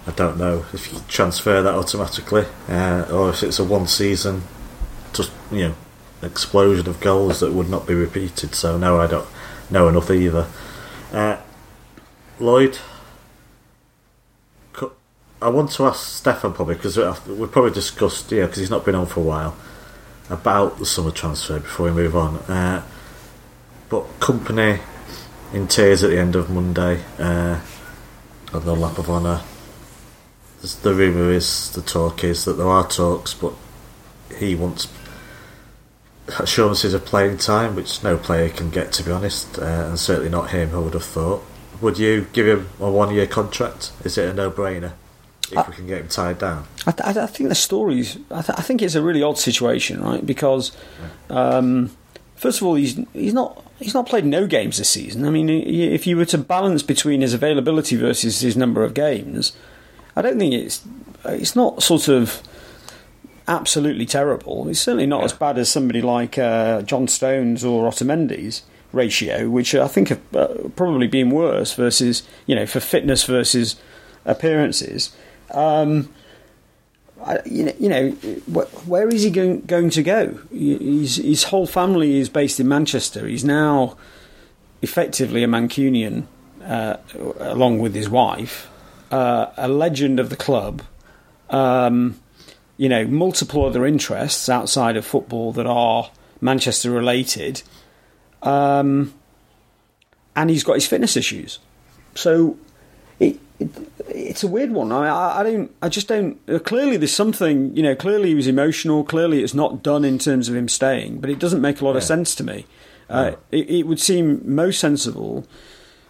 I 0.06 0.10
don't 0.10 0.36
know 0.36 0.64
if 0.72 0.92
you 0.92 1.00
transfer 1.08 1.62
that 1.62 1.74
automatically 1.74 2.44
uh, 2.68 3.06
or 3.10 3.30
if 3.30 3.42
it's 3.42 3.58
a 3.58 3.64
one-season, 3.64 4.42
just 5.12 5.30
you 5.50 5.68
know, 5.68 5.74
explosion 6.22 6.88
of 6.88 7.00
goals 7.00 7.40
that 7.40 7.52
would 7.52 7.68
not 7.68 7.86
be 7.86 7.94
repeated. 7.94 8.54
So 8.54 8.76
no, 8.76 9.00
I 9.00 9.06
don't 9.06 9.28
know 9.70 9.88
enough 9.88 10.10
either. 10.10 10.48
Uh, 11.12 11.36
Lloyd, 12.40 12.78
I 15.40 15.48
want 15.48 15.72
to 15.72 15.86
ask 15.86 16.06
Stefan 16.06 16.52
probably 16.52 16.76
because 16.76 16.96
we've 16.96 17.50
probably 17.50 17.72
discussed, 17.72 18.30
yeah, 18.30 18.46
because 18.46 18.58
he's 18.58 18.70
not 18.70 18.84
been 18.84 18.94
on 18.94 19.06
for 19.06 19.20
a 19.20 19.24
while 19.24 19.56
about 20.30 20.78
the 20.78 20.86
summer 20.86 21.10
transfer 21.10 21.58
before 21.58 21.86
we 21.86 21.92
move 21.92 22.16
on. 22.16 22.36
Uh, 22.38 22.82
but 23.88 24.04
Kompany 24.20 24.80
in 25.52 25.68
tears 25.68 26.02
at 26.02 26.10
the 26.10 26.18
end 26.18 26.36
of 26.36 26.48
Monday 26.48 27.02
uh, 27.18 27.60
on 28.52 28.64
the 28.64 28.74
lap 28.74 28.98
of 28.98 29.10
honour. 29.10 29.42
The 30.62 30.94
rumour 30.94 31.32
is, 31.32 31.72
the 31.72 31.82
talk 31.82 32.22
is 32.22 32.44
that 32.44 32.52
there 32.52 32.68
are 32.68 32.86
talks, 32.86 33.34
but 33.34 33.52
he 34.38 34.54
wants 34.54 34.86
assurances 36.38 36.94
of 36.94 37.04
playing 37.04 37.38
time, 37.38 37.74
which 37.74 38.02
no 38.04 38.16
player 38.16 38.48
can 38.48 38.70
get, 38.70 38.92
to 38.92 39.02
be 39.02 39.10
honest, 39.10 39.58
uh, 39.58 39.64
and 39.64 39.98
certainly 39.98 40.30
not 40.30 40.50
him, 40.50 40.74
I 40.74 40.78
would 40.78 40.94
have 40.94 41.04
thought. 41.04 41.42
Would 41.80 41.98
you 41.98 42.26
give 42.32 42.46
him 42.46 42.68
a 42.78 42.90
one 42.90 43.12
year 43.12 43.26
contract? 43.26 43.90
Is 44.04 44.16
it 44.16 44.28
a 44.28 44.32
no 44.32 44.50
brainer 44.52 44.92
if 45.50 45.68
we 45.68 45.74
can 45.74 45.88
get 45.88 46.00
him 46.00 46.08
tied 46.08 46.38
down? 46.38 46.66
I, 46.86 46.92
th- 46.92 47.16
I 47.16 47.26
think 47.26 47.48
the 47.48 47.56
stories. 47.56 48.16
I, 48.30 48.42
th- 48.42 48.56
I 48.56 48.62
think 48.62 48.82
it's 48.82 48.94
a 48.94 49.02
really 49.02 49.22
odd 49.22 49.36
situation, 49.36 50.00
right? 50.00 50.24
Because 50.24 50.70
um, 51.28 51.90
first 52.36 52.60
of 52.60 52.68
all, 52.68 52.76
he's 52.76 53.00
he's 53.12 53.34
not 53.34 53.64
he's 53.80 53.94
not 53.94 54.06
played 54.06 54.24
no 54.24 54.46
games 54.46 54.78
this 54.78 54.90
season. 54.90 55.24
I 55.24 55.30
mean, 55.30 55.48
if 55.48 56.06
you 56.06 56.16
were 56.16 56.24
to 56.26 56.38
balance 56.38 56.84
between 56.84 57.20
his 57.20 57.34
availability 57.34 57.96
versus 57.96 58.40
his 58.40 58.56
number 58.56 58.84
of 58.84 58.94
games, 58.94 59.52
I 60.16 60.22
don't 60.22 60.38
think 60.38 60.54
it's 60.54 60.82
it's 61.24 61.54
not 61.56 61.82
sort 61.82 62.08
of 62.08 62.42
absolutely 63.48 64.06
terrible. 64.06 64.68
It's 64.68 64.80
certainly 64.80 65.06
not 65.06 65.20
Yeah. 65.20 65.24
as 65.26 65.32
bad 65.32 65.58
as 65.58 65.68
somebody 65.68 66.00
like 66.02 66.38
uh, 66.38 66.82
John 66.82 67.08
Stones 67.08 67.64
or 67.64 67.90
Otamendi's 67.90 68.62
ratio, 68.92 69.48
which 69.48 69.74
I 69.74 69.88
think 69.88 70.08
have 70.08 70.20
uh, 70.36 70.48
probably 70.76 71.06
been 71.08 71.30
worse 71.30 71.72
versus 71.74 72.22
you 72.46 72.54
know 72.54 72.66
for 72.66 72.80
fitness 72.80 73.24
versus 73.24 73.76
appearances. 74.24 75.10
Um, 75.52 76.08
I, 77.24 77.38
you 77.44 77.64
know, 77.66 77.72
you 77.78 77.88
know, 77.88 78.10
wh- 78.52 78.88
where 78.88 79.08
is 79.08 79.22
he 79.22 79.30
going, 79.30 79.60
going 79.62 79.90
to 79.90 80.02
go? 80.02 80.38
He- 80.50 80.76
He's, 80.78 81.16
his 81.16 81.44
whole 81.44 81.66
family 81.68 82.18
is 82.18 82.28
based 82.28 82.58
in 82.58 82.66
Manchester. 82.66 83.26
He's 83.28 83.44
now 83.44 83.96
effectively 84.82 85.44
a 85.44 85.46
Mancunian, 85.46 86.24
uh, 86.64 86.96
along 87.38 87.78
with 87.78 87.94
his 87.94 88.08
wife, 88.08 88.68
uh, 89.12 89.52
a 89.56 89.68
legend 89.68 90.18
of 90.18 90.30
the 90.30 90.36
club. 90.36 90.82
Um, 91.50 92.18
you 92.78 92.88
know, 92.88 93.06
multiple 93.06 93.64
other 93.64 93.86
interests 93.86 94.48
outside 94.48 94.96
of 94.96 95.06
football 95.06 95.52
that 95.52 95.66
are 95.66 96.10
Manchester 96.40 96.90
related, 96.90 97.62
um, 98.42 99.14
and 100.34 100.50
he's 100.50 100.64
got 100.64 100.74
his 100.74 100.86
fitness 100.86 101.16
issues. 101.16 101.58
So 102.14 102.56
it, 103.20 103.38
it 103.60 103.70
it's 104.08 104.42
a 104.42 104.48
weird 104.48 104.72
one. 104.72 104.90
I, 104.90 105.08
I 105.08 105.40
I 105.40 105.42
don't. 105.42 105.70
I 105.82 105.88
just 105.88 106.08
don't. 106.08 106.40
Uh, 106.48 106.58
clearly, 106.58 106.96
there's 106.96 107.14
something. 107.14 107.76
You 107.76 107.82
know, 107.82 107.94
clearly 107.94 108.30
he 108.30 108.34
was 108.34 108.46
emotional. 108.46 109.04
Clearly, 109.04 109.42
it's 109.42 109.54
not 109.54 109.82
done 109.82 110.04
in 110.04 110.18
terms 110.18 110.48
of 110.48 110.56
him 110.56 110.68
staying. 110.68 111.20
But 111.20 111.30
it 111.30 111.38
doesn't 111.38 111.60
make 111.60 111.80
a 111.80 111.84
lot 111.84 111.96
of 111.96 112.02
sense 112.02 112.34
to 112.36 112.44
me. 112.44 112.66
Uh, 113.08 113.32
it, 113.50 113.68
it 113.68 113.86
would 113.86 114.00
seem 114.00 114.40
most 114.42 114.80
sensible. 114.80 115.46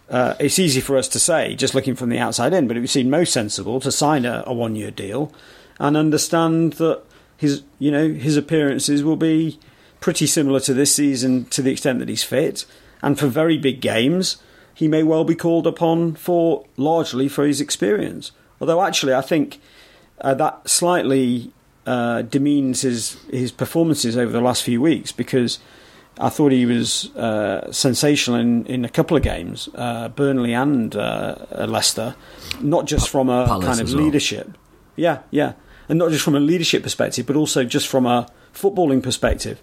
Uh, 0.08 0.34
it's 0.38 0.58
easy 0.58 0.80
for 0.80 0.96
us 0.96 1.08
to 1.08 1.18
say, 1.18 1.54
just 1.54 1.74
looking 1.74 1.94
from 1.94 2.10
the 2.10 2.18
outside 2.18 2.52
in, 2.52 2.68
but 2.68 2.76
it 2.76 2.80
would 2.80 2.90
seem 2.90 3.08
most 3.08 3.32
sensible 3.32 3.80
to 3.80 3.90
sign 3.90 4.24
a, 4.24 4.42
a 4.46 4.52
one-year 4.52 4.90
deal 4.90 5.32
and 5.78 5.96
understand 5.96 6.74
that 6.74 7.02
his, 7.36 7.62
you 7.78 7.90
know, 7.90 8.10
his 8.10 8.36
appearances 8.36 9.02
will 9.02 9.16
be 9.16 9.58
pretty 10.00 10.26
similar 10.26 10.60
to 10.60 10.74
this 10.74 10.94
season 10.94 11.44
to 11.46 11.62
the 11.62 11.70
extent 11.70 11.98
that 11.98 12.08
he's 12.08 12.24
fit, 12.24 12.66
and 13.00 13.18
for 13.18 13.26
very 13.26 13.56
big 13.56 13.80
games, 13.80 14.36
he 14.74 14.88
may 14.88 15.02
well 15.02 15.24
be 15.24 15.34
called 15.34 15.66
upon 15.66 16.14
for 16.14 16.64
largely 16.76 17.28
for 17.28 17.46
his 17.46 17.60
experience. 17.60 18.32
Although 18.60 18.82
actually, 18.82 19.14
I 19.14 19.20
think 19.20 19.60
uh, 20.20 20.34
that 20.34 20.68
slightly 20.68 21.52
uh, 21.86 22.22
demeans 22.22 22.82
his 22.82 23.14
his 23.30 23.50
performances 23.50 24.16
over 24.16 24.30
the 24.30 24.40
last 24.40 24.62
few 24.62 24.80
weeks 24.80 25.12
because 25.12 25.58
I 26.18 26.28
thought 26.28 26.52
he 26.52 26.66
was 26.66 27.14
uh, 27.16 27.72
sensational 27.72 28.38
in, 28.38 28.66
in 28.66 28.84
a 28.84 28.88
couple 28.88 29.16
of 29.16 29.22
games, 29.22 29.68
uh, 29.74 30.08
Burnley 30.08 30.52
and 30.52 30.94
uh, 30.94 31.36
Leicester, 31.66 32.14
not 32.60 32.86
just 32.86 33.08
from 33.08 33.28
a 33.30 33.46
Palace 33.46 33.66
kind 33.66 33.80
of 33.80 33.92
well. 33.94 34.04
leadership. 34.04 34.50
Yeah, 34.94 35.20
yeah, 35.30 35.54
and 35.88 35.98
not 35.98 36.10
just 36.10 36.22
from 36.22 36.34
a 36.34 36.40
leadership 36.40 36.82
perspective, 36.82 37.26
but 37.26 37.34
also 37.36 37.64
just 37.64 37.88
from 37.88 38.04
a 38.06 38.28
footballing 38.54 39.02
perspective. 39.02 39.60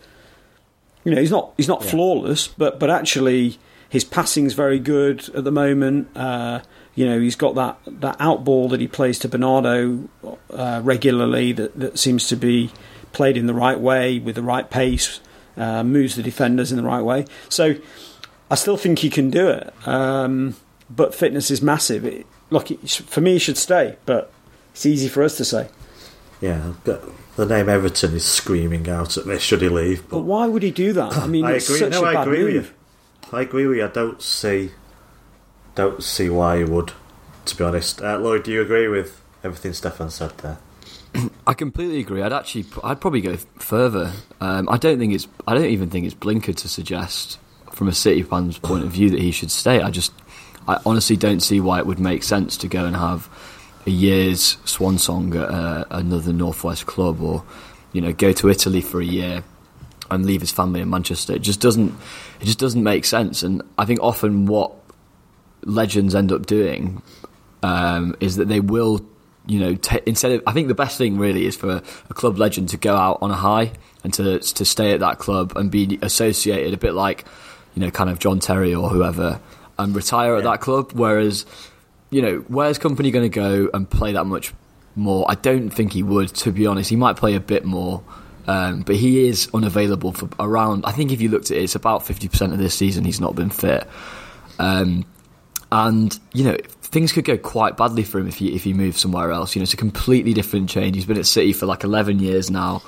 You 1.04 1.14
know, 1.14 1.22
he's 1.22 1.32
not 1.32 1.54
he's 1.56 1.68
not 1.68 1.84
Yeah. 1.84 1.92
flawless, 1.92 2.48
but 2.48 2.80
but 2.80 2.90
actually 2.90 3.58
his 3.88 4.04
passing's 4.04 4.54
very 4.54 4.80
good 4.80 5.30
at 5.36 5.44
the 5.44 5.52
moment. 5.52 6.10
Uh, 6.16 6.62
you 6.96 7.06
know, 7.06 7.20
he's 7.20 7.36
got 7.36 7.54
that 7.56 7.78
that 7.86 8.18
outball 8.18 8.70
that 8.72 8.82
he 8.82 8.88
plays 8.88 9.20
to 9.20 9.30
Bernardo 9.30 10.10
uh, 10.52 10.82
regularly 10.84 11.52
that 11.54 11.80
that 11.80 12.00
seems 12.00 12.28
to 12.28 12.36
be 12.36 12.72
played 13.14 13.38
in 13.38 13.46
the 13.46 13.54
right 13.54 13.80
way 13.80 14.18
with 14.20 14.36
the 14.36 14.44
right 14.44 14.70
pace, 14.70 15.20
uh, 15.60 15.84
moves 15.84 16.16
the 16.16 16.24
defenders 16.24 16.72
in 16.72 16.78
the 16.78 16.84
right 16.84 17.02
way. 17.04 17.26
So 17.50 17.76
I 18.50 18.56
still 18.56 18.78
think 18.78 19.00
he 19.00 19.10
can 19.12 19.30
do 19.30 19.50
it, 19.50 19.72
um, 19.86 20.56
but 20.90 21.14
fitness 21.14 21.52
is 21.52 21.62
massive. 21.62 22.06
It, 22.06 22.26
look, 22.50 22.72
it, 22.72 22.90
for 22.90 23.22
me, 23.22 23.34
he 23.34 23.40
should 23.40 23.58
stay, 23.58 23.98
but 24.06 24.32
it's 24.72 24.86
easy 24.86 25.08
for 25.08 25.22
us 25.24 25.38
to 25.38 25.46
say. 25.46 25.68
Yeah, 26.42 26.74
the- 26.86 27.02
name 27.46 27.70
Everton 27.70 28.14
is 28.16 28.26
screaming 28.26 28.90
out 28.90 29.16
at 29.18 29.26
me. 29.26 29.40
Should 29.40 29.62
he 29.62 29.70
leave? 29.70 30.10
But 30.10 30.22
why 30.22 30.46
would 30.48 30.62
he 30.64 30.72
do 30.72 30.92
that? 30.94 31.16
I 31.16 31.26
mean, 31.26 31.46
I 31.46 31.54
it's 31.54 31.70
agree. 31.70 31.80
such 31.80 31.92
No, 31.92 32.04
a 32.04 32.14
I 32.14 32.22
agree 32.22 32.44
with 32.44 32.54
you. 32.54 32.66
I 33.32 33.42
agree 33.44 33.66
with 33.66 33.78
you. 33.78 33.86
I 33.86 33.88
don't 33.88 34.22
see, 34.22 34.72
don't 35.76 36.04
see 36.04 36.30
why 36.30 36.58
he 36.58 36.64
would. 36.66 36.92
To 37.46 37.56
be 37.56 37.64
honest, 37.64 38.02
uh, 38.02 38.18
Lloyd, 38.18 38.44
do 38.44 38.52
you 38.52 38.62
agree 38.62 38.88
with 38.90 39.22
everything 39.44 39.72
Stefan 39.74 40.10
said 40.10 40.38
there? 40.40 40.58
I 41.48 41.54
completely 41.54 42.00
agree. 42.00 42.22
I'd 42.22 42.34
actually, 42.34 42.66
I'd 42.84 43.02
probably 43.02 43.22
go 43.22 43.38
further. 43.58 44.14
Um, 44.40 44.70
I 44.70 44.78
don't 44.78 45.00
think 45.00 45.14
it's, 45.14 45.28
I 45.48 45.56
don't 45.56 45.66
even 45.66 45.90
think 45.90 46.06
it's 46.06 46.16
blinkered 46.16 46.58
to 46.58 46.70
suggest, 46.70 47.40
from 47.72 47.88
a 47.88 47.94
City 47.94 48.22
fan's 48.22 48.60
point 48.60 48.84
of 48.84 48.92
view, 48.92 49.10
that 49.10 49.20
he 49.20 49.32
should 49.32 49.52
stay. 49.52 49.82
I 49.82 49.90
just, 49.90 50.14
I 50.68 50.80
honestly 50.86 51.18
don't 51.18 51.40
see 51.40 51.60
why 51.60 51.80
it 51.80 51.86
would 51.86 52.00
make 52.00 52.24
sense 52.24 52.58
to 52.58 52.68
go 52.68 52.86
and 52.86 52.96
have 52.96 53.28
a 53.88 53.90
year's 53.90 54.58
swan 54.66 54.98
song 54.98 55.36
at 55.36 55.50
uh, 55.50 55.86
another 55.90 56.32
northwest 56.32 56.86
club, 56.86 57.22
or 57.22 57.44
you 57.92 58.02
know, 58.02 58.14
go 58.14 58.32
to 58.34 58.50
Italy 58.50 58.82
for 58.82 59.02
a 59.02 59.06
year 59.06 59.44
and 60.12 60.26
leave 60.26 60.42
his 60.42 60.52
family 60.52 60.82
in 60.82 60.90
Manchester. 60.90 61.34
It 61.34 61.42
just 61.42 61.60
doesn't, 61.60 61.94
it 62.40 62.46
just 62.46 62.60
doesn't 62.60 62.84
make 62.84 63.06
sense. 63.06 63.42
And 63.42 63.64
I 63.78 63.86
think 63.86 64.00
often 64.02 64.46
what 64.46 64.74
legends 65.64 66.14
end 66.14 66.32
up 66.32 66.46
doing 66.46 67.02
um, 67.64 68.16
is 68.20 68.36
that 68.36 68.48
they 68.48 68.60
will, 68.60 69.06
you 69.50 69.60
know, 69.60 69.76
t- 69.76 70.00
instead 70.06 70.32
of 70.32 70.44
I 70.46 70.54
think 70.54 70.68
the 70.68 70.76
best 70.76 70.98
thing 70.98 71.18
really 71.18 71.46
is 71.48 71.58
for 71.58 71.82
a 72.10 72.14
club 72.14 72.38
legend 72.38 72.70
to 72.70 72.78
go 72.78 72.96
out 72.96 73.18
on 73.22 73.32
a 73.32 73.36
high 73.36 73.72
and 74.04 74.14
to 74.14 74.40
to 74.40 74.64
stay 74.64 74.94
at 74.94 75.00
that 75.00 75.18
club 75.18 75.54
and 75.56 75.72
be 75.72 75.98
associated 76.04 76.74
a 76.74 76.78
bit 76.78 76.94
like, 76.94 77.26
you 77.74 77.82
know, 77.82 77.90
kind 77.90 78.12
of 78.12 78.20
John 78.20 78.40
Terry 78.40 78.76
or 78.76 78.90
whoever 78.90 79.42
and 79.80 79.96
retire 79.96 80.36
at 80.36 80.44
that 80.44 80.62
club. 80.62 80.92
Whereas, 80.94 81.48
you 82.12 82.22
know, 82.22 82.46
where's 82.48 82.78
Kompany 82.78 83.12
going 83.12 83.30
to 83.30 83.30
go 83.30 83.70
and 83.74 83.90
play 83.90 84.14
that 84.14 84.26
much 84.26 84.54
more. 84.96 85.26
I 85.30 85.34
don't 85.34 85.72
think 85.72 85.94
he 85.94 86.04
would, 86.04 86.30
to 86.36 86.52
be 86.52 86.68
honest. 86.68 86.90
He 86.92 86.96
might 86.96 87.16
play 87.16 87.34
a 87.34 87.40
bit 87.40 87.66
more, 87.66 88.04
um, 88.46 88.82
but 88.82 88.98
he 88.98 89.28
is 89.28 89.50
unavailable 89.54 90.12
for 90.14 90.30
around. 90.40 90.86
I 90.86 90.92
think 90.92 91.12
if 91.12 91.22
you 91.22 91.30
looked 91.30 91.50
at 91.50 91.58
it, 91.58 91.64
it's 91.64 91.76
about 91.76 92.06
fifty 92.06 92.28
percent 92.28 92.54
of 92.54 92.60
this 92.60 92.76
season 92.76 93.04
he's 93.04 93.20
not 93.20 93.36
been 93.36 93.50
fit, 93.50 93.88
um, 94.60 95.06
and 95.72 96.20
you 96.34 96.44
know 96.44 96.58
things 96.92 97.12
could 97.12 97.26
go 97.26 97.38
quite 97.38 97.78
badly 97.78 98.04
for 98.04 98.20
him 98.20 98.28
if 98.28 98.38
he 98.38 98.56
if 98.56 98.64
he 98.64 98.74
moves 98.74 99.00
somewhere 99.00 99.32
else. 99.32 99.56
You 99.56 99.62
know, 99.62 99.64
it's 99.64 99.74
a 99.74 99.78
completely 99.78 100.34
different 100.34 100.70
change. 100.70 100.96
He's 100.96 101.06
been 101.06 101.18
at 101.18 101.26
City 101.26 101.54
for 101.54 101.66
like 101.66 101.84
eleven 101.84 102.20
years 102.20 102.50
now. 102.50 102.82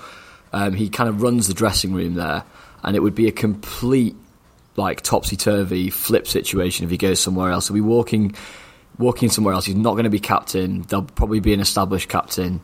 Um, 0.54 0.74
he 0.74 0.90
kind 0.90 1.10
of 1.10 1.22
runs 1.22 1.48
the 1.48 1.54
dressing 1.54 1.94
room 1.94 2.16
there, 2.16 2.44
and 2.84 2.96
it 2.96 3.00
would 3.00 3.16
be 3.16 3.28
a 3.28 3.32
complete 3.32 4.16
like 4.76 5.02
topsy 5.02 5.36
turvy 5.36 5.90
flip 5.90 6.28
situation 6.28 6.86
if 6.86 6.92
he 6.92 6.98
goes 6.98 7.20
somewhere 7.20 7.52
else. 7.52 7.68
He'll 7.68 7.76
be 7.76 7.82
walking 7.82 8.36
walking 8.98 9.30
somewhere 9.30 9.54
else. 9.54 9.66
He's 9.66 9.76
not 9.76 9.94
going 9.94 10.04
to 10.06 10.10
be 10.10 10.20
captain. 10.20 10.82
There'll 10.84 11.06
probably 11.06 11.40
be 11.40 11.54
an 11.54 11.60
established 11.60 12.10
captain. 12.10 12.62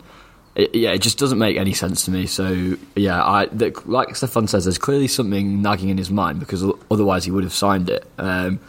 It, 0.56 0.74
yeah, 0.74 0.92
it 0.92 1.00
just 1.00 1.20
doesn't 1.20 1.38
make 1.38 1.58
any 1.58 1.74
sense 1.74 2.06
to 2.06 2.12
me. 2.12 2.26
So 2.26 2.78
yeah, 2.96 3.24
I 3.24 3.46
the, 3.46 3.80
like 3.86 4.16
Stefan 4.16 4.48
says, 4.48 4.66
there's 4.66 4.78
clearly 4.78 5.08
something 5.08 5.62
nagging 5.62 5.90
in 5.90 5.98
his 5.98 6.10
mind 6.10 6.40
because 6.40 6.66
otherwise 6.90 7.26
he 7.26 7.32
would 7.32 7.44
have 7.44 7.54
signed 7.54 7.90
it. 7.90 8.10
Um, 8.18 8.60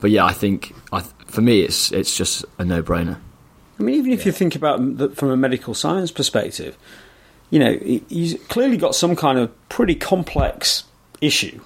but 0.00 0.10
yeah, 0.10 0.24
I 0.24 0.32
think 0.32 0.74
I, 0.92 1.02
for 1.34 1.42
me, 1.42 1.62
it's 1.62 1.92
it's 1.92 2.16
just 2.16 2.44
a 2.58 2.64
no 2.64 2.82
brainer. 2.82 3.18
I 3.78 3.82
mean, 3.82 3.96
even 3.96 4.12
if 4.12 4.20
yeah. 4.20 4.26
you 4.26 4.32
think 4.32 4.54
about 4.54 4.98
the, 4.98 5.10
from 5.10 5.30
a 5.30 5.36
medical 5.36 5.74
science 5.74 6.12
perspective, 6.12 6.76
you 7.50 7.58
know, 7.58 7.76
he's 8.08 8.40
clearly 8.48 8.76
got 8.76 8.94
some 8.94 9.16
kind 9.16 9.38
of 9.38 9.68
pretty 9.68 9.94
complex 9.94 10.84
issue. 11.20 11.60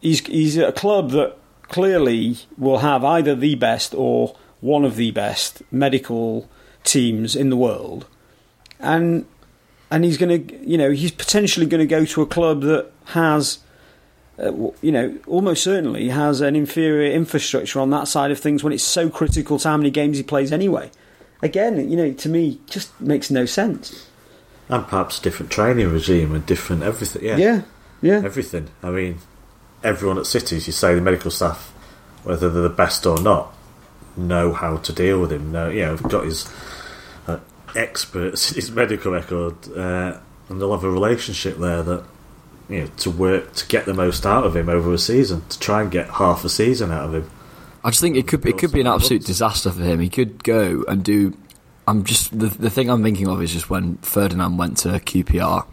He's 0.00 0.26
he's 0.26 0.56
a 0.56 0.72
club 0.72 1.10
that 1.10 1.36
clearly 1.62 2.38
will 2.56 2.78
have 2.78 3.04
either 3.04 3.34
the 3.34 3.54
best 3.54 3.94
or 3.94 4.34
one 4.60 4.84
of 4.84 4.96
the 4.96 5.10
best 5.10 5.62
medical 5.70 6.48
teams 6.84 7.36
in 7.36 7.50
the 7.50 7.56
world, 7.56 8.06
and 8.80 9.26
and 9.90 10.04
he's 10.04 10.16
going 10.18 10.46
to, 10.46 10.68
you 10.68 10.76
know, 10.76 10.90
he's 10.90 11.10
potentially 11.10 11.66
going 11.66 11.80
to 11.80 11.86
go 11.86 12.04
to 12.04 12.22
a 12.22 12.26
club 12.26 12.62
that 12.62 12.90
has, 13.06 13.58
uh, 14.38 14.52
you 14.82 14.92
know, 14.92 15.18
almost 15.26 15.64
certainly 15.64 16.10
has 16.10 16.40
an 16.40 16.54
inferior 16.54 17.10
infrastructure 17.10 17.80
on 17.80 17.90
that 17.90 18.06
side 18.06 18.30
of 18.30 18.38
things 18.38 18.62
when 18.62 18.72
it's 18.72 18.84
so 18.84 19.10
critical 19.10 19.58
to 19.58 19.68
how 19.68 19.76
many 19.76 19.90
games 19.90 20.16
he 20.16 20.22
plays 20.22 20.52
anyway. 20.52 20.90
Again, 21.42 21.90
you 21.90 21.96
know, 21.96 22.12
to 22.12 22.28
me, 22.28 22.60
just 22.66 23.00
makes 23.00 23.30
no 23.30 23.46
sense. 23.46 24.08
And 24.68 24.86
perhaps 24.86 25.18
a 25.18 25.22
different 25.22 25.50
training 25.50 25.90
regime 25.90 26.34
and 26.34 26.44
different 26.46 26.82
everything. 26.82 27.24
Yeah, 27.24 27.36
yeah, 27.36 27.62
yeah. 28.00 28.22
Everything. 28.24 28.68
I 28.82 28.90
mean, 28.90 29.18
everyone 29.82 30.18
at 30.18 30.26
Cities, 30.26 30.66
you 30.66 30.72
say 30.72 30.94
the 30.94 31.00
medical 31.00 31.30
staff, 31.30 31.72
whether 32.22 32.48
they're 32.48 32.62
the 32.62 32.68
best 32.68 33.06
or 33.06 33.20
not, 33.20 33.54
know 34.16 34.52
how 34.52 34.76
to 34.76 34.92
deal 34.92 35.20
with 35.20 35.32
him. 35.32 35.50
Know, 35.50 35.68
you 35.68 35.82
know, 35.82 35.96
got 35.96 36.24
his 36.24 36.52
uh, 37.26 37.38
experts, 37.74 38.50
his 38.54 38.70
medical 38.70 39.12
record, 39.12 39.54
uh, 39.76 40.18
and 40.48 40.60
they'll 40.60 40.72
have 40.72 40.84
a 40.84 40.90
relationship 40.90 41.56
there 41.58 41.82
that 41.82 42.04
you 42.68 42.80
know 42.80 42.86
to 42.98 43.10
work 43.10 43.54
to 43.54 43.66
get 43.66 43.86
the 43.86 43.94
most 43.94 44.26
out 44.26 44.44
of 44.44 44.56
him 44.56 44.68
over 44.68 44.92
a 44.92 44.98
season, 44.98 45.42
to 45.48 45.58
try 45.58 45.82
and 45.82 45.90
get 45.90 46.08
half 46.10 46.44
a 46.44 46.48
season 46.48 46.90
out 46.90 47.06
of 47.06 47.14
him. 47.14 47.30
I 47.84 47.90
just 47.90 48.00
think 48.00 48.16
it 48.16 48.26
could 48.26 48.44
it 48.46 48.58
could 48.58 48.72
be 48.72 48.80
an 48.80 48.86
absolute 48.86 49.24
disaster 49.24 49.70
for 49.70 49.82
him. 49.82 50.00
He 50.00 50.08
could 50.08 50.44
go 50.44 50.84
and 50.88 51.04
do. 51.04 51.36
I'm 51.86 52.04
just 52.04 52.38
the 52.38 52.46
the 52.46 52.70
thing 52.70 52.90
I'm 52.90 53.02
thinking 53.02 53.28
of 53.28 53.42
is 53.42 53.52
just 53.52 53.70
when 53.70 53.96
Ferdinand 53.98 54.56
went 54.58 54.78
to 54.78 54.88
QPR 54.88 55.66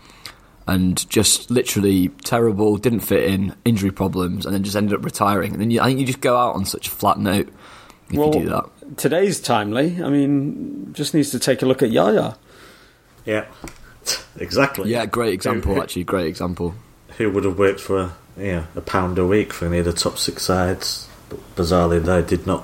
and 0.67 1.07
just 1.09 1.51
literally 1.51 2.09
terrible, 2.23 2.77
didn't 2.77 3.01
fit 3.01 3.23
in, 3.23 3.55
injury 3.65 3.91
problems, 3.91 4.45
and 4.45 4.53
then 4.53 4.63
just 4.63 4.75
ended 4.75 4.97
up 4.97 5.05
retiring. 5.05 5.53
And 5.53 5.61
then 5.61 5.71
you, 5.71 5.79
I 5.79 5.85
think 5.85 5.99
you 5.99 6.05
just 6.05 6.21
go 6.21 6.37
out 6.37 6.55
on 6.55 6.65
such 6.65 6.87
a 6.87 6.91
flat 6.91 7.19
note 7.19 7.49
if 8.09 8.17
well, 8.17 8.33
you 8.33 8.43
do 8.43 8.49
that. 8.49 8.97
Today's 8.97 9.39
timely. 9.39 10.01
I 10.01 10.09
mean, 10.09 10.93
just 10.93 11.13
needs 11.13 11.31
to 11.31 11.39
take 11.39 11.61
a 11.61 11.65
look 11.65 11.83
at 11.83 11.91
Yaya. 11.91 12.35
Yeah, 13.25 13.45
exactly. 14.37 14.91
Yeah, 14.91 15.05
great 15.05 15.33
example. 15.33 15.81
Actually, 15.81 16.05
great 16.05 16.27
example. 16.27 16.75
Who 17.17 17.31
would 17.31 17.45
have 17.45 17.57
worked 17.57 17.79
for 17.79 17.97
a, 17.99 18.13
yeah, 18.37 18.65
a 18.75 18.81
pound 18.81 19.17
a 19.17 19.25
week 19.25 19.53
for 19.53 19.65
any 19.65 19.79
of 19.79 19.85
the 19.85 19.93
top 19.93 20.17
six 20.17 20.43
sides? 20.43 21.07
But 21.29 21.55
bizarrely, 21.55 22.03
they 22.03 22.21
did 22.21 22.45
not 22.45 22.63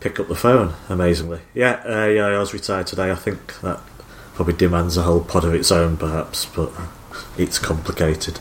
pick 0.00 0.20
up 0.20 0.28
the 0.28 0.34
phone. 0.34 0.74
Amazingly, 0.88 1.40
yeah, 1.54 1.82
uh, 1.84 2.38
was 2.38 2.52
retired 2.52 2.86
today. 2.86 3.10
I 3.10 3.14
think 3.14 3.60
that 3.60 3.80
probably 4.34 4.54
demands 4.54 4.96
a 4.96 5.02
whole 5.02 5.20
pod 5.20 5.44
of 5.44 5.54
its 5.54 5.70
own, 5.70 5.96
perhaps, 5.96 6.46
but 6.46 6.72
it's 7.36 7.58
complicated. 7.58 8.38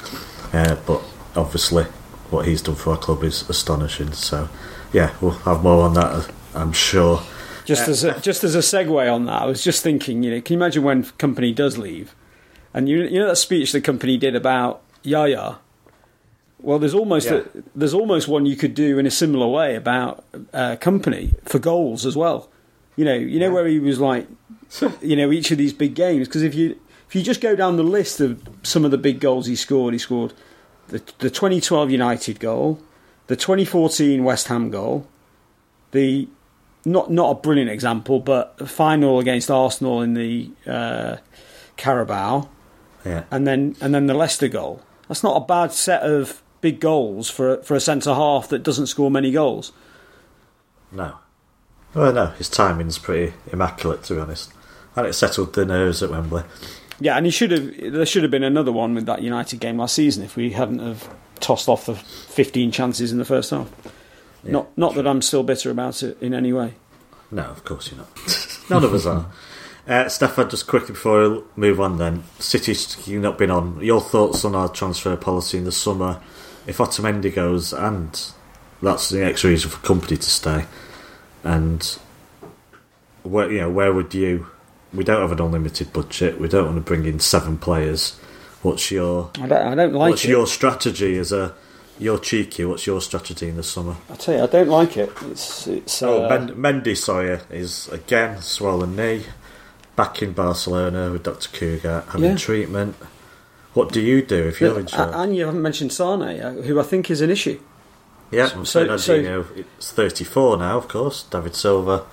Uh, 0.54 0.78
but 0.86 1.02
obviously, 1.36 1.84
what 2.30 2.46
he's 2.46 2.62
done 2.62 2.76
for 2.76 2.92
our 2.92 2.98
club 2.98 3.24
is 3.24 3.50
astonishing. 3.50 4.14
So, 4.14 4.50
yeah, 4.94 5.14
we'll 5.22 5.32
have 5.32 5.64
more 5.64 5.84
on 5.84 5.94
that, 5.96 6.32
I'm 6.54 6.74
sure. 6.74 7.22
Just 7.66 7.88
as 7.88 8.04
a, 8.04 8.20
just 8.20 8.44
as 8.44 8.56
a 8.56 8.60
segue 8.60 9.14
on 9.14 9.26
that, 9.26 9.44
I 9.44 9.46
was 9.46 9.64
just 9.64 9.84
thinking, 9.84 10.24
you 10.24 10.32
know, 10.32 10.42
can 10.42 10.56
you 10.56 10.60
imagine 10.60 10.84
when 10.84 11.04
Kompany 11.04 11.54
does 11.54 11.78
leave, 11.78 12.16
and 12.74 12.90
you 12.90 13.04
you 13.04 13.20
know 13.20 13.28
that 13.28 13.36
speech 13.36 13.72
the 13.74 13.82
Kompany 13.82 14.20
did 14.20 14.36
about 14.36 14.82
Yaya. 15.10 15.58
Well, 16.62 16.80
there's 16.80 16.94
almost 16.94 17.30
yeah. 17.30 17.38
a, 17.38 17.44
there's 17.74 17.94
almost 17.94 18.28
one 18.28 18.46
you 18.46 18.56
could 18.56 18.74
do 18.74 19.00
in 19.00 19.06
a 19.06 19.12
similar 19.12 19.48
way 19.48 19.76
about 19.76 20.26
uh, 20.54 20.76
Kompany 20.80 21.34
for 21.48 21.58
goals 21.60 22.06
as 22.06 22.16
well. 22.16 22.50
You 22.96 23.06
know, 23.06 23.14
you 23.14 23.40
know 23.40 23.48
yeah. 23.48 23.54
where 23.54 23.68
he 23.68 23.80
was 23.80 24.00
like 24.00 24.28
you 25.02 25.16
know, 25.16 25.32
each 25.32 25.52
of 25.52 25.58
these 25.58 25.74
big 25.74 25.96
games. 25.96 26.28
Because 26.28 26.44
if 26.44 26.56
you 26.56 26.80
if 27.08 27.16
you 27.16 27.24
just 27.24 27.42
go 27.42 27.56
down 27.56 27.78
the 27.78 27.84
list 27.84 28.20
of 28.20 28.42
some 28.64 28.86
of 28.86 28.92
the 28.92 28.98
big 28.98 29.20
goals 29.20 29.48
he 29.48 29.56
scored, 29.56 29.94
he 29.94 29.98
scored 29.98 30.34
the, 30.88 31.00
the 31.20 31.30
2012 31.30 31.92
United 31.92 32.40
goal, 32.40 32.80
the 33.28 33.36
2014 33.36 34.24
West 34.24 34.48
Ham 34.48 34.70
goal, 34.70 35.08
the 35.92 36.28
not 36.86 37.12
not 37.12 37.32
a 37.32 37.36
brilliant 37.36 37.72
example, 37.72 38.20
but 38.20 38.56
a 38.60 38.68
final 38.68 39.20
against 39.20 39.50
Arsenal 39.50 40.02
in 40.02 40.14
the 40.14 40.50
uh, 40.68 41.18
Carabao, 41.78 42.50
yeah. 43.06 43.24
and 43.32 43.48
then 43.48 43.76
and 43.82 43.94
then 43.94 44.08
the 44.08 44.14
Leicester 44.14 44.48
goal. 44.48 44.82
That's 45.10 45.24
not 45.24 45.36
a 45.36 45.46
bad 45.46 45.74
set 45.74 46.04
of 46.04 46.42
big 46.62 46.80
goals 46.80 47.30
for 47.30 47.58
for 47.64 47.76
a 47.76 47.82
centre 47.82 48.14
half 48.14 48.48
that 48.48 48.64
doesn't 48.64 48.88
score 48.88 49.12
many 49.12 49.32
goals. 49.32 49.74
No. 50.92 51.16
Well, 51.94 52.14
no, 52.14 52.28
his 52.28 52.50
timing's 52.50 52.98
pretty 53.00 53.34
immaculate, 53.52 54.04
to 54.04 54.14
be 54.14 54.22
honest 54.22 54.54
and 54.96 55.08
it 55.08 55.14
settled 55.14 55.54
the 55.54 55.66
nerves 55.66 56.04
at 56.04 56.10
Wembley. 56.10 56.44
Yeah, 57.00 57.16
and 57.16 57.26
he 57.26 57.32
should 57.32 57.52
have. 57.52 57.94
There 57.94 58.06
should 58.06 58.24
have 58.24 58.32
been 58.32 58.44
another 58.44 58.72
one 58.72 58.94
with 58.94 59.06
that 59.06 59.22
United 59.22 59.60
game 59.60 59.78
last 59.78 59.96
season 59.96 60.24
if 60.24 60.36
we 60.36 60.52
hadn't 60.52 60.80
have 60.80 61.10
tossed 61.40 61.70
off 61.70 61.86
the 61.86 61.96
15 61.96 62.72
chances 62.72 63.12
in 63.12 63.18
the 63.18 63.26
first 63.26 63.52
half. 63.52 63.70
Yeah, 64.44 64.52
not 64.52 64.78
not 64.78 64.96
that 64.96 65.08
I'm 65.08 65.22
still 65.22 65.44
bitter 65.44 65.72
about 65.72 66.04
it 66.04 66.22
in 66.22 66.34
any 66.34 66.52
way. 66.52 66.74
No, 67.32 67.44
of 67.44 67.64
course 67.64 67.92
you're 67.92 68.00
not. 68.00 68.10
None 68.70 68.84
of 68.84 68.94
us 68.94 69.06
are. 69.06 69.28
Uh, 69.90 70.08
Stefan, 70.08 70.50
just 70.50 70.68
quickly 70.68 70.94
before 70.94 71.30
we 71.30 71.42
move 71.56 71.82
on, 71.82 71.98
then 71.98 72.24
City's 72.38 73.08
not 73.08 73.40
been 73.40 73.50
on. 73.50 73.82
Your 73.82 74.00
thoughts 74.00 74.46
on 74.46 74.54
our 74.54 74.70
transfer 74.70 75.18
policy 75.18 75.58
in 75.58 75.64
the 75.64 75.72
summer? 75.72 76.22
If 76.68 76.78
Otamendi 76.78 77.34
goes, 77.34 77.74
and 77.74 78.22
that's 78.84 79.10
the 79.10 79.20
next 79.20 79.44
reason 79.44 79.72
for 79.72 79.78
Kompany 79.80 80.20
to 80.20 80.30
stay, 80.30 80.66
and 81.44 81.98
where 83.24 83.52
you 83.52 83.62
know 83.62 83.70
where 83.72 83.92
would 83.92 84.14
you 84.14 84.46
we 84.94 85.04
don't 85.04 85.22
have 85.22 85.32
an 85.32 85.42
unlimited 85.44 85.94
budget. 85.94 86.40
We 86.40 86.48
don't 86.48 86.66
want 86.66 86.78
to 86.78 86.82
bring 86.82 87.06
in 87.06 87.20
seven 87.20 87.58
players. 87.58 88.18
What's 88.62 88.92
your? 88.92 89.32
I 89.36 89.48
don't, 89.48 89.68
I 89.68 89.76
don't 89.76 89.94
like 89.94 90.12
what's 90.12 90.26
it. 90.26 90.30
your 90.30 90.48
strategy 90.48 91.18
as 91.18 91.32
a? 91.32 91.56
You're 91.98 92.20
cheeky. 92.20 92.64
What's 92.64 92.88
your 92.88 93.02
strategy 93.02 93.50
in 93.50 93.58
the 93.58 93.64
summer? 93.64 93.98
I 94.10 94.16
tell 94.16 94.36
you, 94.36 94.44
I 94.44 94.48
don't 94.48 94.70
like 94.70 94.98
it. 94.98 95.12
It's 95.24 95.68
it's. 95.68 96.02
Oh, 96.02 96.24
uh, 96.24 96.48
Mendy 96.48 96.96
Sawyer 96.96 97.42
is 97.50 97.88
again 97.90 98.42
swollen 98.42 98.96
knee, 98.96 99.26
back 100.00 100.22
in 100.22 100.32
Barcelona 100.32 101.12
with 101.12 101.24
Dr. 101.24 101.50
Cugat 101.50 102.06
having 102.06 102.32
yeah. 102.32 102.38
treatment. 102.38 102.96
What 103.74 103.92
do 103.92 104.00
you 104.00 104.22
do 104.22 104.48
if 104.48 104.62
you're 104.62 104.74
yeah, 104.76 104.80
injured? 104.80 105.10
And 105.14 105.36
you 105.36 105.46
haven't 105.46 105.62
mentioned 105.62 105.92
Sane, 105.92 106.22
uh, 106.22 106.54
who 106.54 106.80
I 106.80 106.84
think 106.84 107.12
is 107.12 107.20
an 107.20 107.30
issue. 107.30 107.60
Yeah, 108.32 108.48
so, 108.48 108.64
so, 108.64 108.96
so 108.96 109.46
it's 109.58 109.92
34 109.92 110.56
now, 110.56 110.78
of 110.78 110.88
course. 110.88 111.24
David 111.24 111.54
Silva 111.54 112.06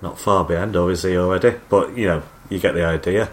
not 0.00 0.18
far 0.18 0.42
behind, 0.46 0.74
or 0.74 0.90
is 0.90 1.02
he 1.02 1.18
already? 1.18 1.54
But 1.68 1.98
you 1.98 2.06
know, 2.06 2.22
you 2.48 2.60
get 2.60 2.72
the 2.72 2.86
idea. 2.86 3.28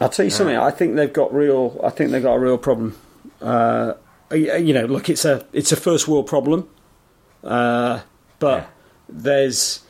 I'll 0.00 0.08
tell 0.08 0.24
you 0.24 0.30
something. 0.30 0.56
I 0.56 0.70
think 0.70 0.96
they've 0.96 1.12
got 1.12 1.34
real. 1.34 1.78
I 1.84 1.90
think 1.90 2.12
they've 2.12 2.22
got 2.22 2.36
a 2.36 2.38
real 2.38 2.56
problem. 2.56 2.96
Uh, 3.42 3.94
you 4.32 4.72
know, 4.72 4.86
look, 4.86 5.10
it's 5.10 5.26
a 5.26 5.44
it's 5.52 5.72
a 5.72 5.76
first 5.76 6.08
world 6.08 6.26
problem, 6.26 6.70
uh, 7.44 8.00
but 8.38 8.62
yeah. 8.62 8.66
there's 9.10 9.80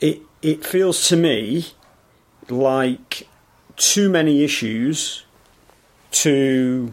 it. 0.00 0.22
It 0.42 0.66
feels 0.66 1.06
to 1.08 1.16
me 1.16 1.66
like 2.50 3.28
too 3.76 4.08
many 4.08 4.44
issues 4.44 5.24
to 6.10 6.92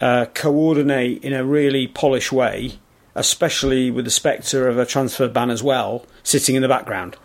uh, 0.00 0.26
coordinate 0.34 1.22
in 1.22 1.32
a 1.32 1.44
really 1.44 1.86
polished 1.86 2.32
way, 2.32 2.78
especially 3.14 3.90
with 3.90 4.04
the 4.04 4.10
spectre 4.10 4.68
of 4.68 4.78
a 4.78 4.86
transfer 4.86 5.28
ban 5.28 5.50
as 5.50 5.62
well 5.62 6.06
sitting 6.22 6.56
in 6.56 6.62
the 6.62 6.68
background. 6.68 7.16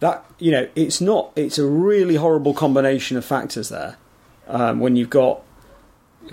That 0.00 0.24
you 0.38 0.50
know 0.50 0.68
it's 0.74 1.00
not 1.00 1.32
it's 1.36 1.58
a 1.58 1.66
really 1.66 2.16
horrible 2.16 2.54
combination 2.54 3.16
of 3.16 3.24
factors 3.24 3.68
there 3.68 3.96
um, 4.48 4.80
when 4.80 4.96
you've 4.96 5.10
got 5.10 5.42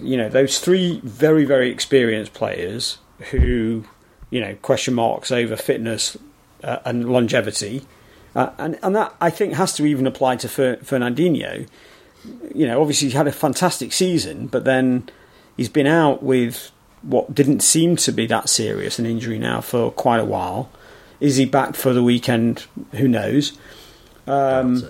you 0.01 0.15
know 0.15 0.29
those 0.29 0.59
three 0.59 1.01
very 1.03 1.43
very 1.43 1.69
experienced 1.69 2.33
players 2.33 2.97
who 3.31 3.83
you 4.29 4.39
know 4.39 4.55
question 4.61 4.93
marks 4.93 5.31
over 5.31 5.55
fitness 5.55 6.17
uh, 6.63 6.77
and 6.85 7.09
longevity 7.09 7.85
Uh, 8.37 8.51
and, 8.59 8.77
and 8.83 8.95
that, 8.95 9.15
I 9.19 9.31
think, 9.31 9.55
has 9.55 9.73
to 9.73 9.85
even 9.87 10.05
apply 10.05 10.35
to 10.35 10.47
Fer- 10.47 10.77
Fernandinho. 10.77 11.67
You 12.53 12.67
know, 12.67 12.79
obviously, 12.79 13.07
he's 13.07 13.17
had 13.17 13.25
a 13.25 13.31
fantastic 13.31 13.91
season, 13.91 14.45
but 14.45 14.63
then 14.63 15.09
he's 15.57 15.69
been 15.69 15.87
out 15.87 16.21
with 16.21 16.71
what 17.01 17.33
didn't 17.33 17.61
seem 17.61 17.95
to 17.95 18.11
be 18.11 18.27
that 18.27 18.47
serious 18.47 18.99
an 18.99 19.07
injury 19.07 19.39
now 19.39 19.61
for 19.61 19.91
quite 19.91 20.19
a 20.19 20.25
while. 20.25 20.69
Is 21.19 21.37
he 21.37 21.45
back 21.45 21.75
for 21.75 21.93
the 21.93 22.03
weekend? 22.03 22.67
Who 22.91 23.07
knows? 23.07 23.57
Um, 24.27 24.83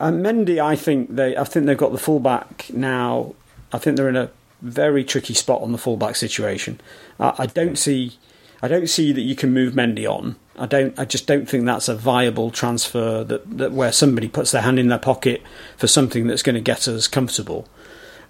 and 0.00 0.24
Mendy, 0.24 0.58
I 0.58 0.74
think 0.74 1.14
they, 1.14 1.36
I 1.36 1.44
think 1.44 1.66
they've 1.66 1.76
got 1.76 1.92
the 1.92 1.98
fullback 1.98 2.70
now. 2.72 3.34
I 3.74 3.78
think 3.78 3.98
they're 3.98 4.08
in 4.08 4.16
a 4.16 4.30
very 4.62 5.04
tricky 5.04 5.34
spot 5.34 5.60
on 5.60 5.72
the 5.72 5.78
fullback 5.78 6.16
situation. 6.16 6.80
I, 7.20 7.34
I 7.40 7.46
don't 7.46 7.76
see, 7.76 8.16
I 8.62 8.68
don't 8.68 8.88
see 8.88 9.12
that 9.12 9.20
you 9.20 9.36
can 9.36 9.52
move 9.52 9.74
Mendy 9.74 10.10
on. 10.10 10.36
I 10.58 10.66
don't. 10.66 10.98
I 10.98 11.04
just 11.04 11.26
don't 11.26 11.48
think 11.48 11.66
that's 11.66 11.88
a 11.88 11.94
viable 11.94 12.50
transfer 12.50 13.22
that, 13.24 13.58
that 13.58 13.72
where 13.72 13.92
somebody 13.92 14.28
puts 14.28 14.52
their 14.52 14.62
hand 14.62 14.78
in 14.78 14.88
their 14.88 14.98
pocket 14.98 15.42
for 15.76 15.86
something 15.86 16.26
that's 16.26 16.42
going 16.42 16.54
to 16.54 16.60
get 16.60 16.88
us 16.88 17.08
comfortable. 17.08 17.68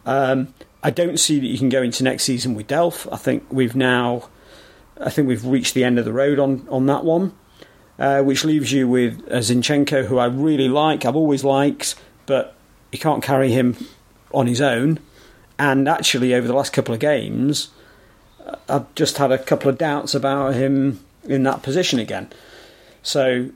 Um, 0.04 0.54
I 0.82 0.90
don't 0.90 1.18
see 1.18 1.40
that 1.40 1.46
you 1.46 1.58
can 1.58 1.68
go 1.68 1.82
into 1.82 2.04
next 2.04 2.24
season 2.24 2.54
with 2.54 2.68
Delph. 2.68 3.12
I 3.12 3.16
think 3.16 3.44
we've 3.50 3.74
now, 3.74 4.28
I 5.00 5.10
think 5.10 5.28
we've 5.28 5.44
reached 5.44 5.74
the 5.74 5.84
end 5.84 5.98
of 5.98 6.04
the 6.04 6.12
road 6.12 6.38
on 6.38 6.66
on 6.68 6.86
that 6.86 7.04
one, 7.04 7.32
uh, 7.98 8.22
which 8.22 8.44
leaves 8.44 8.72
you 8.72 8.88
with 8.88 9.20
a 9.28 9.38
Zinchenko, 9.38 10.06
who 10.06 10.18
I 10.18 10.26
really 10.26 10.68
like. 10.68 11.04
I've 11.04 11.16
always 11.16 11.44
liked, 11.44 11.94
but 12.26 12.54
you 12.92 12.98
can't 12.98 13.22
carry 13.22 13.52
him 13.52 13.76
on 14.32 14.46
his 14.46 14.60
own. 14.60 14.98
And 15.58 15.88
actually, 15.88 16.34
over 16.34 16.46
the 16.46 16.54
last 16.54 16.72
couple 16.72 16.92
of 16.92 17.00
games, 17.00 17.70
I've 18.68 18.94
just 18.94 19.18
had 19.18 19.32
a 19.32 19.38
couple 19.38 19.70
of 19.70 19.78
doubts 19.78 20.14
about 20.14 20.54
him 20.54 21.00
in 21.28 21.42
that 21.44 21.62
position 21.62 21.98
again. 21.98 22.30
So 23.02 23.50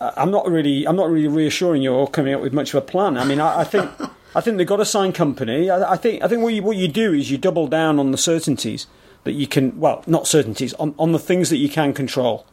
I'm 0.00 0.30
not 0.30 0.48
really, 0.48 0.86
I'm 0.86 0.96
not 0.96 1.10
really 1.10 1.28
reassuring 1.28 1.82
you 1.82 1.92
or 1.92 2.08
coming 2.08 2.34
up 2.34 2.40
with 2.40 2.52
much 2.52 2.72
of 2.72 2.82
a 2.82 2.86
plan. 2.86 3.16
I 3.16 3.24
mean, 3.24 3.40
I, 3.40 3.60
I 3.60 3.64
think, 3.64 3.90
I 4.34 4.40
think 4.40 4.56
they've 4.56 4.66
got 4.66 4.76
to 4.76 4.84
sign 4.84 5.12
Kompany. 5.12 5.70
I, 5.70 5.92
I 5.92 5.96
think, 5.96 6.22
I 6.22 6.28
think 6.28 6.42
what 6.42 6.54
you, 6.54 6.62
what 6.62 6.76
you 6.76 6.88
do 6.88 7.12
is 7.12 7.30
you 7.30 7.38
double 7.38 7.66
down 7.66 7.98
on 7.98 8.12
the 8.12 8.18
certainties 8.18 8.86
that 9.24 9.32
you 9.32 9.46
can, 9.46 9.78
well, 9.78 10.04
not 10.06 10.26
certainties, 10.26 10.74
on, 10.74 10.94
on 10.98 11.12
the 11.12 11.18
things 11.18 11.50
that 11.50 11.56
you 11.56 11.68
can 11.68 11.92
control. 11.92 12.46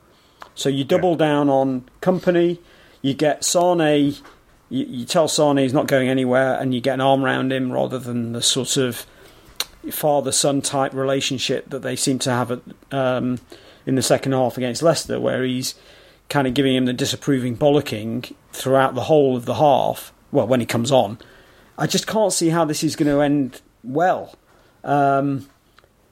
So 0.55 0.69
you 0.69 0.83
double 0.83 1.11
yeah. 1.11 1.17
down 1.17 1.49
on 1.49 1.87
Kompany. 2.01 2.59
You 3.01 3.13
get 3.13 3.43
Sane. 3.43 4.15
You, 4.69 4.85
you 4.85 5.05
tell 5.05 5.27
Sane 5.27 5.57
he's 5.57 5.73
not 5.73 5.87
going 5.87 6.09
anywhere, 6.09 6.59
and 6.59 6.73
you 6.73 6.81
get 6.81 6.95
an 6.95 7.01
arm 7.01 7.23
around 7.23 7.53
him 7.53 7.71
rather 7.71 7.99
than 7.99 8.33
the 8.33 8.41
sort 8.41 8.77
of 8.77 9.05
father 9.91 10.31
son 10.31 10.61
type 10.61 10.93
relationship 10.93 11.69
that 11.69 11.83
they 11.83 11.95
seem 11.95 12.17
to 12.17 12.31
have 12.31 12.51
at, 12.51 12.61
um, 12.91 13.39
in 13.85 13.95
the 13.95 14.01
second 14.01 14.31
half 14.31 14.57
against 14.57 14.81
Leicester, 14.81 15.19
where 15.19 15.43
he's 15.43 15.75
kind 16.29 16.47
of 16.47 16.53
giving 16.53 16.75
him 16.75 16.85
the 16.85 16.93
disapproving 16.93 17.57
bollocking 17.57 18.33
throughout 18.51 18.95
the 18.95 19.03
whole 19.03 19.35
of 19.35 19.45
the 19.45 19.55
half. 19.55 20.11
Well, 20.31 20.47
when 20.47 20.59
he 20.59 20.65
comes 20.65 20.91
on, 20.91 21.19
I 21.77 21.87
just 21.87 22.07
can't 22.07 22.33
see 22.33 22.49
how 22.49 22.65
this 22.65 22.83
is 22.83 22.95
going 22.95 23.11
to 23.11 23.21
end 23.21 23.61
well. 23.83 24.35
Um, 24.83 25.47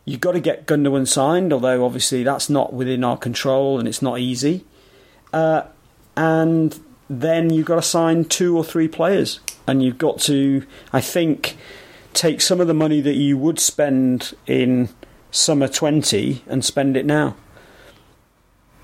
you've 0.06 0.22
got 0.22 0.34
to 0.34 0.40
get 0.40 0.68
Gundogan 0.68 1.08
signed, 1.08 1.54
although 1.54 1.86
obviously 1.86 2.24
that's 2.24 2.50
not 2.50 2.74
within 2.74 3.04
our 3.04 3.18
control 3.18 3.80
and 3.80 3.88
it's 3.88 4.02
not 4.02 4.20
easy. 4.20 4.66
Uh, 5.32 5.64
and 6.16 6.80
then 7.10 7.50
you've 7.50 7.66
got 7.66 7.76
to 7.76 7.82
sign 7.82 8.26
two 8.26 8.56
or 8.56 8.64
three 8.64 8.88
players, 8.88 9.40
and 9.68 9.84
you've 9.84 9.98
got 9.98 10.20
to, 10.22 10.66
I 10.92 11.02
think, 11.02 11.58
take 12.14 12.42
some 12.42 12.62
of 12.62 12.68
the 12.68 12.74
money 12.74 13.02
that 13.02 13.16
you 13.16 13.38
would 13.38 13.60
spend 13.60 14.36
in 14.46 14.90
summer 15.32 15.68
20 15.68 16.44
and 16.48 16.64
spend 16.64 16.96
it 16.96 17.06
now. 17.06 17.36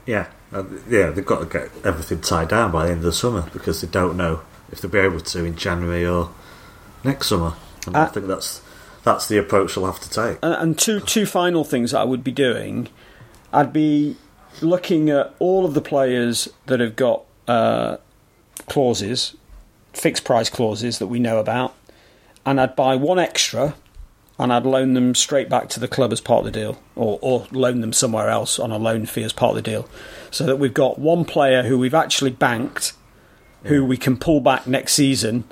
Yeah, 0.10 0.26
uh, 0.51 0.64
yeah, 0.89 1.12
they've 1.12 1.24
got 1.24 1.39
to 1.41 1.45
get 1.45 1.70
everything 1.86 2.22
tied 2.22 2.47
down 2.47 2.72
by 2.72 2.86
the 2.88 2.93
end 2.93 3.01
of 3.01 3.03
the 3.03 3.14
summer 3.14 3.47
because 3.53 3.82
they 3.82 3.88
don't 3.88 4.18
know 4.18 4.41
if 4.72 4.82
they'll 4.82 4.89
be 4.89 4.97
able 4.97 5.20
to 5.20 5.45
in 5.45 5.55
January 5.55 6.03
or 6.03 6.32
next 7.03 7.28
summer. 7.28 7.53
And 7.86 7.95
uh, 7.95 8.01
I 8.01 8.05
think 8.07 8.26
that's 8.26 8.64
that's 9.03 9.28
the 9.28 9.38
approach 9.38 9.76
they'll 9.76 9.86
have 9.86 9.99
to 9.99 10.10
take. 10.10 10.39
And 10.41 10.80
two 10.80 10.99
two 10.99 11.28
final 11.28 11.64
things 11.64 11.93
I 11.93 12.05
would 12.05 12.24
be 12.24 12.32
doing, 12.32 12.88
I'd 13.53 13.72
be 13.72 14.18
looking 14.62 15.12
at 15.12 15.36
all 15.38 15.64
of 15.64 15.76
the 15.76 15.82
players 15.82 16.49
that 16.66 16.80
have 16.80 16.95
got 16.95 17.22
uh, 17.47 17.97
clauses, 18.68 19.36
fixed 19.93 20.24
price 20.24 20.49
clauses 20.49 20.97
that 20.97 21.05
we 21.05 21.20
know 21.20 21.38
about, 21.38 21.76
and 22.47 22.60
I'd 22.60 22.76
buy 22.76 22.95
one 22.95 23.20
extra 23.20 23.76
and 24.40 24.54
I'd 24.54 24.66
loan 24.66 24.94
them 24.94 25.14
straight 25.14 25.50
back 25.50 25.68
to 25.70 25.80
the 25.82 25.88
club 25.88 26.14
as 26.14 26.22
part 26.22 26.40
of 26.40 26.46
the 26.46 26.60
deal, 26.60 26.82
or, 26.96 27.20
or 27.22 27.46
loan 27.52 27.82
them 27.82 27.92
somewhere 27.92 28.30
else 28.30 28.58
on 28.58 28.72
a 28.72 28.78
loan 28.78 29.06
fee 29.06 29.24
as 29.24 29.34
part 29.34 29.50
of 29.50 29.56
the 29.58 29.70
deal, 29.70 29.88
so 30.32 30.46
that 30.46 30.56
we've 30.56 30.74
got 30.74 30.98
one 30.98 31.26
player 31.26 31.64
who 31.64 31.78
we've 31.78 31.94
actually 31.94 32.32
banked, 32.32 32.94
who 33.64 33.84
we 33.84 33.98
can 33.98 34.16
pull 34.16 34.40
back 34.40 34.66
next 34.66 34.94
season, 34.94 35.44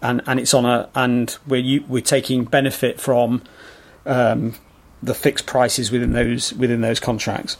and, 0.00 0.22
and 0.26 0.40
it's 0.40 0.54
on 0.54 0.64
a 0.64 0.88
and 0.94 1.36
we're 1.46 1.82
we're 1.86 2.00
taking 2.00 2.44
benefit 2.44 2.98
from 2.98 3.42
um, 4.06 4.54
the 5.02 5.14
fixed 5.14 5.46
prices 5.46 5.92
within 5.92 6.12
those 6.12 6.54
within 6.54 6.80
those 6.80 6.98
contracts. 6.98 7.58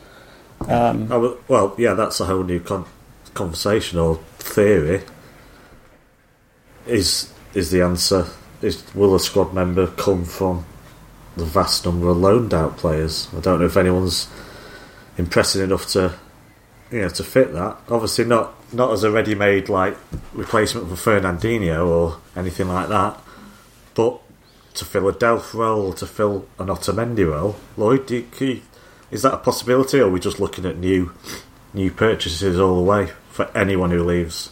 Um, 0.68 1.10
oh, 1.10 1.38
well, 1.48 1.74
yeah, 1.76 1.94
that's 1.94 2.20
a 2.20 2.24
whole 2.24 2.44
new 2.44 2.60
con- 2.60 2.86
conversation 3.34 3.98
or 3.98 4.16
theory. 4.38 5.02
Is 6.86 7.32
is 7.54 7.70
the 7.70 7.82
answer 7.82 8.26
is 8.62 8.82
will 8.94 9.14
a 9.14 9.20
squad 9.20 9.52
member 9.52 9.86
come 9.88 10.24
from 10.24 10.64
the 11.36 11.44
vast 11.44 11.84
number 11.84 12.08
of 12.08 12.16
loaned 12.16 12.54
out 12.54 12.76
players? 12.76 13.28
I 13.36 13.40
don't 13.40 13.60
know 13.60 13.66
if 13.66 13.76
anyone's 13.76 14.28
impressive 15.18 15.62
enough 15.62 15.86
to 15.88 16.14
you 16.90 17.02
know 17.02 17.08
to 17.08 17.24
fit 17.24 17.52
that. 17.52 17.78
Obviously 17.88 18.24
not 18.24 18.54
not 18.72 18.92
as 18.92 19.04
a 19.04 19.10
ready 19.10 19.34
made 19.34 19.68
like 19.68 19.96
replacement 20.32 20.88
for 20.88 20.94
Fernandinho 20.94 21.86
or 21.86 22.20
anything 22.36 22.68
like 22.68 22.88
that, 22.88 23.20
but 23.94 24.20
to 24.74 24.84
fill 24.84 25.08
a 25.08 25.12
Delph 25.12 25.52
role, 25.54 25.92
to 25.92 26.06
fill 26.06 26.46
an 26.58 26.68
Otamendi 26.68 27.28
role. 27.28 27.56
Lloyd, 27.76 28.10
you, 28.10 28.62
is 29.10 29.22
that 29.22 29.34
a 29.34 29.38
possibility, 29.38 30.00
or 30.00 30.06
are 30.06 30.10
we 30.10 30.20
just 30.20 30.40
looking 30.40 30.64
at 30.64 30.78
new 30.78 31.12
new 31.74 31.90
purchases 31.90 32.58
all 32.58 32.76
the 32.76 32.82
way 32.82 33.10
for 33.30 33.50
anyone 33.56 33.90
who 33.90 34.02
leaves? 34.02 34.50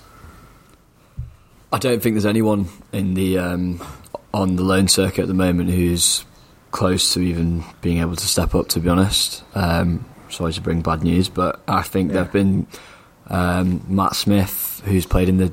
I 1.73 1.79
don't 1.79 2.03
think 2.03 2.15
there's 2.15 2.27
anyone 2.27 2.69
in 2.93 3.15
the 3.15 3.39
um, 3.39 3.81
on 4.33 4.57
the 4.57 4.63
loan 4.63 4.89
circuit 4.89 5.23
at 5.23 5.29
the 5.29 5.35
moment 5.35 5.71
who's 5.71 6.25
close 6.71 7.15
to 7.15 7.21
even 7.21 7.65
being 7.81 7.99
able 7.99 8.17
to 8.17 8.27
step 8.27 8.55
up. 8.55 8.69
To 8.69 8.81
be 8.81 8.89
honest, 8.89 9.43
um, 9.55 10.05
sorry 10.29 10.53
to 10.53 10.61
bring 10.61 10.83
bad 10.83 11.03
news, 11.03 11.29
but 11.29 11.61
I 11.67 11.83
think 11.83 12.09
yeah. 12.09 12.15
there've 12.15 12.33
been 12.33 12.67
um, 13.29 13.85
Matt 13.89 14.17
Smith, 14.17 14.83
who's 14.85 15.07
played 15.07 15.29
in 15.29 15.39
the 15.39 15.53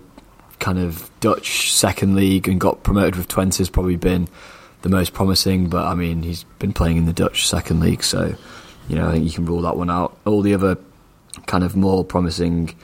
kind 0.59 0.79
of 0.79 1.09
Dutch 1.19 1.71
second 1.71 2.15
league 2.15 2.47
and 2.47 2.59
got 2.59 2.83
promoted 2.83 3.15
with 3.15 3.27
Twente, 3.27 3.57
has 3.59 3.69
probably 3.69 3.95
been 3.95 4.27
the 4.81 4.89
most 4.89 5.13
promising. 5.13 5.69
But 5.69 5.85
I 5.85 5.95
mean, 5.95 6.23
he's 6.23 6.43
been 6.59 6.73
playing 6.73 6.97
in 6.97 7.05
the 7.05 7.13
Dutch 7.13 7.47
second 7.47 7.79
league, 7.79 8.03
so 8.03 8.35
you 8.87 8.95
know 8.95 9.07
I 9.07 9.13
think 9.13 9.25
you 9.25 9.31
can 9.31 9.45
rule 9.45 9.61
that 9.61 9.77
one 9.77 9.89
out. 9.89 10.17
All 10.25 10.41
the 10.41 10.53
other 10.53 10.77
kind 11.45 11.63
of 11.63 11.75
more 11.75 12.03
promising 12.03 12.75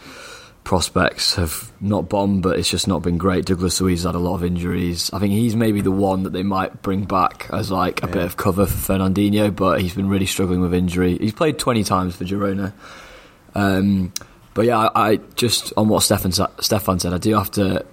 prospects 0.64 1.36
have 1.36 1.72
not 1.82 2.10
bombed, 2.10 2.44
but 2.44 2.58
it's 2.58 2.70
just 2.70 2.88
not 2.88 3.02
been 3.02 3.18
great. 3.18 3.46
Douglas 3.46 3.80
Luiz 3.82 4.04
had 4.04 4.16
a 4.16 4.20
lot 4.20 4.36
of 4.36 4.44
injuries. 4.44 5.10
I 5.12 5.20
think 5.20 5.34
he's 5.34 5.56
maybe 5.56 5.82
the 5.82 5.92
one 5.92 6.24
that 6.24 6.32
they 6.32 6.44
might 6.44 6.82
bring 6.82 7.06
back 7.06 7.48
as 7.52 7.70
like 7.70 8.04
a 8.04 8.08
yeah. 8.08 8.14
bit 8.14 8.24
of 8.24 8.38
cover 8.38 8.66
for 8.66 8.94
Fernandinho, 8.94 9.56
but 9.56 9.82
he's 9.82 9.94
been 9.94 10.10
really 10.10 10.26
struggling 10.26 10.62
with 10.62 10.74
injury. 10.74 11.18
He's 11.18 11.34
played 11.34 11.60
20 11.60 11.84
times 11.84 12.16
for 12.16 12.24
Girona. 12.24 12.74
Um, 13.56 14.14
but 14.54 14.66
yeah, 14.66 14.78
I, 14.80 15.12
I, 15.12 15.16
just 15.36 15.74
on 15.76 15.90
what 15.90 16.04
Stefan 16.04 16.32
Stefan 16.32 17.00
said, 17.00 17.14
I 17.14 17.18
do 17.18 17.36
have 17.36 17.52
to. 17.52 17.86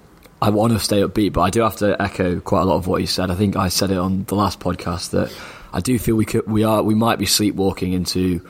I 0.43 0.49
want 0.49 0.73
to 0.73 0.79
stay 0.79 1.03
upbeat, 1.03 1.35
but 1.35 1.43
I 1.43 1.51
do 1.51 1.61
have 1.61 1.77
to 1.77 2.01
echo 2.01 2.41
quite 2.41 2.63
a 2.63 2.65
lot 2.65 2.77
of 2.77 2.87
what 2.87 3.03
he 3.03 3.07
said. 3.07 3.31
I 3.31 3.35
think 3.35 3.57
I 3.57 3.69
said 3.69 3.91
it 3.91 3.99
on 3.99 4.25
the 4.25 4.37
last 4.37 4.59
podcast 4.59 5.11
that 5.11 5.31
I 5.71 5.81
do 5.81 5.99
feel 5.99 6.17
we 6.17 6.25
could, 6.25 6.47
we 6.47 6.65
are, 6.65 6.83
we 6.83 6.95
might 6.95 7.19
be 7.19 7.27
sleepwalking 7.27 7.93
into 7.93 8.47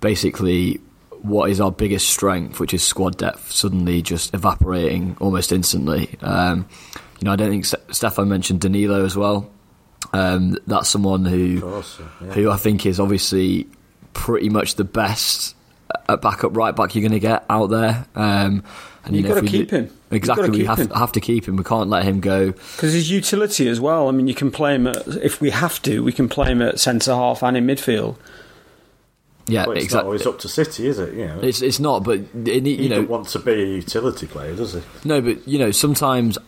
basically 0.00 0.80
what 1.22 1.50
is 1.50 1.60
our 1.60 1.72
biggest 1.72 2.08
strength, 2.08 2.60
which 2.60 2.74
is 2.74 2.82
squad 2.82 3.16
depth, 3.16 3.50
suddenly 3.50 4.02
just 4.02 4.34
evaporating 4.34 5.16
almost 5.20 5.52
instantly. 5.52 6.16
Um, 6.20 6.68
you 7.20 7.24
know, 7.24 7.32
I 7.32 7.36
don't 7.36 7.50
think 7.50 7.66
Stefan 7.92 8.28
mentioned 8.28 8.60
Danilo 8.60 9.04
as 9.04 9.16
well. 9.16 9.50
Um, 10.12 10.56
that's 10.66 10.88
someone 10.88 11.24
who, 11.24 11.60
course, 11.60 12.00
yeah. 12.22 12.32
who 12.32 12.50
I 12.50 12.56
think 12.56 12.86
is 12.86 13.00
obviously 13.00 13.66
pretty 14.12 14.48
much 14.48 14.76
the 14.76 14.84
best 14.84 15.54
at 16.08 16.20
backup 16.20 16.56
right 16.56 16.74
back 16.74 16.94
you're 16.94 17.02
going 17.02 17.12
to 17.12 17.20
get 17.20 17.44
out 17.50 17.66
there. 17.66 18.06
Um, 18.14 18.62
and 19.04 19.16
you've 19.16 19.26
you 19.26 19.34
got 19.34 19.40
to 19.40 19.46
keep 19.46 19.70
him. 19.70 19.90
Exactly, 20.10 20.50
we 20.50 20.64
have, 20.64 20.90
have 20.92 21.12
to 21.12 21.20
keep 21.20 21.46
him. 21.46 21.56
We 21.56 21.64
can't 21.64 21.88
let 21.88 22.04
him 22.04 22.20
go 22.20 22.52
because 22.52 22.92
his 22.92 23.10
utility 23.10 23.68
as 23.68 23.80
well. 23.80 24.08
I 24.08 24.12
mean, 24.12 24.26
you 24.26 24.34
can 24.34 24.50
play 24.50 24.74
him 24.74 24.86
at, 24.86 25.06
if 25.22 25.40
we 25.40 25.50
have 25.50 25.80
to. 25.82 26.02
We 26.02 26.12
can 26.12 26.28
play 26.28 26.52
him 26.52 26.62
at 26.62 26.78
centre 26.78 27.14
half 27.14 27.42
and 27.42 27.56
in 27.56 27.66
midfield. 27.66 28.16
Yeah, 29.48 29.66
well, 29.66 29.76
it's 29.76 29.84
exactly. 29.84 30.04
Not 30.04 30.06
always 30.06 30.26
up 30.26 30.38
to 30.40 30.48
City, 30.48 30.86
is 30.86 30.98
it? 30.98 31.14
You 31.14 31.26
know, 31.26 31.40
it's 31.40 31.62
it's 31.62 31.80
not. 31.80 32.04
But 32.04 32.20
it, 32.46 32.66
you 32.66 32.76
he 32.76 32.88
know, 32.88 33.02
want 33.02 33.28
to 33.28 33.38
be 33.38 33.52
a 33.52 33.66
utility 33.76 34.26
player, 34.26 34.54
does 34.54 34.74
he? 34.74 34.82
No, 35.04 35.20
but 35.20 35.46
you 35.48 35.58
know, 35.58 35.70
sometimes 35.70 36.38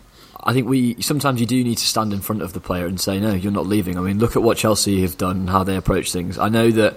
I 0.43 0.53
think 0.53 0.69
we 0.69 1.01
sometimes 1.01 1.41
you 1.41 1.47
do 1.47 1.63
need 1.63 1.79
to 1.79 1.87
stand 1.87 2.13
in 2.13 2.21
front 2.21 2.43
of 2.43 2.53
the 2.53 2.61
player 2.61 2.87
and 2.87 3.01
say, 3.01 3.19
no, 3.19 3.33
you're 3.33 3.53
not 3.53 3.67
leaving. 3.67 3.99
I 3.99 4.01
mean, 4.01 4.19
look 4.19 4.37
at 4.37 4.43
what 4.43 4.57
Chelsea 4.57 5.03
have 5.03 5.17
done, 5.17 5.39
and 5.39 5.51
how 5.51 5.65
they 5.65 5.77
approach 5.77 6.13
things. 6.13 6.39
I 6.39 6.49
know 6.49 6.71
that 6.71 6.97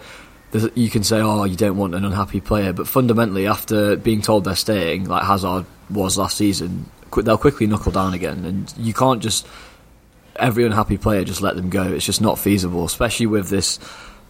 you 0.76 0.90
can 0.90 1.04
say, 1.04 1.20
oh, 1.20 1.46
you 1.46 1.56
don't 1.56 1.78
want 1.78 1.96
an 1.96 2.06
unhappy 2.06 2.40
player, 2.40 2.74
but 2.74 2.88
fundamentally, 2.88 3.48
after 3.48 3.96
being 3.96 4.22
told 4.22 4.44
they're 4.44 4.56
staying, 4.56 5.06
like 5.06 5.24
Hazard 5.24 5.66
was 5.90 6.18
last 6.18 6.38
season, 6.38 6.90
they'll 7.18 7.38
quickly 7.38 7.68
knuckle 7.68 7.92
down 7.92 8.14
again, 8.14 8.46
and 8.46 8.74
you 8.78 8.94
can't 8.94 9.22
just 9.22 9.48
every 10.36 10.66
unhappy 10.66 10.98
player 10.98 11.24
just 11.24 11.42
let 11.42 11.56
them 11.56 11.70
go. 11.70 11.84
It's 11.84 12.06
just 12.06 12.22
not 12.22 12.40
feasible, 12.40 12.86
especially 12.86 13.28
with 13.28 13.50
this 13.50 13.80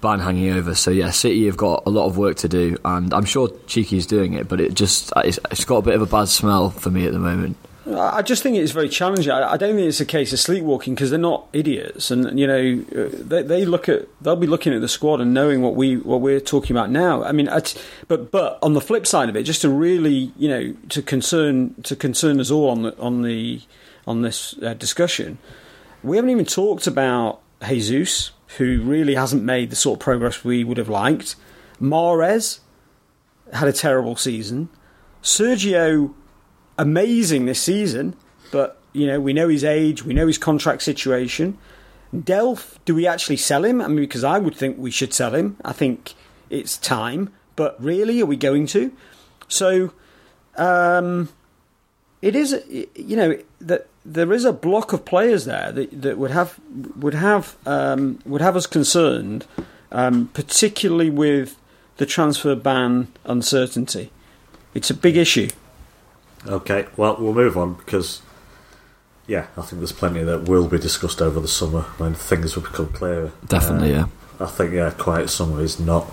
ban 0.04 0.20
hanging 0.20 0.52
over. 0.52 0.76
So 0.76 0.92
yeah, 0.92 1.10
City 1.10 1.48
have 1.48 1.58
got 1.58 1.84
a 1.88 1.90
lot 1.90 2.06
of 2.06 2.18
work 2.18 2.38
to 2.38 2.48
do, 2.48 2.78
and 2.86 3.12
I'm 3.12 3.26
sure 3.26 3.48
Txiki's 3.48 4.06
doing 4.06 4.34
it, 4.34 4.48
but 4.48 4.62
it 4.62 4.76
just 4.76 5.12
it's, 5.18 5.40
it's 5.50 5.66
got 5.66 5.78
a 5.78 5.82
bit 5.82 5.96
of 5.96 6.02
a 6.04 6.06
bad 6.06 6.28
smell 6.28 6.70
for 6.70 6.92
me 6.92 7.08
at 7.08 7.14
the 7.14 7.20
moment. 7.20 7.58
I 7.86 8.22
just 8.22 8.44
think 8.44 8.56
it's 8.56 8.72
very 8.72 8.88
challenging. 8.88 9.32
I 9.32 9.58
don't 9.58 9.76
think 9.76 9.88
it's 9.90 10.00
a 10.00 10.06
case 10.06 10.32
of 10.32 10.40
sleepwalking 10.40 10.96
because 10.96 11.10
they're 11.10 11.20
not 11.20 11.48
idiots, 11.52 12.12
and 12.12 12.40
you 12.40 12.48
know 12.48 12.82
they, 12.82 13.42
they 13.42 13.66
look 13.66 13.90
at 13.90 14.08
they'll 14.22 14.38
be 14.38 14.48
looking 14.48 14.74
at 14.74 14.80
the 14.80 14.88
squad 14.88 15.20
and 15.20 15.34
knowing 15.34 15.62
what 15.62 15.76
we 15.76 15.98
what 15.98 16.22
we're 16.22 16.40
talking 16.40 16.76
about 16.76 16.92
now. 16.92 17.24
I 17.24 17.34
mean, 17.34 17.50
but 18.08 18.32
but 18.32 18.60
on 18.62 18.74
the 18.74 18.80
flip 18.80 19.06
side 19.06 19.28
of 19.28 19.36
it, 19.36 19.44
just 19.44 19.62
to 19.64 19.70
really 19.70 20.32
you 20.38 20.48
know 20.48 20.76
to 20.90 21.02
concern 21.02 21.76
to 21.84 21.96
concern 21.96 22.40
us 22.40 22.52
all 22.52 22.70
on 22.70 22.84
the 22.84 22.98
on 23.00 23.22
the 23.22 23.62
on 24.08 24.22
this 24.22 24.56
uh, 24.64 24.74
discussion, 24.76 25.38
we 26.04 26.16
haven't 26.16 26.32
even 26.32 26.46
talked 26.46 26.88
about 26.88 27.42
Jesus, 27.68 28.32
who 28.58 28.82
really 28.82 29.16
hasn't 29.16 29.44
made 29.44 29.70
the 29.70 29.76
sort 29.76 29.98
of 29.98 30.04
progress 30.04 30.44
we 30.44 30.64
would 30.64 30.78
have 30.78 30.90
liked. 30.90 31.36
Mahrez 31.82 32.60
had 33.52 33.68
a 33.68 33.74
terrible 33.74 34.16
season. 34.16 34.70
Sergio 35.22 36.14
amazing 36.78 37.46
this 37.46 37.62
season, 37.62 38.16
but 38.52 38.82
you 38.94 39.08
know 39.08 39.20
we 39.20 39.34
know 39.34 39.48
his 39.48 39.64
age, 39.64 40.04
we 40.04 40.14
know 40.14 40.28
his 40.28 40.38
contract 40.38 40.82
situation. 40.82 41.58
Delph, 42.14 42.78
do 42.86 42.94
we 42.94 43.08
actually 43.08 43.38
sell 43.38 43.66
him? 43.66 43.82
I 43.82 43.88
mean, 43.88 43.98
because 43.98 44.24
I 44.24 44.38
would 44.38 44.56
think 44.56 44.78
we 44.78 44.92
should 44.92 45.14
sell 45.14 45.34
him. 45.34 45.58
I 45.66 45.74
think 45.74 46.14
it's 46.50 46.78
time, 46.78 47.34
but 47.56 47.82
really, 47.84 48.22
are 48.22 48.28
we 48.28 48.38
going 48.38 48.68
to? 48.68 48.92
So, 49.48 49.94
um, 50.56 51.30
it 52.22 52.36
is, 52.36 52.64
you 52.70 53.18
know, 53.18 53.38
that 53.62 53.88
there 54.06 54.34
is 54.34 54.46
a 54.46 54.54
block 54.54 54.94
of 54.94 55.06
players 55.06 55.46
there 55.46 55.72
that, 55.72 56.02
that 56.02 56.18
would 56.18 56.32
have 56.32 56.60
would 56.96 57.14
have 57.14 57.56
um, 57.66 58.20
would 58.26 58.42
have 58.42 58.56
us 58.56 58.66
concerned, 58.66 59.46
um, 59.92 60.30
particularly 60.34 61.10
with 61.10 61.58
the 61.98 62.06
transfer 62.06 62.56
ban 62.56 63.08
uncertainty. 63.26 64.12
It's 64.74 64.90
a 64.90 64.96
big 64.96 65.16
issue. 65.16 65.50
Okay, 66.46 66.88
well, 66.98 67.16
we'll 67.20 67.34
move 67.34 67.58
on 67.58 67.76
because, 67.76 68.22
yeah, 69.28 69.48
I 69.56 69.62
think 69.62 69.80
there's 69.80 69.94
plenty 69.94 70.24
that 70.24 70.50
will 70.50 70.68
be 70.68 70.78
discussed 70.78 71.22
over 71.22 71.40
the 71.40 71.48
summer 71.48 71.84
when 71.98 72.16
things 72.16 72.56
will 72.56 72.64
become 72.64 72.92
clearer. 72.92 73.32
Definitely, 73.48 73.94
uh, 73.96 74.00
yeah. 74.00 74.46
I 74.46 74.48
think, 74.48 74.74
yeah, 74.74 74.90
quiet 74.90 75.30
summer 75.30 75.62
is 75.62 75.80
not, 75.80 76.06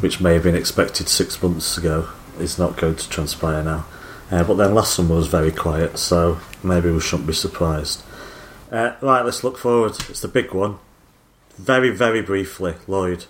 which 0.00 0.20
may 0.20 0.34
have 0.34 0.44
been 0.44 0.54
expected 0.54 1.08
six 1.08 1.42
months 1.42 1.76
ago, 1.76 2.08
is 2.38 2.58
not 2.58 2.76
going 2.76 2.94
to 2.96 3.08
transpire 3.08 3.64
now. 3.64 3.84
Uh, 4.30 4.44
but 4.44 4.54
then 4.54 4.74
last 4.74 4.94
summer 4.94 5.14
was 5.14 5.26
very 5.26 5.50
quiet, 5.50 5.98
so 5.98 6.38
maybe 6.62 6.90
we 6.90 7.00
shouldn't 7.00 7.26
be 7.26 7.32
surprised. 7.32 8.02
Uh, 8.70 8.92
right, 9.00 9.24
let's 9.24 9.42
look 9.42 9.56
forward. 9.56 9.92
It's 10.10 10.20
the 10.20 10.28
big 10.28 10.52
one. 10.52 10.78
Very, 11.56 11.90
very 11.90 12.20
briefly, 12.20 12.74
Lloyd. 12.86 13.24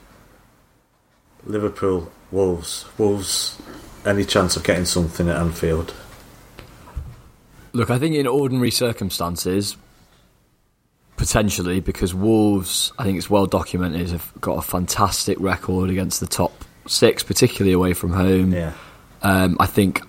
Liverpool, 1.45 2.11
Wolves. 2.31 2.85
Wolves, 2.99 3.61
any 4.05 4.25
chance 4.25 4.57
of 4.57 4.65
getting 4.65 4.85
something 4.85 5.29
at 5.29 5.37
Anfield? 5.37 5.95
Look, 7.73 7.91
I 7.91 7.99
think 7.99 8.17
in 8.17 8.27
ordinary 8.27 8.73
circumstances, 8.73 9.77
potentially, 11.17 11.81
because 11.81 12.15
Wolves, 12.15 12.93
I 12.99 13.05
think 13.05 13.19
it's 13.19 13.31
well 13.31 13.47
documented, 13.47 14.11
have 14.11 14.33
got 14.41 14.59
a 14.59 14.63
fantastic 14.63 15.39
record 15.39 15.91
against 15.91 16.19
the 16.19 16.27
top 16.27 16.65
six, 16.87 17.23
particularly 17.23 17.73
away 17.73 17.93
from 17.93 18.13
home. 18.13 18.53
Yeah. 18.53 18.73
Um, 19.23 19.57
I 19.61 19.67
think 19.67 20.03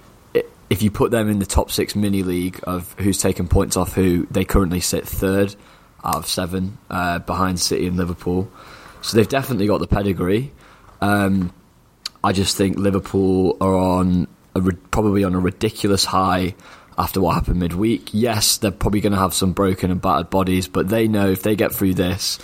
if 0.69 0.81
you 0.81 0.91
put 0.91 1.11
them 1.11 1.29
in 1.29 1.39
the 1.39 1.45
top 1.45 1.71
six 1.71 1.95
mini 1.95 2.23
league 2.23 2.59
of 2.63 2.93
who's 2.99 3.17
taken 3.17 3.47
points 3.47 3.75
off 3.75 3.93
who, 3.93 4.27
they 4.29 4.45
currently 4.45 4.79
sit 4.79 5.07
third 5.07 5.55
out 6.03 6.17
of 6.17 6.27
seven 6.27 6.77
uh, 6.89 7.19
behind 7.19 7.59
City 7.59 7.87
and 7.87 7.97
Liverpool. 7.97 8.51
So 9.01 9.17
they've 9.17 9.27
definitely 9.27 9.67
got 9.67 9.79
the 9.79 9.87
pedigree. 9.87 10.51
Um, 11.01 11.53
I 12.23 12.33
just 12.33 12.55
think 12.57 12.77
Liverpool 12.77 13.57
are 13.61 13.75
on 13.75 14.27
a, 14.55 14.61
probably 14.61 15.23
on 15.23 15.35
a 15.35 15.39
ridiculous 15.39 16.05
high 16.05 16.55
after 16.97 17.21
what 17.21 17.35
happened 17.35 17.59
midweek. 17.59 18.09
Yes, 18.11 18.57
they're 18.57 18.71
probably 18.71 18.99
going 18.99 19.13
to 19.13 19.19
have 19.19 19.33
some 19.33 19.53
broken 19.53 19.89
and 19.89 20.01
battered 20.01 20.29
bodies, 20.29 20.67
but 20.67 20.89
they 20.89 21.07
know 21.07 21.29
if 21.29 21.43
they 21.43 21.55
get 21.55 21.71
through 21.71 21.93
this, 21.93 22.39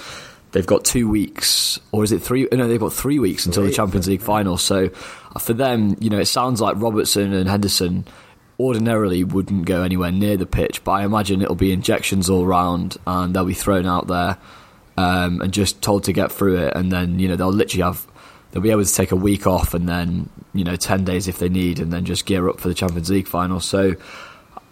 they've 0.56 0.66
got 0.66 0.86
two 0.86 1.10
weeks, 1.10 1.82
or 1.92 2.06
is 2.06 2.14
it 2.14 2.22
three? 2.22 2.48
No, 2.50 2.66
they've 2.70 2.80
got 2.80 2.94
three 2.94 3.20
weeks 3.20 3.46
until 3.46 3.64
the 3.64 3.72
Champions 3.72 4.08
League 4.08 4.22
final. 4.22 4.58
So 4.58 4.90
uh, 5.36 5.40
for 5.40 5.54
them, 5.54 5.98
you 6.00 6.10
know, 6.10 6.18
it 6.18 6.28
sounds 6.28 6.62
like 6.62 6.78
Robertson 6.78 7.34
and 7.34 7.50
Henderson 7.50 8.06
ordinarily 8.58 9.26
wouldn't 9.26 9.66
go 9.66 9.84
anywhere 9.84 10.14
near 10.14 10.38
the 10.38 10.46
pitch, 10.46 10.82
but 10.86 10.92
I 10.94 11.04
imagine 11.04 11.42
it'll 11.42 11.56
be 11.56 11.74
injections 11.74 12.30
all 12.30 12.46
round 12.46 12.96
and 13.06 13.36
they'll 13.36 13.44
be 13.44 13.54
thrown 13.54 13.86
out 13.86 14.08
there 14.08 14.38
um, 14.96 15.42
and 15.42 15.52
just 15.52 15.82
told 15.82 16.06
to 16.06 16.14
get 16.14 16.32
through 16.32 16.60
it, 16.60 16.74
and 16.74 16.90
then 16.90 17.20
you 17.20 17.28
know 17.28 17.36
they'll 17.36 17.50
literally 17.50 17.84
have 17.84 18.08
they'll 18.52 18.64
be 18.64 18.72
able 18.72 18.86
to 18.86 18.94
take 18.94 19.12
a 19.12 19.18
week 19.18 19.46
off 19.46 19.74
and 19.74 19.90
then 19.90 20.30
you 20.54 20.64
know 20.64 20.78
ten 20.78 21.04
days 21.04 21.28
if 21.28 21.38
they 21.38 21.50
need, 21.50 21.80
and 21.80 21.92
then 21.92 22.06
just 22.06 22.26
gear 22.26 22.48
up 22.48 22.62
for 22.62 22.70
the 22.70 22.74
Champions 22.74 23.10
League 23.10 23.28
final. 23.28 23.60
So 23.60 23.96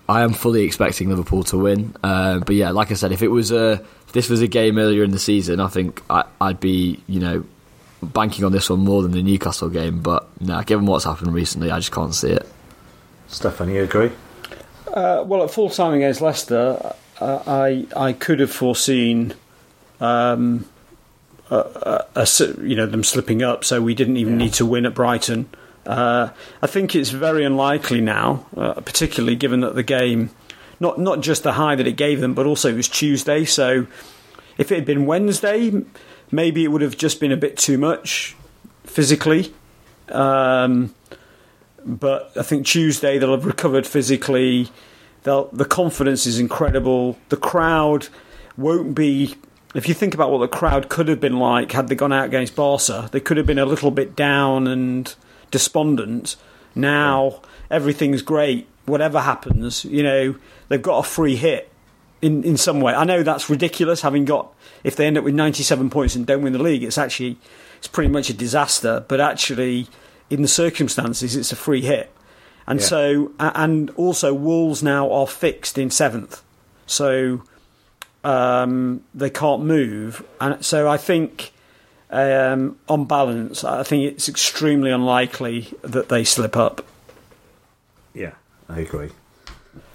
I 0.08 0.22
am 0.22 0.32
fully 0.32 0.64
expecting 0.64 1.10
Liverpool 1.10 1.44
to 1.46 1.58
win. 1.58 1.94
Uh, 2.02 2.40
but 2.40 2.56
yeah, 2.56 2.72
like 2.72 2.90
I 2.92 2.94
said, 2.94 3.12
if 3.12 3.22
it 3.22 3.28
was 3.28 3.52
a 3.52 3.84
this 4.14 4.30
was 4.30 4.42
a 4.42 4.48
game 4.48 4.78
earlier 4.78 5.04
in 5.04 5.12
the 5.12 5.20
season, 5.20 5.60
I 5.60 5.68
think 5.68 6.02
I, 6.10 6.24
would 6.42 6.60
be 6.60 7.04
you 7.08 7.20
know 7.20 7.46
banking 8.02 8.46
on 8.46 8.52
this 8.52 8.70
one 8.70 8.80
more 8.80 9.02
than 9.02 9.12
the 9.12 9.22
Newcastle 9.22 9.70
game. 9.70 10.00
But 10.02 10.28
nah, 10.42 10.64
given 10.64 10.86
what's 10.86 11.06
happened 11.06 11.34
recently, 11.34 11.70
I 11.70 11.78
just 11.78 11.92
can't 11.92 12.16
see 12.16 12.30
it. 12.30 12.48
Stefan, 13.28 13.70
you 13.70 13.84
agree? 13.84 14.12
Uh, 14.94 15.24
well, 15.26 15.44
at 15.44 15.52
full 15.52 15.70
time 15.70 15.94
against 15.94 16.22
Leicester, 16.22 16.96
uh, 17.20 17.44
I 17.46 17.86
I 17.96 18.14
could 18.14 18.40
have 18.40 18.52
foreseen. 18.52 19.34
Um, 20.00 20.66
a, 21.50 22.06
a, 22.16 22.22
a, 22.22 22.62
you 22.62 22.76
know 22.76 22.86
them 22.86 23.04
slipping 23.04 23.44
up, 23.44 23.64
so 23.64 23.82
we 23.82 23.94
didn't 23.94 24.18
even 24.18 24.34
yeah. 24.34 24.46
need 24.46 24.54
to 24.54 24.66
win 24.66 24.86
at 24.86 24.94
Brighton. 24.94 25.50
Uh, 25.86 26.30
I 26.62 26.68
think 26.68 26.96
it's 26.96 27.10
very 27.10 27.44
unlikely 27.44 28.02
now, 28.02 28.46
uh, 28.56 28.74
particularly 28.82 29.36
given 29.36 29.62
that 29.62 29.76
the 29.76 29.84
game, 29.84 30.30
not 30.84 31.00
not 31.00 31.22
just 31.22 31.42
the 31.42 31.54
high 31.54 31.76
that 31.76 31.88
it 31.88 31.96
gave 31.96 32.20
them, 32.20 32.36
but 32.36 32.46
also 32.46 32.70
it 32.70 32.76
was 32.76 32.90
Tuesday. 32.90 33.46
So 33.46 33.88
if 34.60 34.72
it 34.72 34.76
had 34.76 34.86
been 34.86 35.08
Wednesday, 35.08 35.72
maybe 36.30 36.64
it 36.64 36.68
would 36.68 36.82
have 36.82 36.98
just 36.98 37.20
been 37.20 37.32
a 37.32 37.38
bit 37.38 37.58
too 37.58 37.80
much 37.80 38.36
physically. 38.84 39.54
Um, 40.10 40.94
but 41.86 42.32
I 42.36 42.44
think 42.44 42.68
Tuesday 42.68 43.18
they'll 43.18 43.32
have 43.32 43.46
recovered 43.46 43.88
physically. 43.88 44.70
They'll, 45.24 45.46
the 45.54 45.66
confidence 45.66 46.28
is 46.28 46.38
incredible. 46.38 47.18
The 47.30 47.38
crowd 47.38 48.10
won't 48.58 48.94
be. 48.94 49.36
If 49.74 49.88
you 49.88 49.96
think 49.96 50.14
about 50.14 50.30
what 50.30 50.40
the 50.40 50.48
crowd 50.48 50.90
could 50.90 51.08
have 51.08 51.20
been 51.20 51.40
like 51.40 51.72
had 51.72 51.88
they 51.88 51.96
gone 51.96 52.14
out 52.14 52.26
against 52.26 52.56
Barca, 52.56 53.10
they 53.12 53.20
could 53.20 53.38
have 53.38 53.48
been 53.48 53.58
a 53.58 53.66
little 53.66 53.90
bit 53.90 54.16
down 54.16 54.68
and 54.68 55.16
despondent. 55.50 56.36
Now 56.76 57.42
everything's 57.72 58.22
great. 58.22 58.68
Whatever 58.86 59.22
happens, 59.22 59.86
you 59.86 60.04
know, 60.04 60.36
they've 60.68 60.82
got 60.82 61.00
a 61.00 61.04
free 61.04 61.36
hit 61.36 61.72
in, 62.22 62.44
in 62.44 62.58
some 62.58 62.82
way. 62.82 62.94
I 62.94 63.04
know 63.04 63.24
that's 63.24 63.50
ridiculous. 63.50 64.02
Having 64.02 64.26
got 64.26 64.54
if 64.84 64.96
they 64.96 65.08
end 65.08 65.18
up 65.18 65.24
with 65.24 65.36
97 65.36 65.90
points 65.90 66.16
and 66.16 66.26
don't 66.26 66.42
win 66.42 66.54
the 66.54 66.62
league, 66.62 66.84
it's 66.84 66.98
actually 66.98 67.38
it's 67.78 67.88
pretty 67.88 68.10
much 68.10 68.30
a 68.30 68.34
disaster. 68.34 69.06
But 69.08 69.22
actually, 69.22 69.88
in 70.30 70.42
the 70.42 70.48
circumstances, 70.48 71.36
it's 71.36 71.52
a 71.52 71.56
free 71.56 71.82
hit. 71.82 72.12
And 72.66 72.80
yeah. 72.80 72.86
so, 72.86 73.32
and 73.40 73.90
also, 73.92 74.34
Wolves 74.34 74.82
now 74.82 75.12
are 75.12 75.28
fixed 75.28 75.78
in 75.78 75.90
seventh, 75.90 76.42
so 76.86 77.44
um, 78.24 79.04
they 79.14 79.30
can't 79.30 79.64
move. 79.64 80.26
And 80.40 80.64
so, 80.64 80.88
I 80.88 80.96
think 80.96 81.52
um, 82.10 82.78
on 82.88 83.04
balance, 83.04 83.66
I 83.66 83.84
think 83.84 84.10
it's 84.10 84.30
extremely 84.30 84.92
unlikely 84.92 85.74
that 85.82 86.08
they 86.08 86.24
slip 86.24 86.56
up. 86.56 86.86
I 88.74 88.80
agree. 88.80 89.10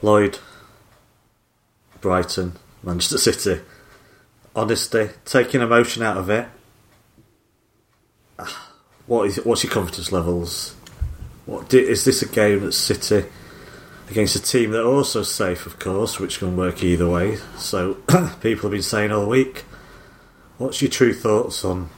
Lloyd, 0.03 0.39
Brighton, 2.01 2.53
Manchester 2.83 3.19
City. 3.19 3.63
Honesty, 4.55 5.11
taking 5.25 5.61
emotion 5.61 6.03
out 6.03 6.17
of 6.17 6.31
it. 6.31 6.49
Ah, 8.39 8.73
what 9.07 9.29
is 9.29 9.37
what's 9.45 9.65
your 9.65 9.73
confidence 9.73 10.13
levels? 10.13 10.75
What 11.47 11.73
is 11.75 12.05
this 12.05 12.23
a 12.23 12.29
game 12.29 12.61
that 12.61 12.73
City 12.73 13.25
against 14.11 14.37
a 14.37 14.43
team 14.43 14.71
that 14.71 14.83
are 14.83 14.95
also 14.95 15.23
safe, 15.23 15.67
of 15.67 15.79
course, 15.79 16.19
which 16.19 16.39
can 16.39 16.57
work 16.57 16.83
either 16.83 17.09
way. 17.09 17.37
So 17.57 17.95
people 18.41 18.63
have 18.63 18.71
been 18.71 18.83
saying 18.83 19.13
all 19.13 19.27
week. 19.27 19.65
What's 20.57 20.81
your 20.83 20.91
true 20.91 21.15
thoughts 21.15 21.65
on 21.65 21.91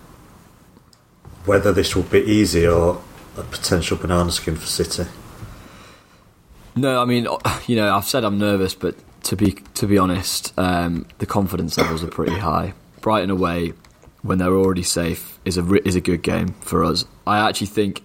whether 1.44 1.72
this 1.72 1.96
will 1.96 2.02
be 2.02 2.20
easy 2.20 2.66
or 2.66 3.02
a 3.36 3.42
potential 3.42 3.96
banana 3.96 4.30
skin 4.30 4.56
for 4.56 4.66
City. 4.66 5.04
No, 6.76 7.00
I 7.00 7.04
mean, 7.04 7.26
you 7.66 7.76
know, 7.76 7.94
I've 7.94 8.04
said 8.04 8.24
I'm 8.24 8.38
nervous, 8.38 8.74
but 8.74 8.94
to 9.24 9.36
be 9.36 9.52
to 9.74 9.86
be 9.86 9.98
honest, 9.98 10.52
um, 10.56 11.06
the 11.18 11.26
confidence 11.26 11.76
levels 11.76 12.02
are 12.04 12.08
pretty 12.08 12.38
high. 12.38 12.74
Brighton 13.00 13.30
away, 13.30 13.72
when 14.22 14.38
they're 14.38 14.54
already 14.54 14.82
safe 14.82 15.38
is 15.44 15.56
a 15.56 15.86
is 15.86 15.96
a 15.96 16.00
good 16.00 16.22
game 16.22 16.48
for 16.60 16.84
us. 16.84 17.04
I 17.26 17.48
actually 17.48 17.68
think, 17.68 18.02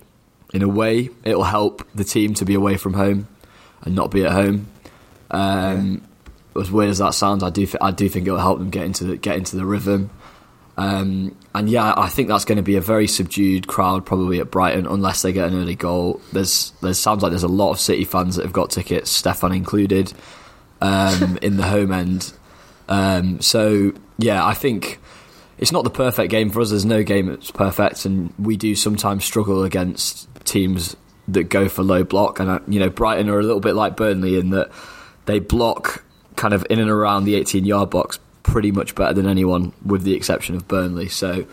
in 0.54 0.62
a 0.62 0.68
way, 0.68 1.10
it'll 1.24 1.44
help 1.44 1.88
the 1.94 2.04
team 2.04 2.34
to 2.36 2.46
be 2.46 2.54
away 2.54 2.78
from 2.78 2.94
home 2.94 3.28
and 3.82 3.96
not 3.96 4.12
be 4.12 4.26
at 4.26 4.32
home. 4.32 4.68
Um, 5.32 6.02
yeah. 6.56 6.62
As 6.62 6.72
weird 6.72 6.90
as 6.90 7.00
that 7.00 7.14
sounds, 7.14 7.44
I 7.44 7.50
do 7.50 7.66
th- 7.66 7.78
I 7.82 7.92
do 7.92 8.08
think 8.08 8.28
it'll 8.28 8.40
help 8.40 8.60
them 8.60 8.70
get 8.70 8.86
into 8.86 9.04
the, 9.04 9.18
get 9.18 9.36
into 9.36 9.58
the 9.58 9.66
rhythm. 9.66 10.10
Um, 10.78 11.36
and 11.54 11.70
yeah, 11.70 11.94
I 11.96 12.10
think 12.10 12.28
that's 12.28 12.46
going 12.46 12.58
to 12.58 12.64
be 12.64 12.76
a 12.76 12.82
very 12.82 13.08
subdued 13.08 13.68
crowd 13.68 14.06
probably 14.06 14.40
at 14.40 14.52
Brighton 14.52 14.86
unless 14.86 15.22
they 15.22 15.32
get 15.32 15.48
an 15.48 15.56
early 15.56 15.76
goal. 15.76 16.20
There's 16.34 16.72
there 16.82 16.94
sounds 16.94 17.24
like 17.24 17.32
there's 17.32 17.44
a 17.44 17.48
lot 17.48 17.72
of 17.72 17.80
City 17.80 18.04
fans 18.04 18.36
that 18.36 18.44
have 18.44 18.54
got 18.54 18.72
tickets, 18.72 19.10
Stefan 19.10 19.54
included, 19.54 20.14
um, 20.82 21.38
in 21.42 21.58
the 21.58 21.64
home 21.64 21.92
end. 21.92 22.34
Um, 22.90 23.40
so 23.42 23.94
yeah, 24.18 24.46
I 24.46 24.54
think 24.54 25.00
it's 25.58 25.72
not 25.72 25.86
the 25.86 25.90
perfect 25.90 26.30
game 26.30 26.50
for 26.50 26.60
us. 26.60 26.72
There's 26.72 26.86
no 26.86 27.04
game 27.04 27.28
that's 27.28 27.52
perfect, 27.52 28.06
and 28.06 28.34
we 28.38 28.58
do 28.58 28.76
sometimes 28.76 29.24
struggle 29.24 29.64
against 29.64 30.28
teams 30.44 30.96
that 31.30 31.46
go 31.46 31.70
for 31.70 31.84
low 31.84 32.04
block. 32.04 32.40
And 32.40 32.50
uh, 32.50 32.60
you 32.68 32.80
know, 32.80 32.90
Brighton 32.90 33.30
are 33.30 33.40
a 33.40 33.44
little 33.44 33.62
bit 33.62 33.76
like 33.76 33.96
Burnley 33.96 34.38
in 34.38 34.50
that 34.50 34.72
they 35.26 35.40
block 35.40 36.04
kind 36.36 36.54
of 36.54 36.68
in 36.70 36.80
and 36.80 36.90
around 36.90 37.24
the 37.24 37.36
18 37.36 37.64
yard 37.64 37.90
box 37.90 38.20
pretty 38.46 38.72
much 38.72 38.94
better 38.94 39.12
than 39.12 39.28
anyone, 39.28 39.74
with 39.84 40.04
the 40.04 40.14
exception 40.14 40.56
of 40.56 40.68
Burnley. 40.68 41.10
So, 41.10 41.48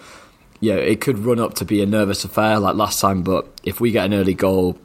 yeah, 0.61 0.75
it 0.75 1.01
could 1.01 1.19
run 1.19 1.41
up 1.41 1.55
to 1.55 1.65
be 1.65 1.83
a 1.83 1.87
nervous 1.87 2.23
affair 2.23 2.59
like 2.59 2.75
last 2.75 3.01
time. 3.01 3.23
But 3.23 3.49
if 3.65 3.81
we 3.81 3.91
get 3.93 4.05
an 4.05 4.13
early 4.13 4.35
goal, 4.35 4.79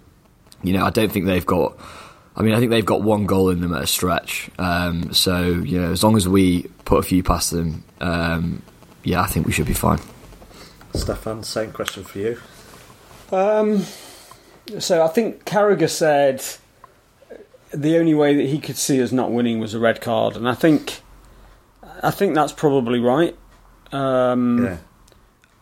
you 0.63 0.71
know, 0.71 0.85
I 0.85 0.89
don't 0.89 1.11
think 1.11 1.25
they've 1.25 1.45
got. 1.45 1.77
I 2.37 2.43
mean, 2.43 2.53
I 2.53 2.59
think 2.59 2.69
they've 2.69 2.85
got 2.85 3.01
one 3.01 3.25
goal 3.25 3.49
in 3.49 3.59
them 3.59 3.73
at 3.73 3.81
a 3.81 3.87
stretch. 3.87 4.49
Um, 4.57 5.11
so, 5.11 5.47
you 5.47 5.81
know, 5.81 5.91
as 5.91 6.01
long 6.01 6.15
as 6.15 6.29
we 6.29 6.63
put 6.85 6.99
a 6.99 7.03
few 7.03 7.23
past 7.23 7.51
them, 7.51 7.83
um, 7.99 8.61
yeah, 9.03 9.21
I 9.21 9.27
think 9.27 9.45
we 9.45 9.51
should 9.51 9.67
be 9.67 9.73
fine. 9.73 9.99
Stefan, 10.93 11.43
same 11.43 11.73
question 11.73 12.05
for 12.05 12.19
you. 12.19 12.39
Um, 13.31 13.83
so 14.79 15.03
I 15.03 15.09
think 15.09 15.43
Carragher 15.43 15.89
said 15.89 16.41
the 17.71 17.97
only 17.97 18.13
way 18.13 18.33
that 18.35 18.45
he 18.45 18.59
could 18.59 18.77
see 18.77 19.01
us 19.01 19.11
not 19.11 19.31
winning 19.31 19.59
was 19.59 19.73
a 19.73 19.79
red 19.79 19.99
card, 19.99 20.37
and 20.37 20.47
I 20.47 20.53
think 20.53 21.01
I 22.03 22.11
think 22.11 22.35
that's 22.35 22.53
probably 22.53 22.99
right. 22.99 23.35
Um, 23.91 24.65
yeah. 24.65 24.77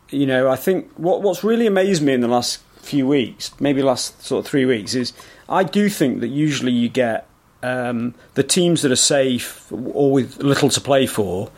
You 0.09 0.25
know, 0.25 0.49
I 0.49 0.55
think 0.55 0.91
what 0.97 1.21
what's 1.21 1.43
really 1.43 1.67
amazed 1.67 2.03
me 2.03 2.13
in 2.13 2.21
the 2.21 2.27
last 2.27 2.61
few 2.77 3.07
weeks, 3.07 3.51
maybe 3.59 3.81
last 3.81 4.23
sort 4.23 4.45
of 4.45 4.49
three 4.49 4.65
weeks, 4.65 4.93
is 4.93 5.13
I 5.49 5.63
do 5.63 5.89
think 5.89 6.19
that 6.19 6.27
usually 6.27 6.71
you 6.71 6.89
get 6.89 7.27
um, 7.63 8.13
the 8.35 8.43
teams 8.43 8.81
that 8.83 8.91
are 8.91 8.95
safe 8.95 9.71
or 9.71 10.11
with 10.11 10.37
little 10.37 10.69
to 10.69 10.81
play 10.81 11.07
for 11.07 11.51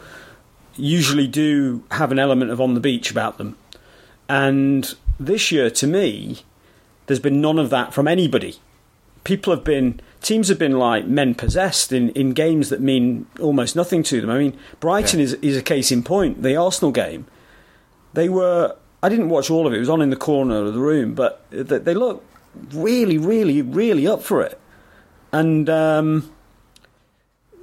usually 0.77 1.27
do 1.27 1.83
have 1.91 2.11
an 2.11 2.19
element 2.19 2.51
of 2.51 2.61
on 2.61 2.73
the 2.73 2.79
beach 2.79 3.11
about 3.11 3.37
them. 3.37 3.57
And 4.29 4.93
this 5.19 5.51
year, 5.51 5.69
to 5.71 5.87
me, 5.87 6.39
there's 7.07 7.19
been 7.19 7.41
none 7.41 7.59
of 7.59 7.69
that 7.71 7.93
from 7.93 8.07
anybody. 8.07 8.57
People 9.27 9.53
have 9.53 9.65
been 9.65 9.99
teams 10.21 10.47
have 10.47 10.57
been 10.57 10.79
like 10.79 11.05
men 11.05 11.35
possessed 11.35 11.91
in, 11.91 12.11
in 12.11 12.31
games 12.31 12.69
that 12.69 12.79
mean 12.79 13.27
almost 13.41 13.75
nothing 13.75 14.01
to 14.03 14.21
them. 14.21 14.29
I 14.29 14.37
mean, 14.37 14.57
Brighton 14.79 15.19
yeah. 15.19 15.25
is 15.25 15.33
is 15.33 15.57
a 15.57 15.61
case 15.61 15.91
in 15.91 16.01
point. 16.01 16.43
The 16.43 16.55
Arsenal 16.55 16.93
game, 16.93 17.27
they 18.13 18.29
were. 18.29 18.77
I 19.03 19.09
didn't 19.09 19.27
watch 19.27 19.49
all 19.49 19.67
of 19.67 19.73
it. 19.73 19.75
It 19.75 19.79
was 19.81 19.89
on 19.89 20.01
in 20.01 20.11
the 20.11 20.15
corner 20.15 20.63
of 20.63 20.73
the 20.73 20.79
room, 20.79 21.13
but 21.13 21.43
they, 21.49 21.77
they 21.77 21.93
look 21.93 22.23
really, 22.71 23.17
really, 23.17 23.61
really 23.61 24.07
up 24.07 24.23
for 24.23 24.41
it. 24.41 24.57
And 25.33 25.69
um, 25.69 26.31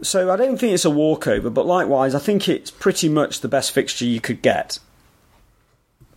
so 0.03 0.31
I 0.31 0.37
don't 0.37 0.59
think 0.59 0.75
it's 0.75 0.85
a 0.85 0.91
walkover, 0.91 1.49
but 1.49 1.65
likewise, 1.65 2.15
I 2.15 2.19
think 2.19 2.47
it's 2.47 2.71
pretty 2.71 3.09
much 3.09 3.41
the 3.41 3.49
best 3.49 3.73
fixture 3.73 4.05
you 4.05 4.21
could 4.21 4.43
get. 4.43 4.81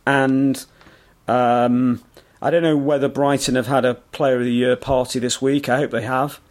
And 0.05 0.65
um, 1.25 2.03
I 2.41 2.49
don't 2.49 2.63
know 2.63 2.77
whether 2.77 3.07
Brighton 3.07 3.55
have 3.55 3.67
had 3.67 3.85
a 3.85 3.95
Player 3.95 4.37
of 4.37 4.43
the 4.43 4.51
Year 4.51 4.75
party 4.75 5.19
this 5.19 5.41
week. 5.41 5.69
I 5.69 5.77
hope 5.77 5.91
they 5.91 6.03
have. 6.03 6.39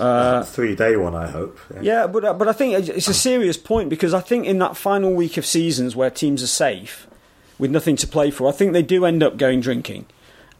Uh, 0.00 0.42
Three 0.42 0.74
day 0.74 0.96
one, 0.96 1.14
I 1.14 1.28
hope. 1.28 1.56
Yeah, 1.74 1.80
yeah 1.80 2.06
but 2.08 2.24
uh, 2.24 2.34
but 2.34 2.48
I 2.48 2.52
think 2.52 2.88
it's 2.88 3.06
a 3.06 3.14
serious 3.14 3.56
point 3.56 3.88
because 3.88 4.12
I 4.12 4.20
think 4.20 4.46
in 4.46 4.58
that 4.58 4.76
final 4.76 5.14
week 5.14 5.36
of 5.36 5.46
seasons 5.46 5.94
where 5.94 6.10
teams 6.10 6.42
are 6.42 6.48
safe 6.48 7.06
with 7.56 7.70
nothing 7.70 7.94
to 7.96 8.06
play 8.08 8.32
for, 8.32 8.48
I 8.48 8.50
think 8.50 8.72
they 8.72 8.82
do 8.82 9.04
end 9.04 9.22
up 9.22 9.36
going 9.36 9.60
drinking, 9.60 10.06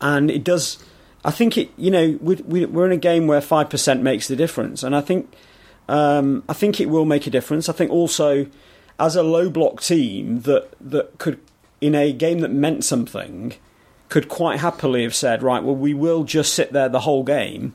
and 0.01 0.31
it 0.31 0.45
does. 0.45 0.79
I 1.25 1.33
think 1.33 1.59
it. 1.59 1.73
You 1.77 1.91
know, 1.91 2.19
we, 2.21 2.37
we, 2.37 2.65
we're 2.67 2.87
in 2.87 2.93
a 2.93 2.97
game 2.97 3.27
where 3.27 3.41
five 3.41 3.69
percent 3.69 4.01
makes 4.01 4.29
the 4.29 4.37
difference, 4.37 4.85
and 4.85 4.95
I 4.95 5.01
think 5.01 5.35
um, 5.89 6.45
I 6.49 6.53
think 6.53 6.81
it 6.81 6.87
will 6.87 7.05
make 7.05 7.27
a 7.27 7.31
difference. 7.31 7.69
I 7.69 7.73
think 7.73 7.91
also 7.91 8.47
as 9.01 9.17
a 9.17 9.25
low 9.25 9.51
block 9.51 9.81
team 9.81 10.43
that 10.43 10.69
that 10.81 11.19
could 11.19 11.41
in 11.81 11.97
a 11.97 12.13
game 12.13 12.39
that 12.41 12.53
meant 12.53 12.85
something 12.85 13.55
could 14.11 14.29
quite 14.29 14.61
happily 14.61 15.05
have 15.05 15.15
said, 15.15 15.43
right, 15.43 15.63
well, 15.63 15.75
we 15.75 15.95
will 15.95 16.25
just 16.25 16.53
sit 16.53 16.73
there 16.73 16.89
the 16.89 17.01
whole 17.01 17.23
game. 17.23 17.75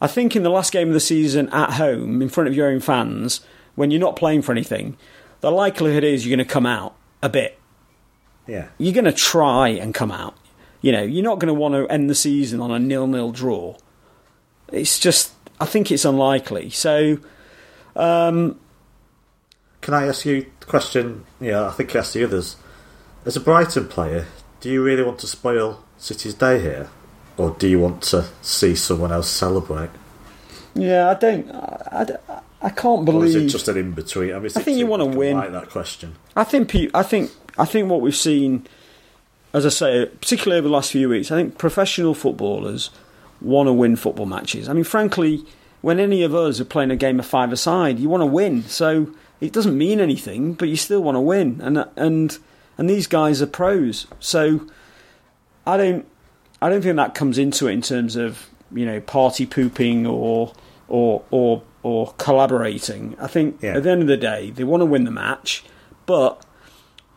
I 0.00 0.06
think 0.06 0.36
in 0.36 0.42
the 0.42 0.50
last 0.50 0.72
game 0.72 0.88
of 0.88 0.94
the 0.94 1.00
season 1.00 1.48
at 1.48 1.72
home, 1.72 2.22
in 2.22 2.28
front 2.28 2.48
of 2.48 2.54
your 2.54 2.68
own 2.68 2.78
fans, 2.78 3.40
when 3.74 3.90
you're 3.90 4.00
not 4.00 4.14
playing 4.14 4.42
for 4.42 4.52
anything, 4.52 4.96
the 5.40 5.50
likelihood 5.50 6.04
is 6.04 6.26
you're 6.26 6.36
going 6.36 6.46
to 6.46 6.52
come 6.52 6.66
out 6.66 6.94
a 7.22 7.28
bit. 7.28 7.58
Yeah. 8.46 8.68
You're 8.78 8.92
going 8.92 9.06
to 9.06 9.12
try 9.12 9.68
and 9.68 9.94
come 9.94 10.12
out. 10.12 10.36
You 10.82 10.92
know, 10.92 11.02
you're 11.02 11.24
not 11.24 11.38
going 11.38 11.52
to 11.52 11.58
want 11.58 11.74
to 11.74 11.86
end 11.86 12.10
the 12.10 12.14
season 12.14 12.60
on 12.60 12.70
a 12.70 12.78
nil-nil 12.78 13.32
draw. 13.32 13.76
It's 14.72 14.98
just, 14.98 15.32
I 15.60 15.64
think 15.64 15.90
it's 15.90 16.04
unlikely. 16.04 16.70
So, 16.70 17.18
um, 17.96 18.58
can 19.80 19.94
I 19.94 20.06
ask 20.06 20.26
you 20.26 20.46
a 20.60 20.64
question? 20.64 21.24
Yeah, 21.40 21.66
I 21.66 21.70
think 21.70 21.94
I 21.94 22.00
asked 22.00 22.14
the 22.14 22.24
others. 22.24 22.56
As 23.24 23.36
a 23.36 23.40
Brighton 23.40 23.86
player, 23.88 24.26
do 24.62 24.70
you 24.70 24.82
really 24.82 25.02
want 25.02 25.18
to 25.18 25.26
spoil 25.26 25.82
City's 25.98 26.34
day 26.34 26.60
here, 26.60 26.88
or 27.36 27.50
do 27.58 27.68
you 27.68 27.80
want 27.80 28.00
to 28.04 28.26
see 28.42 28.76
someone 28.76 29.10
else 29.12 29.28
celebrate? 29.28 29.90
Yeah, 30.74 31.10
I 31.10 31.14
don't. 31.14 31.50
I, 31.50 32.06
I, 32.28 32.40
I 32.62 32.70
can't 32.70 33.04
believe. 33.04 33.22
Or 33.22 33.26
is 33.26 33.34
it 33.34 33.48
just 33.48 33.66
an 33.66 33.76
in 33.76 33.90
between? 33.90 34.32
I, 34.32 34.38
mean, 34.38 34.52
I 34.54 34.62
think 34.62 34.78
you 34.78 34.86
want 34.86 35.02
to 35.02 35.18
win. 35.18 35.36
Like 35.36 35.50
that 35.50 35.68
question. 35.68 36.14
I 36.36 36.44
think. 36.44 36.72
I 36.94 37.02
think. 37.02 37.32
I 37.58 37.64
think 37.64 37.90
what 37.90 38.00
we've 38.00 38.16
seen, 38.16 38.66
as 39.52 39.66
I 39.66 39.68
say, 39.68 40.06
particularly 40.06 40.58
over 40.58 40.68
the 40.68 40.74
last 40.74 40.92
few 40.92 41.08
weeks, 41.08 41.32
I 41.32 41.36
think 41.36 41.58
professional 41.58 42.14
footballers 42.14 42.90
want 43.40 43.66
to 43.66 43.72
win 43.72 43.96
football 43.96 44.26
matches. 44.26 44.68
I 44.68 44.74
mean, 44.74 44.84
frankly, 44.84 45.44
when 45.80 45.98
any 45.98 46.22
of 46.22 46.36
us 46.36 46.60
are 46.60 46.64
playing 46.64 46.92
a 46.92 46.96
game 46.96 47.18
of 47.18 47.26
five 47.26 47.52
aside, 47.52 47.98
you 47.98 48.08
want 48.08 48.20
to 48.20 48.26
win. 48.26 48.62
So 48.62 49.08
it 49.40 49.52
doesn't 49.52 49.76
mean 49.76 49.98
anything, 49.98 50.54
but 50.54 50.68
you 50.68 50.76
still 50.76 51.02
want 51.02 51.16
to 51.16 51.20
win. 51.20 51.60
And 51.60 51.84
and 51.96 52.38
and 52.78 52.88
these 52.88 53.06
guys 53.06 53.42
are 53.42 53.46
pros. 53.46 54.06
So 54.20 54.66
I 55.66 55.76
don't 55.76 56.06
I 56.60 56.68
don't 56.68 56.82
think 56.82 56.96
that 56.96 57.14
comes 57.14 57.38
into 57.38 57.66
it 57.66 57.72
in 57.72 57.82
terms 57.82 58.16
of 58.16 58.48
you 58.72 58.86
know 58.86 59.00
party 59.00 59.46
pooping 59.46 60.06
or 60.06 60.52
or 60.88 61.24
or 61.30 61.62
or 61.82 62.14
collaborating. 62.18 63.16
I 63.20 63.26
think 63.26 63.60
yeah. 63.62 63.76
at 63.76 63.82
the 63.82 63.90
end 63.90 64.02
of 64.02 64.08
the 64.08 64.16
day 64.16 64.50
they 64.50 64.64
want 64.64 64.80
to 64.80 64.86
win 64.86 65.04
the 65.04 65.10
match, 65.10 65.64
but 66.06 66.44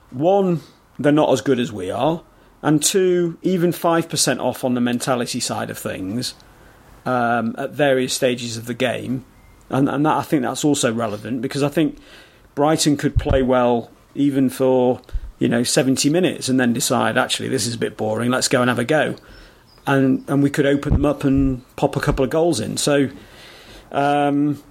one 0.10 0.62
they're 0.98 1.12
not 1.12 1.32
as 1.32 1.42
good 1.42 1.60
as 1.60 1.72
we 1.72 1.92
are, 1.92 2.24
and 2.62 2.82
two 2.82 3.38
even 3.42 3.72
five 3.72 4.10
percent 4.10 4.40
off 4.40 4.64
on 4.64 4.74
the 4.74 4.82
mentality 4.82 5.40
side 5.40 5.70
of 5.70 5.78
things 5.78 6.36
um, 7.06 7.56
at 7.58 7.72
various 7.72 8.14
stages 8.14 8.58
of 8.58 8.66
the 8.66 8.74
game, 8.74 9.26
and, 9.70 9.88
and 9.90 10.06
that 10.06 10.18
I 10.18 10.24
think 10.24 10.44
that's 10.44 10.66
also 10.66 10.92
relevant 10.94 11.42
because 11.42 11.64
I 11.64 11.70
think 11.70 11.98
Brighton 12.56 12.98
could 12.98 13.18
play 13.18 13.42
well 13.42 13.92
even 14.16 14.50
for 14.50 15.02
you 15.40 15.50
know, 15.50 15.64
70 15.64 16.10
minutes 16.10 16.50
and 16.50 16.60
then 16.60 16.74
decide, 16.74 17.18
actually, 17.18 17.50
this 17.50 17.68
is 17.68 17.76
a 17.76 17.78
bit 17.78 17.98
boring, 17.98 18.32
let's 18.32 18.48
go 18.48 18.62
and 18.62 18.70
have 18.70 18.80
a 18.80 18.86
go. 18.86 19.16
And, 19.88 20.28
and 20.28 20.42
we 20.42 20.50
could 20.50 20.66
open 20.66 20.94
them 20.94 21.06
up 21.06 21.24
and 21.24 21.64
pop 21.76 21.96
a 21.96 22.00
couple 22.00 22.24
of 22.24 22.32
goals 22.32 22.60
in. 22.60 22.78
So, 22.78 23.10
um, 23.92 24.64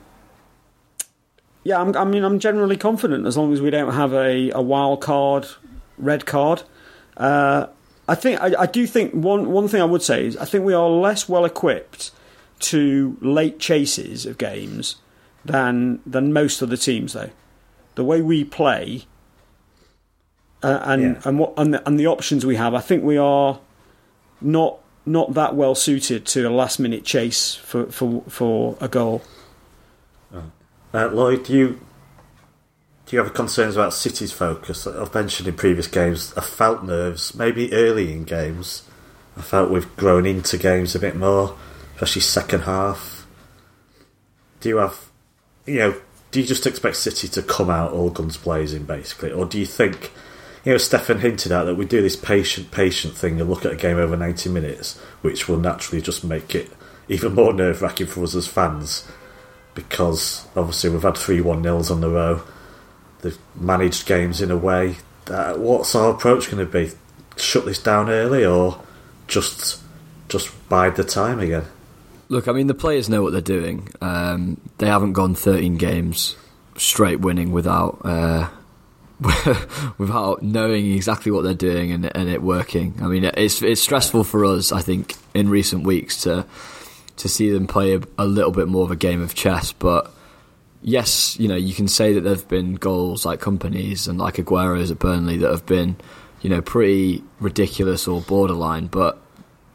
yeah, 1.63 1.81
I'm, 1.81 1.97
i 1.97 2.05
mean, 2.05 2.25
I'm 2.25 2.39
generally 2.39 2.77
confident 2.77 3.27
as 3.27 3.37
long 3.37 3.53
as 3.53 3.61
we 3.61 3.71
don't 3.71 3.93
have 3.93 4.13
a, 4.13 4.51
a 4.51 4.61
wild 4.61 5.01
card, 5.01 5.47
red 5.99 6.27
card. 6.27 6.63
Uh, 7.17 7.69
I 8.07 8.15
think 8.15 8.41
I, 8.41 8.55
I, 8.63 8.67
do 8.67 8.87
think 8.87 9.13
one 9.13 9.51
one 9.51 9.69
thing 9.69 9.81
I 9.81 9.87
would 9.87 10.03
say 10.03 10.27
is 10.27 10.37
I 10.37 10.45
think 10.45 10.65
we 10.65 10.75
are 10.75 10.89
less 10.89 11.29
well 11.29 11.45
equipped 11.45 12.11
to 12.61 13.17
late 13.21 13.59
chases 13.59 14.27
of 14.27 14.37
games 14.37 14.97
than 15.45 16.01
than 16.05 16.33
most 16.33 16.61
of 16.61 16.69
the 16.69 16.77
teams 16.77 17.15
though. 17.15 17.31
The 17.95 18.05
way 18.05 18.21
we 18.21 18.45
play 18.45 19.05
uh, 20.65 20.81
and 20.85 21.03
yeah. 21.03 21.21
and 21.25 21.39
what 21.39 21.53
and 21.59 21.75
the, 21.75 21.87
and 21.87 22.01
the 22.01 22.07
options 22.07 22.47
we 22.47 22.57
have, 22.57 22.75
I 22.75 22.81
think 22.81 23.05
we 23.05 23.19
are 23.19 23.61
not 24.41 24.79
not 25.05 25.35
that 25.35 25.55
well 25.55 25.75
suited 25.75 26.25
to 26.27 26.49
a 26.49 26.51
last 26.51 26.79
minute 26.79 27.05
chase 27.05 27.55
for 27.55 27.87
for 27.87 28.23
for 28.29 28.77
a 28.81 28.89
goal. 28.89 29.23
Uh, 30.33 31.09
Lloyd, 31.09 31.45
do 31.45 31.53
you 31.53 31.81
do 33.07 33.17
you 33.17 33.23
have 33.23 33.35
concerns 33.35 33.77
about 33.77 33.93
City's 33.93 34.33
focus? 34.33 34.87
I've 34.87 35.13
mentioned 35.13 35.49
in 35.49 35.55
previous 35.55 35.87
games. 35.87 36.33
I 36.37 36.41
felt 36.41 36.83
nerves, 36.83 37.35
maybe 37.35 37.73
early 37.73 38.13
in 38.13 38.25
games. 38.25 38.89
I 39.37 39.43
felt 39.43 39.71
we've 39.71 39.95
grown 39.97 40.25
into 40.25 40.57
games 40.57 40.95
a 40.95 40.99
bit 40.99 41.17
more, 41.17 41.57
especially 41.95 42.23
second 42.23 42.61
half. 42.61 43.27
Do 44.61 44.69
you 44.71 44.77
have, 44.79 45.11
you 45.67 45.79
know, 45.81 45.95
do 46.31 46.41
you 46.41 46.47
just 46.47 46.67
expect 46.67 46.97
City 46.97 47.29
to 47.29 47.43
come 47.43 47.69
out 47.69 47.93
all 47.93 48.09
guns 48.09 48.39
blazing, 48.39 48.85
basically, 48.85 49.33
or 49.33 49.45
do 49.45 49.59
you 49.59 49.67
think 49.67 50.13
you 50.65 50.73
know, 50.73 50.79
Stefan 50.79 51.21
hinted 51.21 51.53
at 51.53 51.65
that 51.65 51.75
we 51.75 51.85
do 51.85 52.01
this 52.01 52.17
patient, 52.17 52.71
patient 52.71 53.15
thing 53.15 53.41
and 53.41 53.51
look 53.51 53.65
at 53.65 53.73
a 53.73 53.77
game 53.77 53.99
over 53.99 54.17
90 54.17 54.49
minutes, 54.49 54.99
which 55.21 55.49
will 55.49 55.59
naturally 55.59 56.01
just 56.01 56.25
make 56.25 56.55
it 56.55 56.71
even 57.09 57.35
more 57.35 57.53
nerve 57.53 57.83
wracking 57.83 58.07
for 58.07 58.23
us 58.23 58.35
as 58.35 58.47
fans 58.47 59.07
because 59.75 60.47
obviously 60.57 60.91
we've 60.91 61.03
had 61.03 61.17
three 61.17 61.41
one 61.41 61.63
nils 61.63 61.91
on 61.91 62.01
the 62.01 62.09
row. 62.09 62.43
They've 63.21 63.39
managed 63.55 64.07
games 64.07 64.41
in 64.41 64.51
a 64.51 64.57
way. 64.57 64.97
Uh, 65.27 65.55
what's 65.55 65.95
our 65.95 66.13
approach 66.13 66.51
going 66.51 66.65
to 66.65 66.71
be? 66.71 66.93
Shut 67.37 67.65
this 67.65 67.83
down 67.83 68.09
early 68.09 68.45
or 68.45 68.81
just 69.27 69.83
just 70.29 70.69
bide 70.69 70.97
the 70.97 71.05
time 71.05 71.41
again? 71.41 71.65
Look, 72.29 72.49
I 72.49 72.53
mean, 72.53 72.69
the 72.69 72.75
players 72.75 73.09
know 73.09 73.23
what 73.23 73.33
they're 73.33 73.41
doing. 73.41 73.89
Um, 74.01 74.61
they 74.79 74.87
haven't 74.87 75.13
gone 75.13 75.35
13 75.35 75.77
games 75.77 76.37
straight 76.77 77.21
winning 77.21 77.53
without 77.53 78.01
uh, 78.05 78.49
without 79.99 80.43
knowing 80.43 80.93
exactly 80.93 81.31
what 81.31 81.43
they're 81.43 81.55
doing 81.55 81.93
and, 81.93 82.15
and 82.17 82.29
it 82.29 82.43
working. 82.43 82.95
I 83.01 83.07
mean, 83.07 83.25
it's 83.25 83.63
it's 83.63 83.81
stressful 83.81 84.25
for 84.25 84.45
us, 84.45 84.73
I 84.73 84.81
think, 84.81 85.15
in 85.35 85.49
recent 85.49 85.85
weeks 85.85 86.23
to 86.23 86.47
to 87.17 87.29
see 87.29 87.51
them 87.51 87.67
play 87.67 87.95
a, 87.95 88.01
a 88.19 88.27
little 88.27 88.51
bit 88.51 88.69
more 88.69 88.85
of 88.85 88.91
a 88.91 88.97
game 88.97 89.23
of 89.23 89.35
chess. 89.35 89.73
But 89.73 90.11
yes, 90.83 91.39
you 91.39 91.49
know, 91.49 91.57
you 91.57 91.75
can 91.75 91.89
say 91.89 92.13
that 92.13 92.23
there 92.23 92.35
have 92.35 92.49
been 92.49 92.75
goals 92.75 93.25
like 93.25 93.41
Kompany's 93.41 94.09
and 94.09 94.19
like 94.19 94.39
Aguero's 94.39 94.91
at 94.91 94.99
Burnley 94.99 95.37
that 95.39 95.51
have 95.51 95.67
been, 95.67 95.97
you 96.43 96.51
know, 96.51 96.61
pretty 96.61 97.23
ridiculous 97.41 98.09
or 98.09 98.21
borderline, 98.21 98.89
but 98.89 99.21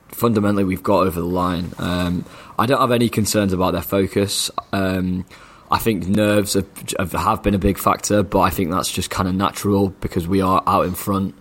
fundamentally 0.10 0.66
we've 0.66 0.84
got 0.84 1.08
over 1.08 1.20
the 1.20 1.26
line. 1.26 1.72
Um, 1.78 2.26
I 2.58 2.66
don't 2.66 2.82
have 2.82 2.92
any 2.92 3.08
concerns 3.08 3.54
about 3.54 3.72
their 3.72 3.82
focus. 3.82 4.52
Um, 4.74 5.26
I 5.72 5.78
think 5.78 6.08
nerves 6.08 6.54
have, 6.54 7.12
have, 7.12 7.44
been 7.44 7.54
a 7.54 7.60
big 7.60 7.78
factor, 7.78 8.24
but 8.24 8.40
I 8.40 8.50
think 8.50 8.72
that's 8.72 8.92
just 8.92 9.10
kind 9.10 9.30
of 9.30 9.36
natural 9.36 9.90
because 9.90 10.28
we 10.28 10.42
are 10.42 10.64
out 10.66 10.86
in 10.86 10.96
front. 10.96 11.36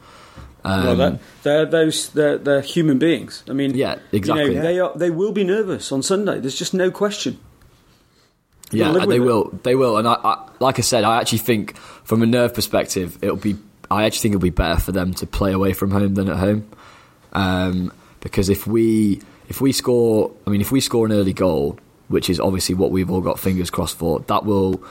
Um, 0.64 0.84
well, 0.84 0.96
they're, 0.96 1.18
they're, 1.42 1.66
those 1.66 2.10
they're, 2.10 2.38
they're, 2.38 2.60
human 2.60 2.98
beings. 2.98 3.42
I 3.48 3.52
mean, 3.52 3.74
yeah, 3.74 3.98
exactly. 4.12 4.46
You 4.46 4.54
know, 4.54 4.62
They 4.62 4.80
are 4.80 4.92
they 4.96 5.10
will 5.10 5.32
be 5.32 5.44
nervous 5.44 5.90
on 5.92 6.02
Sunday. 6.02 6.40
There's 6.40 6.58
just 6.58 6.74
no 6.74 6.90
question. 6.90 7.38
Yeah, 8.70 8.92
they 9.06 9.16
it. 9.16 9.20
will. 9.20 9.58
They 9.62 9.74
will. 9.74 9.96
And 9.96 10.06
I, 10.06 10.14
I, 10.22 10.48
like 10.60 10.78
I 10.78 10.82
said, 10.82 11.04
I 11.04 11.20
actually 11.20 11.38
think 11.38 11.76
from 11.78 12.22
a 12.22 12.26
nerve 12.26 12.54
perspective, 12.54 13.18
it'll 13.22 13.36
be. 13.36 13.56
I 13.90 14.04
actually 14.04 14.20
think 14.20 14.32
it'll 14.34 14.42
be 14.42 14.50
better 14.50 14.78
for 14.78 14.92
them 14.92 15.14
to 15.14 15.26
play 15.26 15.52
away 15.52 15.72
from 15.72 15.90
home 15.90 16.14
than 16.14 16.28
at 16.28 16.36
home, 16.36 16.68
um, 17.32 17.92
because 18.20 18.50
if 18.50 18.66
we 18.66 19.22
if 19.48 19.62
we 19.62 19.72
score, 19.72 20.32
I 20.46 20.50
mean, 20.50 20.60
if 20.60 20.70
we 20.70 20.82
score 20.82 21.06
an 21.06 21.12
early 21.12 21.32
goal, 21.32 21.78
which 22.08 22.28
is 22.28 22.40
obviously 22.40 22.74
what 22.74 22.90
we've 22.90 23.10
all 23.10 23.20
got 23.20 23.38
fingers 23.38 23.70
crossed 23.70 23.96
for, 23.96 24.20
that 24.20 24.44
will 24.44 24.82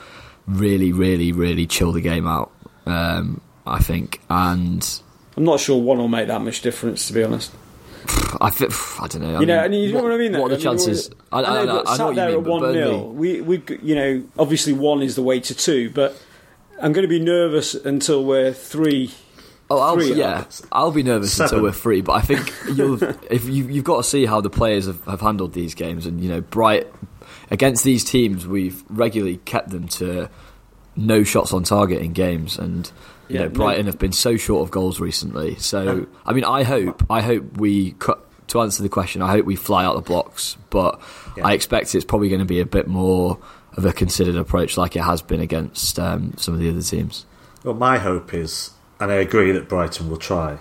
really, 0.46 0.92
really, 0.92 1.32
really 1.32 1.66
chill 1.66 1.92
the 1.92 2.00
game 2.00 2.26
out. 2.26 2.50
Um, 2.86 3.40
I 3.66 3.80
think, 3.80 4.20
and 4.30 5.02
I'm 5.36 5.44
not 5.44 5.60
sure 5.60 5.80
one 5.80 5.98
will 5.98 6.08
make 6.08 6.28
that 6.28 6.40
much 6.40 6.62
difference, 6.62 7.06
to 7.08 7.12
be 7.12 7.22
honest. 7.22 7.52
I, 8.40 8.46
I 9.00 9.06
don't 9.08 9.20
know. 9.20 9.36
I 9.36 9.40
you 9.40 9.46
know, 9.46 9.64
and 9.64 9.74
you 9.74 9.92
know 9.92 9.96
what, 9.96 10.04
what 10.04 10.12
I 10.12 10.16
mean. 10.16 10.32
What 10.32 10.52
are 10.52 10.56
the 10.56 10.62
chances? 10.62 11.10
I, 11.30 11.40
I, 11.40 11.64
know, 11.64 11.82
I, 11.86 11.94
I, 11.94 11.98
know 11.98 12.12
there 12.14 12.30
at 12.30 12.42
one 12.42 12.72
nil. 12.72 13.12
We, 13.12 13.40
we, 13.42 13.62
you 13.82 13.94
know, 13.94 14.24
obviously 14.38 14.72
one 14.72 15.02
is 15.02 15.16
the 15.16 15.22
way 15.22 15.40
to 15.40 15.54
two, 15.54 15.90
but 15.90 16.16
I'm 16.80 16.92
going 16.92 17.02
to 17.02 17.08
be 17.08 17.20
nervous 17.20 17.74
until 17.74 18.24
we're 18.24 18.52
three 18.52 19.12
Oh, 19.70 19.80
I'll, 19.80 20.02
yeah, 20.02 20.44
I'll 20.72 20.92
be 20.92 21.02
nervous 21.02 21.34
Seven. 21.34 21.56
until 21.56 21.62
we're 21.62 21.72
three. 21.72 22.00
But 22.00 22.12
I 22.12 22.20
think 22.22 22.52
you'll, 22.74 23.02
if 23.30 23.44
you, 23.44 23.66
have 23.66 23.84
got 23.84 23.96
to 23.98 24.02
see 24.02 24.24
how 24.24 24.40
the 24.40 24.50
players 24.50 24.86
have, 24.86 25.04
have, 25.04 25.20
handled 25.20 25.52
these 25.52 25.74
games, 25.74 26.06
and 26.06 26.22
you 26.22 26.28
know, 26.30 26.40
Bright 26.40 26.86
against 27.50 27.84
these 27.84 28.04
teams, 28.04 28.46
we've 28.46 28.82
regularly 28.88 29.38
kept 29.38 29.70
them 29.70 29.88
to 29.88 30.28
no 30.96 31.22
shots 31.22 31.52
on 31.52 31.62
target 31.62 32.02
in 32.02 32.12
games, 32.12 32.58
and 32.58 32.90
you 33.28 33.36
yeah, 33.36 33.42
know, 33.42 33.48
Brighton 33.50 33.86
no. 33.86 33.92
have 33.92 33.98
been 33.98 34.12
so 34.12 34.36
short 34.36 34.62
of 34.66 34.70
goals 34.70 35.00
recently. 35.00 35.56
So, 35.56 36.06
I 36.24 36.32
mean, 36.32 36.44
I 36.44 36.62
hope, 36.62 37.04
I 37.10 37.20
hope 37.20 37.56
we 37.56 37.92
cut. 37.92 38.24
To 38.48 38.62
answer 38.62 38.82
the 38.82 38.88
question, 38.88 39.20
I 39.20 39.30
hope 39.30 39.44
we 39.44 39.56
fly 39.56 39.84
out 39.84 39.96
the 39.96 40.00
blocks, 40.00 40.56
but 40.70 40.98
yeah. 41.36 41.46
I 41.46 41.52
expect 41.52 41.94
it's 41.94 42.02
probably 42.02 42.30
going 42.30 42.38
to 42.38 42.46
be 42.46 42.60
a 42.60 42.64
bit 42.64 42.86
more 42.86 43.38
of 43.74 43.84
a 43.84 43.92
considered 43.92 44.36
approach, 44.36 44.78
like 44.78 44.96
it 44.96 45.02
has 45.02 45.20
been 45.20 45.40
against 45.40 45.98
um, 45.98 46.32
some 46.38 46.54
of 46.54 46.60
the 46.60 46.70
other 46.70 46.80
teams. 46.80 47.26
Well, 47.62 47.74
my 47.74 47.98
hope 47.98 48.32
is 48.32 48.70
and 49.00 49.10
I 49.10 49.16
agree 49.16 49.52
that 49.52 49.68
Brighton 49.68 50.10
will 50.10 50.16
try. 50.16 50.58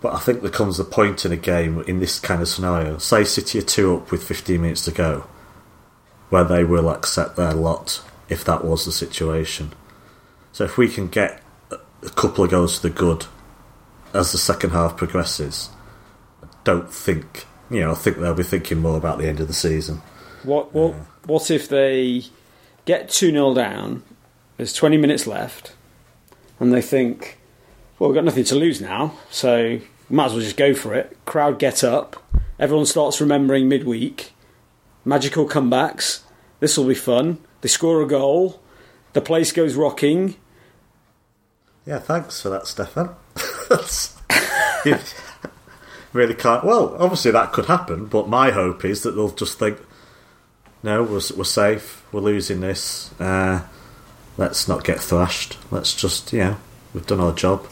But 0.00 0.14
I 0.14 0.18
think 0.18 0.42
there 0.42 0.50
comes 0.50 0.80
a 0.80 0.84
point 0.84 1.24
in 1.24 1.32
a 1.32 1.36
game 1.36 1.82
in 1.86 2.00
this 2.00 2.18
kind 2.18 2.42
of 2.42 2.48
scenario, 2.48 2.98
say 2.98 3.24
City 3.24 3.60
are 3.60 3.62
two 3.62 3.96
up 3.96 4.10
with 4.10 4.22
15 4.22 4.60
minutes 4.60 4.84
to 4.86 4.90
go, 4.90 5.26
where 6.32 6.44
they 6.44 6.64
will 6.64 6.88
accept 6.88 7.36
their 7.36 7.52
lot 7.52 8.02
if 8.30 8.42
that 8.42 8.64
was 8.64 8.86
the 8.86 8.90
situation. 8.90 9.70
So 10.50 10.64
if 10.64 10.78
we 10.78 10.88
can 10.88 11.08
get 11.08 11.42
a 11.70 12.08
couple 12.08 12.42
of 12.42 12.50
goals 12.50 12.76
to 12.76 12.88
the 12.88 12.94
good 12.94 13.26
as 14.14 14.32
the 14.32 14.38
second 14.38 14.70
half 14.70 14.96
progresses, 14.96 15.68
I 16.42 16.46
don't 16.64 16.90
think 16.90 17.44
you 17.70 17.80
know. 17.80 17.90
I 17.90 17.94
think 17.94 18.16
they'll 18.16 18.32
be 18.32 18.42
thinking 18.42 18.78
more 18.78 18.96
about 18.96 19.18
the 19.18 19.28
end 19.28 19.40
of 19.40 19.46
the 19.46 19.52
season. 19.52 20.00
What 20.42 20.72
what 20.72 20.94
what 21.26 21.50
if 21.50 21.68
they 21.68 22.24
get 22.86 23.10
two 23.10 23.30
0 23.30 23.52
down? 23.52 24.02
There's 24.56 24.72
20 24.72 24.96
minutes 24.96 25.26
left, 25.26 25.74
and 26.58 26.72
they 26.72 26.80
think 26.80 27.40
well, 27.98 28.08
we've 28.08 28.14
got 28.14 28.24
nothing 28.24 28.44
to 28.44 28.54
lose 28.54 28.80
now, 28.80 29.18
so 29.30 29.80
might 30.08 30.26
as 30.26 30.32
well 30.32 30.40
just 30.40 30.56
go 30.56 30.72
for 30.72 30.94
it. 30.94 31.14
Crowd 31.26 31.58
get 31.58 31.84
up, 31.84 32.22
everyone 32.58 32.86
starts 32.86 33.20
remembering 33.20 33.68
midweek, 33.68 34.31
magical 35.04 35.48
comebacks. 35.48 36.20
This 36.60 36.76
will 36.76 36.86
be 36.86 36.94
fun. 36.94 37.38
They 37.60 37.68
score 37.68 38.02
a 38.02 38.06
goal, 38.06 38.60
the 39.12 39.20
place 39.20 39.52
goes 39.52 39.74
rocking. 39.74 40.36
Yeah, 41.86 41.98
thanks 41.98 42.40
for 42.40 42.48
that, 42.50 42.66
Stefan. 42.66 43.14
really 46.12 46.34
can't. 46.34 46.64
Well, 46.64 46.96
obviously 46.98 47.30
that 47.32 47.52
could 47.52 47.66
happen, 47.66 48.06
but 48.06 48.28
my 48.28 48.50
hope 48.50 48.84
is 48.84 49.02
that 49.02 49.12
they'll 49.12 49.30
just 49.30 49.58
think, 49.58 49.78
no, 50.82 51.02
we're, 51.02 51.20
we're 51.36 51.44
safe, 51.44 52.04
we're 52.12 52.20
losing 52.20 52.60
this. 52.60 53.12
Uh, 53.20 53.62
let's 54.36 54.68
not 54.68 54.84
get 54.84 55.00
thrashed. 55.00 55.58
Let's 55.70 55.94
just, 55.94 56.32
you 56.32 56.40
know, 56.40 56.56
we've 56.94 57.06
done 57.06 57.20
our 57.20 57.32
job. 57.32 57.66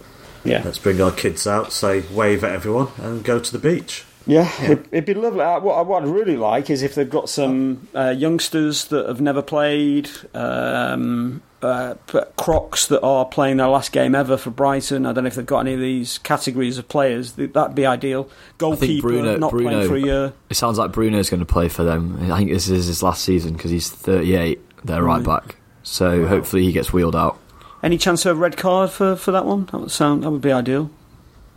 Yeah. 0.45 0.63
Let's 0.65 0.79
bring 0.79 1.01
our 1.01 1.13
kids 1.13 1.47
out, 1.47 1.73
say 1.73 2.05
wave 2.13 2.45
at 2.45 2.53
everyone, 2.53 2.89
and 2.99 3.25
go 3.25 3.39
to 3.39 3.53
the 3.53 3.59
beach. 3.59 4.05
Yeah, 4.27 4.51
yeah. 4.61 4.65
It'd, 4.65 4.89
it'd, 4.93 5.05
be 5.07 5.15
lovely. 5.15 5.41
What, 5.41 5.87
what, 5.87 6.03
I'd 6.03 6.09
really 6.09 6.37
like 6.37 6.71
is 6.71 6.83
if 6.83 6.95
they've 6.95 7.09
got 7.09 7.29
some 7.29 7.89
uh, 7.95 8.11
youngsters 8.11 8.85
that 8.87 9.07
have 9.07 9.21
never 9.21 9.43
played, 9.43 10.11
um, 10.35 11.43
uh, 11.63 11.95
Crocs 12.37 12.87
that 12.87 13.03
are 13.03 13.25
playing 13.25 13.59
their 13.59 13.69
last 13.69 13.93
game 13.93 14.15
ever 14.15 14.37
for 14.37 14.51
Brighton. 14.51 15.07
I 15.07 15.13
don't 15.13 15.25
know 15.25 15.29
if 15.29 15.35
they've 15.35 15.45
got 15.45 15.61
any 15.61 15.75
of 15.75 15.81
these 15.81 16.19
categories 16.19 16.79
of 16.79 16.89
players. 16.89 17.33
That'd 17.33 17.75
be 17.75 17.87
ideal. 17.87 18.29
Goalkeeper 18.59 19.09
Bruno, 19.09 19.37
not 19.37 19.51
Bruno, 19.51 19.71
playing 19.71 19.89
for 19.89 19.97
a 19.97 20.01
year. 20.01 20.33
It 20.49 20.57
sounds 20.57 20.79
like 20.79 20.93
Bruno's 20.93 21.29
going 21.29 21.41
to 21.41 21.47
play 21.47 21.69
for 21.69 21.85
them. 21.85 22.31
I 22.31 22.39
think 22.39 22.51
this 22.51 22.69
is 22.69 22.87
his 22.87 23.03
last 23.03 23.25
season 23.25 23.55
because 23.55 23.71
he's 23.71 23.91
38. 23.91 24.61
They're 24.85 25.03
right 25.03 25.23
back. 25.23 25.57
So 25.83 26.23
wow. 26.23 26.29
hopefully 26.29 26.65
he 26.65 26.73
gets 26.73 26.93
wheeled 26.93 27.17
out. 27.17 27.39
Any 27.83 27.99
chance 27.99 28.27
of 28.27 28.37
a 28.37 28.41
red 28.41 28.57
card 28.57 28.91
for, 28.91 29.17
for 29.17 29.33
that 29.33 29.47
one? 29.47 29.67
That 29.67 29.79
would 29.79 29.91
sound 29.91 30.23
that 30.23 30.31
would 30.31 30.43
be 30.43 30.53
ideal. 30.53 30.91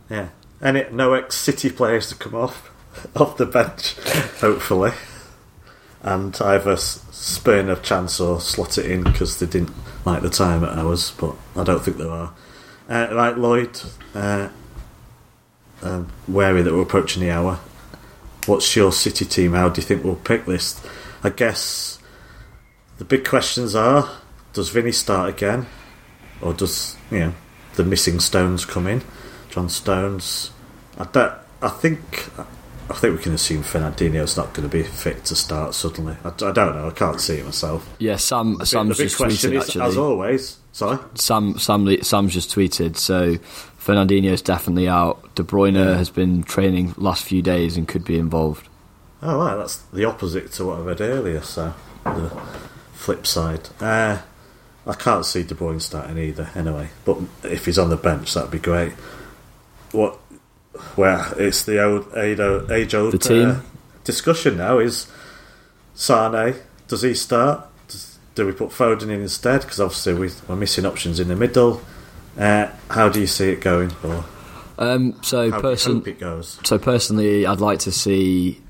Yeah, 0.08 0.28
it, 0.64 0.92
no 0.92 1.14
ex 1.14 1.36
City 1.36 1.70
players 1.70 2.08
to 2.08 2.14
come 2.14 2.34
off 2.34 2.70
off 3.16 3.36
the 3.36 3.46
bench, 3.46 3.96
hopefully, 4.40 4.92
and 6.02 6.36
either 6.40 6.76
spurn 6.76 7.68
a 7.68 7.76
chance 7.76 8.20
or 8.20 8.40
slot 8.40 8.78
it 8.78 8.90
in 8.90 9.02
because 9.02 9.38
they 9.38 9.46
didn't 9.46 9.72
like 10.04 10.22
the 10.22 10.30
time 10.30 10.64
at 10.64 10.78
ours. 10.78 11.12
But 11.12 11.34
I 11.56 11.64
don't 11.64 11.82
think 11.82 11.96
there 11.96 12.10
are. 12.10 12.32
Uh, 12.88 13.08
right, 13.12 13.36
Lloyd, 13.36 13.80
uh, 14.14 14.48
uh, 15.82 16.04
wary 16.28 16.62
that 16.62 16.72
we're 16.72 16.82
approaching 16.82 17.22
the 17.22 17.30
hour. 17.30 17.58
What's 18.46 18.76
your 18.76 18.92
City 18.92 19.24
team? 19.24 19.52
How 19.52 19.68
do 19.68 19.80
you 19.80 19.86
think 19.86 20.04
we'll 20.04 20.16
pick 20.16 20.44
this? 20.44 20.80
I 21.22 21.30
guess 21.30 21.98
the 22.98 23.04
big 23.04 23.26
questions 23.26 23.74
are: 23.74 24.10
Does 24.52 24.68
Vinny 24.68 24.92
start 24.92 25.30
again? 25.30 25.66
or 26.44 26.52
does 26.52 26.96
you 27.10 27.18
know 27.18 27.34
the 27.74 27.84
missing 27.84 28.20
Stones 28.20 28.64
come 28.64 28.86
in? 28.86 29.02
John 29.50 29.68
Stones. 29.68 30.50
I 30.98 31.04
don't. 31.04 31.32
I 31.62 31.68
think. 31.68 32.30
I 32.90 32.92
think 32.92 33.16
we 33.16 33.22
can 33.22 33.32
assume 33.32 33.62
Fernandinho's 33.62 34.36
not 34.36 34.52
going 34.52 34.68
to 34.68 34.72
be 34.76 34.82
fit 34.82 35.24
to 35.26 35.34
start 35.34 35.74
suddenly. 35.74 36.16
I, 36.22 36.28
I 36.28 36.52
don't 36.52 36.76
know. 36.76 36.86
I 36.86 36.90
can't 36.90 37.18
see 37.18 37.36
it 37.36 37.44
myself. 37.44 37.88
Yeah, 37.98 38.16
Sam. 38.16 38.58
The 38.58 38.66
Sam's 38.66 38.98
big, 38.98 39.08
just 39.08 39.20
tweeted 39.20 39.52
is, 39.54 39.68
actually. 39.68 39.82
As 39.82 39.96
always, 39.96 40.58
sorry. 40.72 40.98
Sam. 41.14 41.58
Sam. 41.58 42.02
Sam's 42.02 42.34
just 42.34 42.54
tweeted. 42.54 42.96
So 42.96 43.36
Fernandinho's 43.78 44.42
definitely 44.42 44.88
out. 44.88 45.34
De 45.34 45.42
Bruyne 45.42 45.76
yeah. 45.76 45.96
has 45.96 46.10
been 46.10 46.42
training 46.42 46.94
last 46.98 47.24
few 47.24 47.40
days 47.40 47.76
and 47.76 47.88
could 47.88 48.04
be 48.04 48.18
involved. 48.18 48.68
Oh 49.22 49.38
right, 49.38 49.56
that's 49.56 49.76
the 49.76 50.04
opposite 50.04 50.52
to 50.52 50.66
what 50.66 50.78
I 50.80 50.82
read 50.82 51.00
earlier. 51.00 51.40
So 51.40 51.72
the 52.04 52.30
flip 52.92 53.26
side. 53.26 53.70
Uh, 53.80 54.20
I 54.86 54.94
can't 54.94 55.24
see 55.24 55.42
De 55.42 55.54
Bruyne 55.54 55.80
starting 55.80 56.18
either. 56.18 56.50
Anyway, 56.54 56.90
but 57.06 57.18
if 57.42 57.64
he's 57.64 57.78
on 57.78 57.88
the 57.88 57.96
bench, 57.96 58.34
that'd 58.34 58.50
be 58.50 58.58
great. 58.58 58.92
What? 59.92 60.18
Well, 60.96 61.32
it's 61.36 61.64
the 61.64 61.82
old 61.82 62.16
age 62.16 62.94
old 62.94 63.12
the 63.14 63.18
team. 63.18 63.50
Uh, 63.50 63.60
discussion 64.04 64.56
now 64.56 64.78
is 64.78 65.10
Sane. 65.94 66.54
Does 66.88 67.02
he 67.02 67.14
start? 67.14 67.66
Does, 67.88 68.18
do 68.34 68.46
we 68.46 68.52
put 68.52 68.70
Foden 68.70 69.04
in 69.04 69.20
instead? 69.20 69.62
Because 69.62 69.80
obviously 69.80 70.14
we, 70.14 70.30
are 70.48 70.56
missing 70.56 70.86
options 70.86 71.20
in 71.20 71.28
the 71.28 71.36
middle. 71.36 71.80
Uh, 72.38 72.68
how 72.90 73.08
do 73.08 73.20
you 73.20 73.26
see 73.26 73.50
it 73.50 73.60
going? 73.60 73.92
Or 74.02 74.24
Um, 74.78 75.18
so 75.22 75.50
person, 75.50 75.92
do 75.92 75.96
you 75.96 76.00
hope 76.00 76.08
it 76.08 76.20
goes? 76.20 76.60
so 76.64 76.78
personally, 76.78 77.46
I'd 77.46 77.60
like 77.60 77.80
to 77.80 77.92
see. 77.92 78.60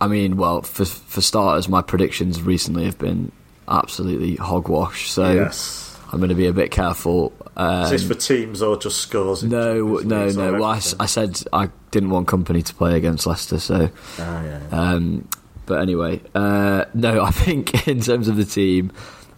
I 0.00 0.06
mean, 0.06 0.36
well, 0.36 0.62
for 0.62 0.84
for 0.84 1.20
starters, 1.20 1.68
my 1.68 1.82
predictions 1.82 2.40
recently 2.40 2.84
have 2.84 2.98
been 2.98 3.32
absolutely 3.68 4.36
hogwash. 4.36 5.10
So 5.10 5.32
yes. 5.32 5.87
I'm 6.10 6.18
going 6.18 6.30
to 6.30 6.34
be 6.34 6.46
a 6.46 6.52
bit 6.52 6.70
careful. 6.70 7.32
Um, 7.56 7.84
Is 7.84 7.90
this 7.90 8.06
for 8.06 8.14
teams 8.14 8.62
or 8.62 8.78
just 8.78 8.98
scores? 8.98 9.42
no, 9.42 9.98
no, 9.98 10.30
no. 10.30 10.52
Well, 10.52 10.64
I? 10.64 10.80
I 11.00 11.06
said 11.06 11.42
I 11.52 11.68
didn't 11.90 12.10
want 12.10 12.26
Kompany 12.28 12.64
to 12.64 12.74
play 12.74 12.96
against 12.96 13.26
Leicester, 13.26 13.58
so. 13.58 13.90
Ah, 14.18 14.42
yeah, 14.42 14.60
yeah. 14.70 14.80
Um, 14.80 15.28
but 15.66 15.82
anyway, 15.82 16.22
uh, 16.34 16.86
no, 16.94 17.22
I 17.24 17.30
think 17.30 17.86
in 17.86 18.00
terms 18.00 18.28
of 18.28 18.36
the 18.36 18.44
team, 18.44 18.90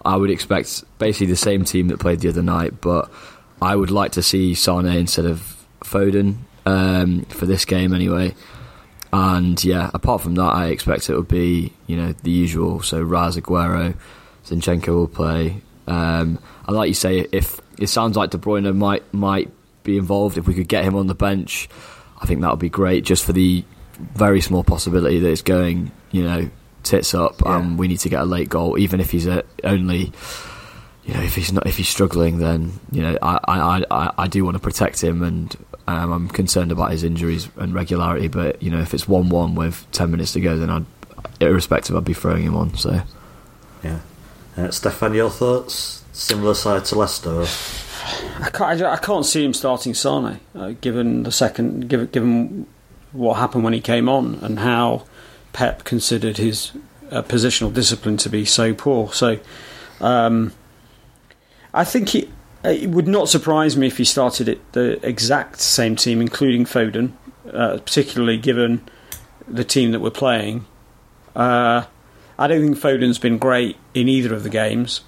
I 0.05 0.17
would 0.17 0.31
expect 0.31 0.85
basically 0.99 1.27
the 1.27 1.37
same 1.37 1.65
team 1.65 1.89
that 1.89 1.99
played 1.99 2.21
the 2.21 2.29
other 2.29 2.43
night, 2.43 2.81
but 2.81 3.11
I 3.61 3.75
would 3.75 3.91
like 3.91 4.13
to 4.13 4.23
see 4.23 4.55
Sane 4.55 4.87
instead 4.87 5.27
of 5.27 5.57
Foden 5.81 6.37
um, 6.67 7.23
for 7.27 7.47
this 7.47 7.65
game 7.65 7.93
anyway. 7.93 8.35
And 9.13 9.63
yeah, 9.65 9.91
apart 9.93 10.23
from 10.23 10.37
that, 10.37 10.43
I 10.53 10.69
expect 10.69 11.11
it 11.11 11.17
would 11.17 11.27
be 11.27 11.73
you 11.87 11.97
know 11.97 12.13
the 12.23 12.31
usual. 12.31 12.81
So 12.81 13.03
Raz 13.03 13.37
Aguero, 13.37 13.97
Zinchenko 14.45 14.89
will 14.89 15.09
play. 15.09 15.63
Um, 15.87 16.39
and 16.67 16.77
like 16.77 16.89
you 16.89 16.95
say, 16.95 17.27
if 17.33 17.61
it 17.79 17.89
sounds 17.89 18.17
like 18.17 18.31
De 18.31 18.39
Bruyne 18.39 18.75
might 18.77 19.13
might 19.15 19.51
be 19.83 19.97
involved, 19.97 20.39
if 20.39 20.47
we 20.47 20.55
could 20.55 20.69
get 20.69 20.85
him 20.85 20.95
on 20.95 21.07
the 21.07 21.15
bench, 21.15 21.69
I 22.21 22.27
think 22.27 22.41
that 22.43 22.51
would 22.51 22.59
be 22.61 22.69
great. 22.69 23.05
Just 23.05 23.25
for 23.25 23.33
the 23.33 23.65
very 24.15 24.41
small 24.41 24.63
possibility 24.65 25.19
that 25.19 25.29
it's 25.31 25.43
going, 25.43 25.91
you 26.11 26.23
know, 26.23 26.49
tits 26.83 27.15
up, 27.15 27.41
Yeah. 27.45 27.59
and 27.59 27.79
we 27.79 27.89
need 27.89 28.01
to 28.01 28.09
get 28.09 28.21
a 28.23 28.25
late 28.25 28.49
goal, 28.49 28.79
even 28.79 29.01
if 29.01 29.11
he's 29.11 29.27
a, 29.27 29.45
only. 29.65 30.13
You 31.03 31.15
know, 31.15 31.23
if 31.23 31.35
he's 31.35 31.51
not, 31.53 31.67
if 31.67 31.77
he's 31.79 31.89
struggling, 31.89 32.39
then 32.39 32.73
you 32.93 33.03
know, 33.03 33.19
I, 33.21 33.41
I, 33.49 33.85
I, 33.91 34.13
I 34.19 34.27
do 34.29 34.45
want 34.45 34.55
to 34.57 34.61
protect 34.61 35.03
him, 35.03 35.23
and 35.25 35.57
um, 35.89 36.13
I'm 36.13 36.29
concerned 36.29 36.71
about 36.71 36.93
his 36.93 37.03
injuries 37.03 37.49
and 37.57 37.75
regularity. 37.75 38.29
But 38.29 38.63
you 38.63 38.71
know, 38.71 38.81
if 38.81 38.95
it's 38.95 39.09
one-one 39.09 39.55
with 39.57 39.85
ten 39.91 40.11
minutes 40.13 40.35
to 40.35 40.41
go, 40.41 40.57
then 40.59 40.71
I'd, 40.71 40.85
irrespective, 41.41 41.97
I'd 41.97 42.05
be 42.05 42.13
throwing 42.15 42.43
him 42.45 42.55
on. 42.55 42.77
So 42.77 43.01
yeah. 43.83 44.01
Uh, 44.57 44.71
Stefan, 44.71 45.15
your 45.15 45.31
thoughts? 45.31 46.05
Similar 46.13 46.55
side 46.55 46.85
to 46.87 46.99
Leicester? 46.99 47.47
I 48.41 48.51
can't, 48.51 48.83
I 48.83 48.97
can't 48.97 49.25
see 49.25 49.45
him 49.45 49.55
starting 49.55 49.95
Sane, 49.95 50.41
uh, 50.55 50.73
given 50.81 51.23
the 51.23 51.33
second, 51.33 51.89
given, 51.89 52.07
given 52.07 52.67
what 53.13 53.35
happened 53.35 53.65
when 53.65 53.73
he 53.73 53.81
came 53.81 54.09
on 54.09 54.37
and 54.43 54.59
how 54.59 55.05
Pep 55.53 55.85
considered 55.85 56.37
his 56.37 56.73
uh, 57.11 57.23
positional 57.23 57.73
discipline 57.73 58.17
to 58.19 58.29
be 58.29 58.45
so 58.45 58.75
poor. 58.75 59.13
So, 59.13 59.39
um, 60.01 60.53
I 61.73 61.85
think 61.85 62.11
he, 62.11 62.31
it 62.65 62.91
would 62.91 63.09
not 63.09 63.29
surprise 63.29 63.77
me 63.77 63.87
if 63.87 63.99
he 63.99 64.05
started 64.05 64.49
it 64.49 64.73
the 64.73 65.05
exact 65.07 65.61
same 65.61 65.97
team, 65.97 66.21
including 66.21 66.65
Foden, 66.65 67.13
uh, 67.53 67.79
particularly 67.79 68.37
given 68.37 68.83
the 69.47 69.65
team 69.65 69.93
that 69.93 70.01
we're 70.01 70.11
playing. 70.11 70.67
Uh, 71.35 71.85
I 72.41 72.47
don't 72.47 72.63
think 72.63 72.79
Foden's 72.79 73.19
been 73.19 73.37
great 73.37 73.77
in 73.93 74.09
either 74.09 74.33
of 74.35 74.45
the 74.45 74.49
games. 74.49 75.03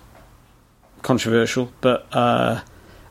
Controversial, 1.01 1.72
but 1.80 2.07
uh, 2.12 2.61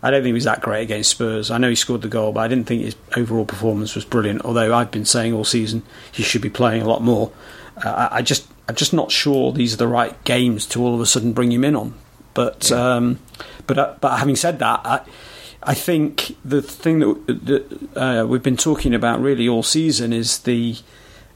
I 0.04 0.12
don't 0.12 0.20
think 0.20 0.28
he 0.28 0.34
was 0.34 0.44
that 0.44 0.62
great 0.62 0.84
against 0.84 1.10
Spurs. 1.10 1.50
I 1.50 1.58
know 1.58 1.70
he 1.70 1.76
scored 1.76 2.04
the 2.04 2.08
goal, 2.08 2.32
but 2.32 2.42
I 2.42 2.48
didn't 2.48 2.68
think 2.68 2.84
his 2.84 2.96
overall 3.18 3.46
performance 3.46 3.96
was 3.96 4.06
brilliant. 4.06 4.46
Although 4.46 4.76
I've 4.76 4.92
been 4.92 5.06
saying 5.06 5.34
all 5.34 5.44
season 5.44 5.82
he 6.12 6.22
should 6.22 6.44
be 6.44 6.52
playing 6.52 6.84
a 6.84 6.88
lot 6.88 7.02
more. 7.02 7.32
Uh, 7.76 8.10
I, 8.12 8.22
just, 8.22 8.48
I'm 8.70 8.76
just 8.76 8.94
not 8.94 9.12
sure 9.12 9.52
these 9.52 9.74
are 9.74 9.78
the 9.78 9.88
right 9.88 10.24
games 10.24 10.68
to 10.68 10.84
all 10.84 10.94
of 10.94 11.02
a 11.02 11.08
sudden 11.08 11.34
bring 11.34 11.52
him 11.52 11.64
in 11.64 11.76
on. 11.76 11.96
But, 12.36 12.72
um, 12.72 13.18
but, 13.66 13.80
uh, 13.80 13.96
but 14.00 14.20
having 14.20 14.36
said 14.36 14.60
that, 14.60 14.82
I, 14.86 15.02
I 15.64 15.74
think 15.74 16.38
the 16.46 16.62
thing 16.62 17.00
that, 17.00 17.40
that 17.46 17.98
uh, 17.98 18.26
we've 18.28 18.44
been 18.44 18.56
talking 18.56 18.94
about 18.94 19.20
really 19.20 19.50
all 19.50 19.64
season 19.64 20.14
is 20.14 20.40
the 20.40 20.78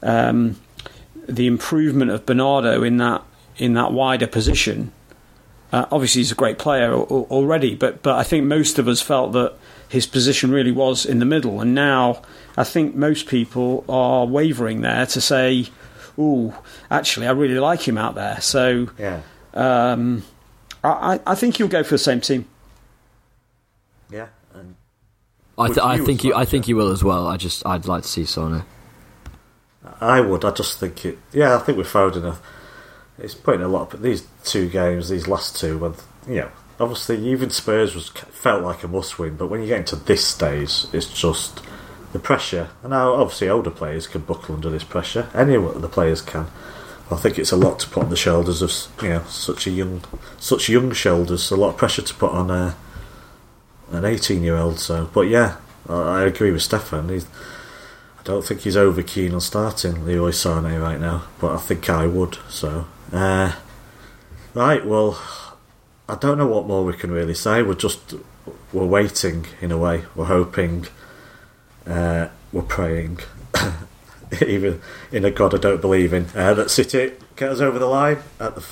um, 0.03 0.57
the 1.27 1.47
improvement 1.47 2.11
of 2.11 2.25
Bernardo 2.25 2.83
in 2.83 2.97
that 2.97 3.23
in 3.57 3.73
that 3.73 3.91
wider 3.93 4.27
position. 4.27 4.91
Uh, 5.71 5.85
obviously, 5.91 6.19
he's 6.19 6.31
a 6.31 6.35
great 6.35 6.57
player 6.57 6.91
al- 6.93 7.07
al- 7.09 7.27
already, 7.31 7.75
but 7.75 8.01
but 8.03 8.15
I 8.15 8.23
think 8.23 8.45
most 8.45 8.79
of 8.79 8.87
us 8.87 9.01
felt 9.01 9.33
that 9.33 9.53
his 9.89 10.05
position 10.07 10.51
really 10.51 10.71
was 10.71 11.05
in 11.05 11.19
the 11.19 11.25
middle, 11.25 11.59
and 11.61 11.73
now 11.75 12.21
I 12.57 12.63
think 12.63 12.95
most 12.95 13.27
people 13.27 13.83
are 13.89 14.25
wavering 14.25 14.81
there 14.81 15.05
to 15.07 15.21
say, 15.21 15.67
"Oh, 16.17 16.57
actually, 16.89 17.27
I 17.27 17.31
really 17.31 17.59
like 17.59 17.87
him 17.87 17.97
out 17.97 18.15
there." 18.15 18.39
So 18.41 18.89
Yeah. 18.99 19.21
um, 19.53 20.23
I, 20.83 20.89
I 21.15 21.19
I 21.27 21.35
think 21.35 21.57
he'll 21.57 21.67
go 21.67 21.83
for 21.83 21.95
the 21.95 21.97
same 21.99 22.21
team. 22.21 22.45
Yeah. 24.11 24.27
And 24.53 24.75
I, 25.57 25.67
th- 25.67 25.79
I 25.79 25.97
think 25.97 26.23
you, 26.23 26.33
I 26.35 26.45
think 26.45 26.67
you 26.67 26.75
will 26.75 26.91
as 26.91 27.03
well. 27.03 27.27
I 27.27 27.37
just, 27.37 27.65
I'd 27.65 27.85
like 27.87 28.03
to 28.03 28.09
see 28.09 28.25
Sane. 28.25 28.63
I 30.01 30.21
would. 30.21 30.43
I 30.45 30.51
just 30.51 30.79
think 30.79 31.05
it. 31.05 31.17
Yeah, 31.31 31.55
I 31.55 31.59
think 31.59 31.77
with 31.77 31.87
Foden, 31.87 32.17
enough. 32.17 32.41
it's 33.17 33.35
putting 33.35 33.61
a 33.61 33.67
lot. 33.67 33.91
But 33.91 34.01
these 34.01 34.27
two 34.43 34.69
games, 34.69 35.09
these 35.09 35.27
last 35.27 35.59
two, 35.59 35.77
when 35.77 35.93
you 36.27 36.41
know, 36.41 36.51
obviously 36.79 37.17
even 37.29 37.49
Spurs 37.49 37.95
was 37.95 38.09
felt 38.09 38.63
like 38.63 38.83
a 38.83 38.87
must-win. 38.87 39.35
But 39.35 39.47
when 39.47 39.61
you 39.61 39.67
get 39.67 39.79
into 39.79 39.95
this 39.95 40.25
stage, 40.25 40.85
it's 40.93 41.07
just 41.07 41.61
the 42.13 42.19
pressure. 42.19 42.69
And 42.81 42.91
now, 42.91 43.13
obviously, 43.13 43.49
older 43.49 43.71
players 43.71 44.07
can 44.07 44.21
buckle 44.21 44.55
under 44.55 44.69
this 44.69 44.83
pressure. 44.83 45.29
Any 45.33 45.55
of 45.55 45.81
the 45.81 45.89
players 45.89 46.21
can. 46.21 46.47
I 47.11 47.17
think 47.17 47.37
it's 47.37 47.51
a 47.51 47.57
lot 47.57 47.79
to 47.79 47.89
put 47.89 48.03
on 48.03 48.09
the 48.09 48.15
shoulders 48.15 48.61
of 48.63 48.71
you 49.03 49.09
know 49.09 49.23
such 49.27 49.67
a 49.67 49.71
young, 49.71 50.03
such 50.39 50.69
young 50.69 50.91
shoulders. 50.91 51.51
A 51.51 51.55
lot 51.55 51.69
of 51.69 51.77
pressure 51.77 52.01
to 52.01 52.13
put 52.15 52.31
on 52.31 52.49
a, 52.49 52.75
an 53.91 54.05
eighteen-year-old. 54.05 54.79
So, 54.79 55.09
but 55.13 55.21
yeah, 55.21 55.57
I, 55.87 55.93
I 55.93 56.23
agree 56.23 56.51
with 56.51 56.63
Stefan. 56.63 57.09
He's, 57.09 57.27
don't 58.25 58.43
think 58.43 58.61
he's 58.61 58.75
over 58.75 59.01
keen 59.01 59.33
on 59.33 59.39
starting 59.39 60.03
Leroy 60.03 60.31
Sane 60.31 60.63
right 60.79 60.99
now, 60.99 61.23
but 61.39 61.53
I 61.53 61.57
think 61.57 61.89
I 61.89 62.07
would. 62.07 62.37
So, 62.49 62.87
uh, 63.13 63.55
right, 64.53 64.85
well, 64.85 65.21
I 66.09 66.15
don't 66.15 66.37
know 66.37 66.47
what 66.47 66.67
more 66.67 66.83
we 66.83 66.93
can 66.93 67.11
really 67.11 67.35
say. 67.35 67.61
We're 67.61 67.75
just 67.75 68.15
we're 68.73 68.85
waiting 68.85 69.45
in 69.61 69.71
a 69.71 69.77
way. 69.77 70.03
We're 70.15 70.25
hoping. 70.25 70.87
Uh, 71.87 72.29
we're 72.51 72.63
praying, 72.63 73.19
even 74.45 74.81
in 75.11 75.23
a 75.23 75.29
God 75.29 75.53
I 75.53 75.57
don't 75.57 75.81
believe 75.81 76.13
in, 76.13 76.27
uh, 76.33 76.55
that 76.55 76.71
City 76.71 77.11
get 77.35 77.51
us 77.51 77.59
over 77.59 77.77
the 77.77 77.85
line 77.85 78.19
at 78.39 78.55
the 78.55 78.65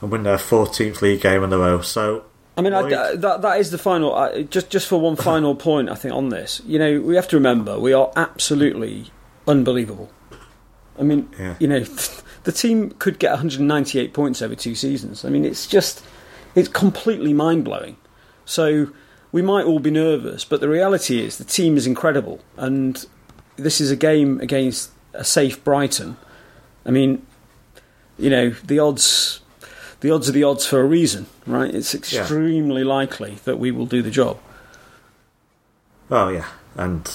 and 0.00 0.10
win 0.10 0.24
their 0.24 0.36
14th 0.36 1.00
league 1.00 1.20
game 1.20 1.42
in 1.42 1.52
a 1.52 1.58
row. 1.58 1.80
So, 1.80 2.24
I 2.56 2.62
mean, 2.62 2.72
I, 2.72 2.80
Lloyd? 2.80 3.20
that 3.20 3.42
that 3.42 3.60
is 3.60 3.70
the 3.70 3.78
final. 3.78 4.14
I, 4.14 4.42
just 4.44 4.70
just 4.70 4.86
for 4.88 5.00
one 5.00 5.16
final 5.16 5.54
point, 5.68 5.90
I 5.90 5.94
think 5.94 6.14
on 6.14 6.30
this, 6.30 6.62
you 6.66 6.78
know, 6.78 7.00
we 7.00 7.14
have 7.16 7.28
to 7.28 7.36
remember 7.36 7.78
we 7.78 7.92
are 7.92 8.10
absolutely 8.16 9.10
unbelievable. 9.46 10.10
I 10.98 11.02
mean, 11.02 11.28
Yeah. 11.38 11.56
you 11.58 11.68
know, 11.68 11.80
the 12.44 12.52
team 12.52 12.90
could 12.98 13.18
get 13.18 13.30
198 13.32 14.14
points 14.14 14.40
over 14.40 14.54
two 14.54 14.74
seasons. 14.74 15.24
I 15.24 15.28
mean, 15.28 15.44
it's 15.44 15.66
just 15.66 16.02
it's 16.54 16.68
completely 16.68 17.32
mind 17.34 17.64
blowing. 17.64 17.96
So 18.46 18.88
we 19.32 19.42
might 19.42 19.66
all 19.66 19.80
be 19.80 19.90
nervous, 19.90 20.44
but 20.44 20.60
the 20.60 20.68
reality 20.68 21.20
is 21.22 21.36
the 21.36 21.44
team 21.44 21.76
is 21.76 21.86
incredible, 21.86 22.40
and 22.56 23.04
this 23.56 23.80
is 23.80 23.90
a 23.90 23.96
game 23.96 24.40
against 24.40 24.90
a 25.12 25.24
safe 25.24 25.62
Brighton. 25.64 26.16
I 26.86 26.90
mean, 26.90 27.26
you 28.18 28.30
know, 28.30 28.50
the 28.50 28.78
odds 28.78 29.40
the 30.00 30.10
odds 30.10 30.28
are 30.28 30.32
the 30.32 30.44
odds 30.44 30.66
for 30.66 30.80
a 30.80 30.84
reason, 30.84 31.26
right? 31.46 31.74
It's 31.74 31.94
extremely 31.94 32.84
likely 32.84 33.36
that 33.44 33.58
we 33.58 33.70
will 33.70 33.86
do 33.86 34.02
the 34.02 34.10
job. 34.10 34.38
Oh 36.10 36.28
yeah, 36.28 36.46
and 36.76 37.10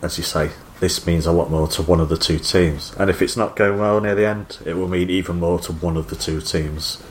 as 0.00 0.18
you 0.18 0.24
say, 0.24 0.50
this 0.80 1.06
means 1.06 1.26
a 1.26 1.32
lot 1.32 1.50
more 1.50 1.68
to 1.68 1.82
one 1.82 2.00
of 2.00 2.08
the 2.08 2.16
two 2.16 2.38
teams. 2.38 2.92
And 2.98 3.08
if 3.08 3.22
it's 3.22 3.36
not 3.36 3.54
going 3.54 3.78
well 3.78 4.00
near 4.00 4.14
the 4.14 4.26
end, 4.26 4.58
it 4.66 4.74
will 4.74 4.88
mean 4.88 5.10
even 5.10 5.38
more 5.38 5.60
to 5.60 5.72
one 5.72 5.96
of 5.96 6.10
the 6.10 6.16
two 6.16 6.40
teams. 6.40 7.02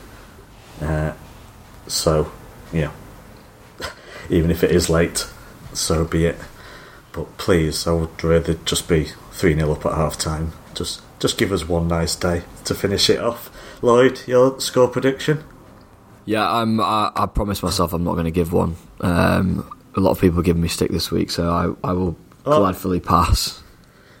Uh, 0.80 1.12
so, 1.86 2.30
yeah, 2.70 2.92
even 4.30 4.50
if 4.50 4.62
it 4.62 4.72
is 4.72 4.90
late, 4.90 5.26
so 5.72 6.04
be 6.04 6.26
it. 6.26 6.36
But 7.12 7.36
please, 7.38 7.86
I 7.86 7.92
would 7.92 8.22
rather 8.22 8.54
just 8.54 8.88
be 8.88 9.08
three 9.32 9.54
0 9.54 9.72
up 9.72 9.86
at 9.86 9.94
half 9.94 10.18
time. 10.18 10.52
Just, 10.74 11.00
just 11.18 11.38
give 11.38 11.52
us 11.52 11.66
one 11.66 11.88
nice 11.88 12.14
day 12.14 12.42
to 12.64 12.74
finish 12.74 13.08
it 13.08 13.20
off. 13.20 13.50
Lloyd, 13.82 14.20
your 14.26 14.58
score 14.60 14.88
prediction? 14.88 15.42
Yeah, 16.24 16.48
I'm. 16.50 16.80
I, 16.80 17.10
I 17.16 17.26
promise 17.26 17.62
myself 17.62 17.92
I'm 17.92 18.04
not 18.04 18.12
going 18.12 18.26
to 18.26 18.30
give 18.30 18.52
one. 18.52 18.76
Um, 19.00 19.68
a 19.96 20.00
lot 20.00 20.12
of 20.12 20.20
people 20.20 20.38
are 20.40 20.44
giving 20.44 20.62
me 20.62 20.68
stick 20.68 20.90
this 20.90 21.10
week, 21.10 21.30
so 21.30 21.50
I, 21.50 21.88
I 21.88 21.92
will 21.92 22.16
Oh. 22.44 22.58
gladly 22.58 22.98
pass. 23.00 23.62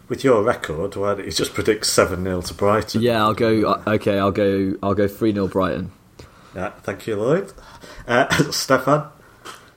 With 0.08 0.22
your 0.22 0.42
record, 0.44 0.94
why 0.94 1.14
don't 1.14 1.24
you 1.24 1.32
just 1.32 1.54
predict 1.54 1.86
seven 1.86 2.22
0 2.24 2.42
to 2.42 2.54
Brighton? 2.54 3.00
Yeah, 3.02 3.22
I'll 3.22 3.34
go. 3.34 3.62
uh, 3.72 3.82
Okay, 3.86 4.18
I'll 4.18 4.30
go. 4.30 4.74
I'll 4.82 4.94
go 4.94 5.08
three 5.08 5.32
0 5.32 5.48
Brighton. 5.48 5.90
Yeah, 6.54 6.70
thank 6.82 7.06
you, 7.06 7.16
Lloyd. 7.16 7.52
Uh, 8.06 8.28
Stefan. 8.52 9.06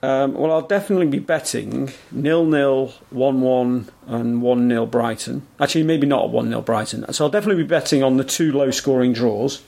Um, 0.02 0.34
well, 0.34 0.52
I'll 0.52 0.62
definitely 0.66 1.06
be 1.06 1.18
betting 1.18 1.90
nil 2.12 2.44
nil, 2.44 2.92
one 3.10 3.40
one, 3.40 3.88
and 4.06 4.42
one 4.42 4.68
0 4.68 4.86
Brighton. 4.86 5.46
Actually, 5.58 5.84
maybe 5.84 6.06
not 6.06 6.30
one 6.30 6.48
0 6.48 6.60
Brighton. 6.60 7.10
So 7.12 7.24
I'll 7.24 7.30
definitely 7.30 7.62
be 7.62 7.68
betting 7.68 8.02
on 8.02 8.16
the 8.16 8.24
two 8.24 8.52
low 8.52 8.70
scoring 8.70 9.12
draws. 9.12 9.62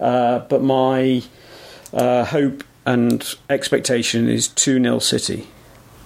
Uh, 0.00 0.40
but 0.40 0.62
my 0.62 1.22
uh, 1.92 2.24
hope 2.24 2.62
and 2.84 3.34
expectation 3.50 4.28
is 4.28 4.48
two 4.48 4.80
0 4.82 4.98
City. 5.00 5.48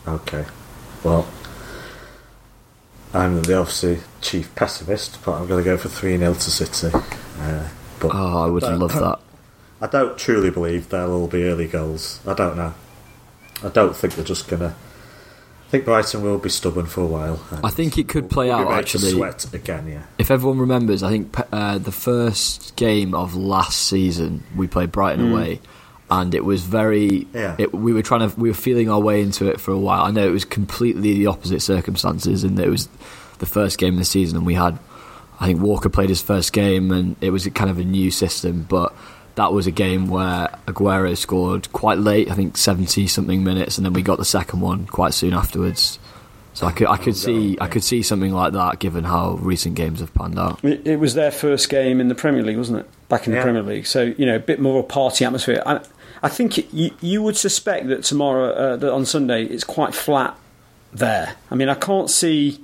Okay. 0.06 0.44
Well, 1.04 1.28
I'm 3.12 3.42
the 3.42 3.58
obviously 3.58 3.98
chief 4.20 4.54
pessimist, 4.54 5.18
but 5.24 5.32
I'm 5.32 5.46
going 5.46 5.62
to 5.64 5.68
go 5.70 5.76
for 5.76 5.88
3 5.88 6.16
0 6.16 6.34
to 6.34 6.40
City. 6.50 6.96
Uh, 7.38 7.68
but 7.98 8.10
Oh, 8.14 8.44
I 8.44 8.46
would 8.46 8.60
But- 8.62 8.78
love 8.78 8.92
that. 8.94 9.18
I 9.82 9.86
don't 9.86 10.18
truly 10.18 10.50
believe 10.50 10.90
there 10.90 11.06
will 11.08 11.26
be 11.26 11.44
early 11.44 11.66
goals. 11.66 12.20
I 12.26 12.34
don't 12.34 12.54
know. 12.56 12.74
I 13.64 13.68
don't 13.68 13.96
think 13.96 14.14
they're 14.14 14.24
just 14.24 14.46
going 14.46 14.60
to. 14.60 14.74
I 15.70 15.74
think 15.78 15.84
Brighton 15.84 16.22
will 16.24 16.38
be 16.38 16.48
stubborn 16.48 16.86
for 16.86 17.00
a 17.00 17.06
while. 17.06 17.40
I 17.62 17.70
think 17.70 17.96
it 17.96 18.08
could 18.08 18.28
play 18.28 18.48
we'll 18.48 18.56
out 18.56 18.72
actually. 18.72 19.12
sweat 19.12 19.54
again, 19.54 19.86
yeah. 19.86 20.02
If 20.18 20.32
everyone 20.32 20.58
remembers, 20.58 21.04
I 21.04 21.10
think 21.10 21.32
uh, 21.52 21.78
the 21.78 21.92
first 21.92 22.74
game 22.74 23.14
of 23.14 23.36
last 23.36 23.86
season 23.86 24.42
we 24.56 24.66
played 24.66 24.90
Brighton 24.90 25.30
away, 25.30 25.60
and 26.10 26.34
it 26.34 26.44
was 26.44 26.64
very. 26.64 27.28
Yeah. 27.32 27.54
It, 27.56 27.72
we 27.72 27.92
were 27.92 28.02
trying 28.02 28.28
to. 28.28 28.40
We 28.40 28.48
were 28.48 28.54
feeling 28.54 28.90
our 28.90 28.98
way 28.98 29.22
into 29.22 29.48
it 29.48 29.60
for 29.60 29.70
a 29.70 29.78
while. 29.78 30.02
I 30.02 30.10
know 30.10 30.26
it 30.26 30.32
was 30.32 30.44
completely 30.44 31.14
the 31.14 31.28
opposite 31.28 31.62
circumstances, 31.62 32.42
and 32.42 32.58
it 32.58 32.68
was 32.68 32.88
the 33.38 33.46
first 33.46 33.78
game 33.78 33.92
of 33.92 34.00
the 34.00 34.04
season, 34.04 34.38
and 34.38 34.46
we 34.46 34.54
had. 34.54 34.76
I 35.38 35.46
think 35.46 35.60
Walker 35.60 35.88
played 35.88 36.08
his 36.08 36.20
first 36.20 36.52
game, 36.52 36.90
and 36.90 37.14
it 37.20 37.30
was 37.30 37.46
kind 37.46 37.70
of 37.70 37.78
a 37.78 37.84
new 37.84 38.10
system, 38.10 38.66
but. 38.68 38.92
That 39.40 39.54
was 39.54 39.66
a 39.66 39.70
game 39.70 40.08
where 40.08 40.48
Aguero 40.66 41.16
scored 41.16 41.72
quite 41.72 41.96
late, 41.96 42.30
I 42.30 42.34
think 42.34 42.58
seventy 42.58 43.06
something 43.06 43.42
minutes, 43.42 43.78
and 43.78 43.86
then 43.86 43.94
we 43.94 44.02
got 44.02 44.18
the 44.18 44.24
second 44.26 44.60
one 44.60 44.86
quite 44.86 45.14
soon 45.14 45.32
afterwards. 45.32 45.98
So 46.52 46.66
I 46.66 46.72
could, 46.72 46.88
I 46.88 46.98
could 46.98 47.16
see, 47.16 47.56
I 47.58 47.66
could 47.66 47.82
see 47.82 48.02
something 48.02 48.34
like 48.34 48.52
that, 48.52 48.80
given 48.80 49.04
how 49.04 49.38
recent 49.40 49.76
games 49.76 50.00
have 50.00 50.12
panned 50.12 50.38
out. 50.38 50.62
It, 50.62 50.86
it 50.86 50.96
was 50.96 51.14
their 51.14 51.30
first 51.30 51.70
game 51.70 52.02
in 52.02 52.08
the 52.08 52.14
Premier 52.14 52.42
League, 52.42 52.58
wasn't 52.58 52.80
it? 52.80 52.90
Back 53.08 53.26
in 53.26 53.32
the 53.32 53.38
Yeah. 53.38 53.44
Premier 53.44 53.62
League, 53.62 53.86
so 53.86 54.12
you 54.18 54.26
know 54.26 54.36
a 54.36 54.40
bit 54.40 54.60
more 54.60 54.78
of 54.78 54.84
a 54.84 54.88
party 54.88 55.24
atmosphere. 55.24 55.62
I, 55.64 55.80
I 56.22 56.28
think 56.28 56.58
it, 56.58 56.66
you 56.74 56.90
you 57.00 57.22
would 57.22 57.36
suspect 57.38 57.86
that 57.88 58.04
tomorrow, 58.04 58.50
uh, 58.52 58.76
that 58.76 58.92
on 58.92 59.06
Sunday, 59.06 59.44
it's 59.44 59.64
quite 59.64 59.94
flat 59.94 60.36
there. 60.92 61.36
I 61.50 61.54
mean, 61.54 61.70
I 61.70 61.76
can't 61.76 62.10
see. 62.10 62.60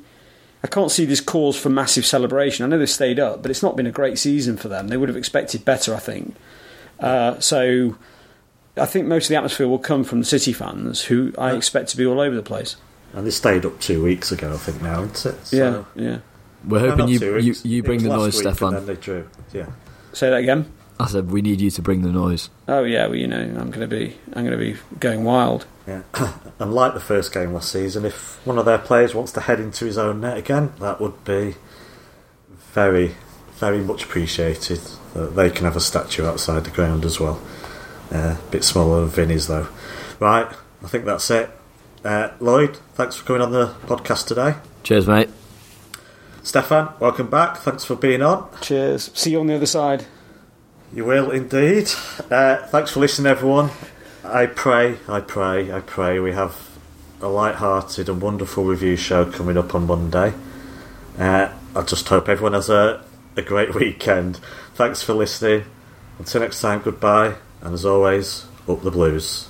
I 0.62 0.68
can't 0.68 0.90
see 0.90 1.06
this 1.06 1.20
cause 1.22 1.56
for 1.56 1.70
massive 1.70 2.04
celebration. 2.04 2.64
I 2.64 2.68
know 2.68 2.76
they've 2.78 2.90
stayed 2.90 3.18
up, 3.20 3.40
but 3.40 3.50
it's 3.50 3.62
not 3.62 3.76
been 3.76 3.86
a 3.86 3.92
great 3.92 4.18
season 4.18 4.56
for 4.58 4.68
them. 4.68 4.88
They 4.88 4.96
would 4.98 5.08
have 5.08 5.16
expected 5.16 5.64
better, 5.64 5.94
I 5.94 6.00
think. 6.00 6.34
Uh, 7.00 7.38
so, 7.40 7.96
I 8.76 8.86
think 8.86 9.06
most 9.06 9.24
of 9.24 9.28
the 9.30 9.36
atmosphere 9.36 9.68
will 9.68 9.78
come 9.78 10.04
from 10.04 10.20
the 10.20 10.24
City 10.26 10.52
fans, 10.52 11.02
who 11.02 11.32
I 11.38 11.52
expect 11.54 11.88
to 11.90 11.96
be 11.96 12.06
all 12.06 12.20
over 12.20 12.34
the 12.34 12.42
place. 12.42 12.76
And 13.12 13.26
they 13.26 13.30
stayed 13.30 13.64
up 13.64 13.80
two 13.80 14.02
weeks 14.02 14.32
ago, 14.32 14.52
I 14.52 14.56
think, 14.56 14.82
now, 14.82 15.02
isn't 15.04 15.26
it? 15.34 15.46
So- 15.46 15.56
Yeah, 15.96 16.02
yeah. 16.02 16.18
We're 16.66 16.80
hoping 16.80 16.98
not 16.98 17.08
you, 17.10 17.36
you 17.38 17.54
you 17.62 17.82
bring 17.82 18.02
the 18.02 18.08
noise, 18.08 18.38
Stefan. 18.38 18.74
And 18.74 18.76
then 18.78 18.86
they 18.96 19.00
drew. 19.00 19.28
Yeah. 19.52 19.66
Say 20.12 20.30
that 20.30 20.38
again. 20.38 20.72
I 20.98 21.06
said 21.06 21.30
we 21.30 21.40
need 21.42 21.60
you 21.60 21.70
to 21.70 21.82
bring 21.82 22.02
the 22.02 22.10
noise. 22.10 22.48
Oh 22.66 22.82
yeah, 22.82 23.06
well 23.06 23.14
you 23.14 23.28
know 23.28 23.38
I'm 23.38 23.70
going 23.70 23.80
to 23.82 23.86
be 23.86 24.16
I'm 24.32 24.44
going 24.44 24.58
to 24.58 24.72
be 24.72 24.76
going 24.98 25.22
wild. 25.22 25.66
Yeah. 25.86 26.02
and 26.58 26.72
like 26.74 26.94
the 26.94 27.00
first 27.00 27.32
game 27.32 27.52
last 27.52 27.70
season, 27.70 28.04
if 28.04 28.44
one 28.44 28.58
of 28.58 28.64
their 28.64 28.78
players 28.78 29.14
wants 29.14 29.30
to 29.32 29.42
head 29.42 29.60
into 29.60 29.84
his 29.84 29.96
own 29.96 30.22
net 30.22 30.38
again, 30.38 30.72
that 30.80 31.00
would 31.00 31.22
be 31.24 31.54
very, 32.72 33.14
very 33.58 33.80
much 33.80 34.04
appreciated. 34.04 34.80
Uh, 35.14 35.26
they 35.26 35.50
can 35.50 35.64
have 35.64 35.76
a 35.76 35.80
statue 35.80 36.26
outside 36.26 36.64
the 36.64 36.70
ground 36.70 37.04
as 37.04 37.18
well. 37.18 37.40
Uh, 38.12 38.36
a 38.38 38.50
bit 38.50 38.64
smaller 38.64 39.00
than 39.00 39.10
Vinny's 39.10 39.46
though. 39.48 39.68
Right, 40.20 40.46
I 40.82 40.86
think 40.86 41.04
that's 41.04 41.30
it. 41.30 41.50
Uh, 42.04 42.30
Lloyd, 42.38 42.76
thanks 42.94 43.16
for 43.16 43.24
coming 43.24 43.42
on 43.42 43.50
the 43.52 43.74
podcast 43.86 44.26
today. 44.26 44.54
Cheers, 44.82 45.08
mate. 45.08 45.30
Stefan, 46.42 46.90
welcome 47.00 47.28
back. 47.28 47.56
Thanks 47.58 47.84
for 47.84 47.96
being 47.96 48.22
on. 48.22 48.48
Cheers. 48.60 49.10
See 49.14 49.32
you 49.32 49.40
on 49.40 49.48
the 49.48 49.56
other 49.56 49.66
side. 49.66 50.06
You 50.92 51.04
will 51.04 51.32
indeed. 51.32 51.90
Uh, 52.30 52.58
thanks 52.68 52.92
for 52.92 53.00
listening, 53.00 53.26
everyone. 53.26 53.70
I 54.22 54.46
pray, 54.46 54.98
I 55.08 55.20
pray, 55.20 55.72
I 55.72 55.80
pray 55.80 56.20
we 56.20 56.32
have 56.32 56.56
a 57.20 57.28
light-hearted 57.28 58.08
and 58.08 58.22
wonderful 58.22 58.64
review 58.64 58.96
show 58.96 59.24
coming 59.24 59.56
up 59.56 59.74
on 59.74 59.86
Monday. 59.86 60.34
Uh, 61.18 61.52
I 61.74 61.82
just 61.82 62.08
hope 62.08 62.28
everyone 62.28 62.52
has 62.52 62.68
a, 62.70 63.04
a 63.36 63.42
great 63.42 63.74
weekend. 63.74 64.40
Thanks 64.74 65.02
for 65.02 65.14
listening. 65.14 65.64
Until 66.18 66.40
next 66.40 66.60
time, 66.60 66.80
goodbye. 66.82 67.36
And 67.60 67.74
as 67.74 67.84
always, 67.84 68.46
up 68.68 68.82
the 68.82 68.90
blues. 68.90 69.48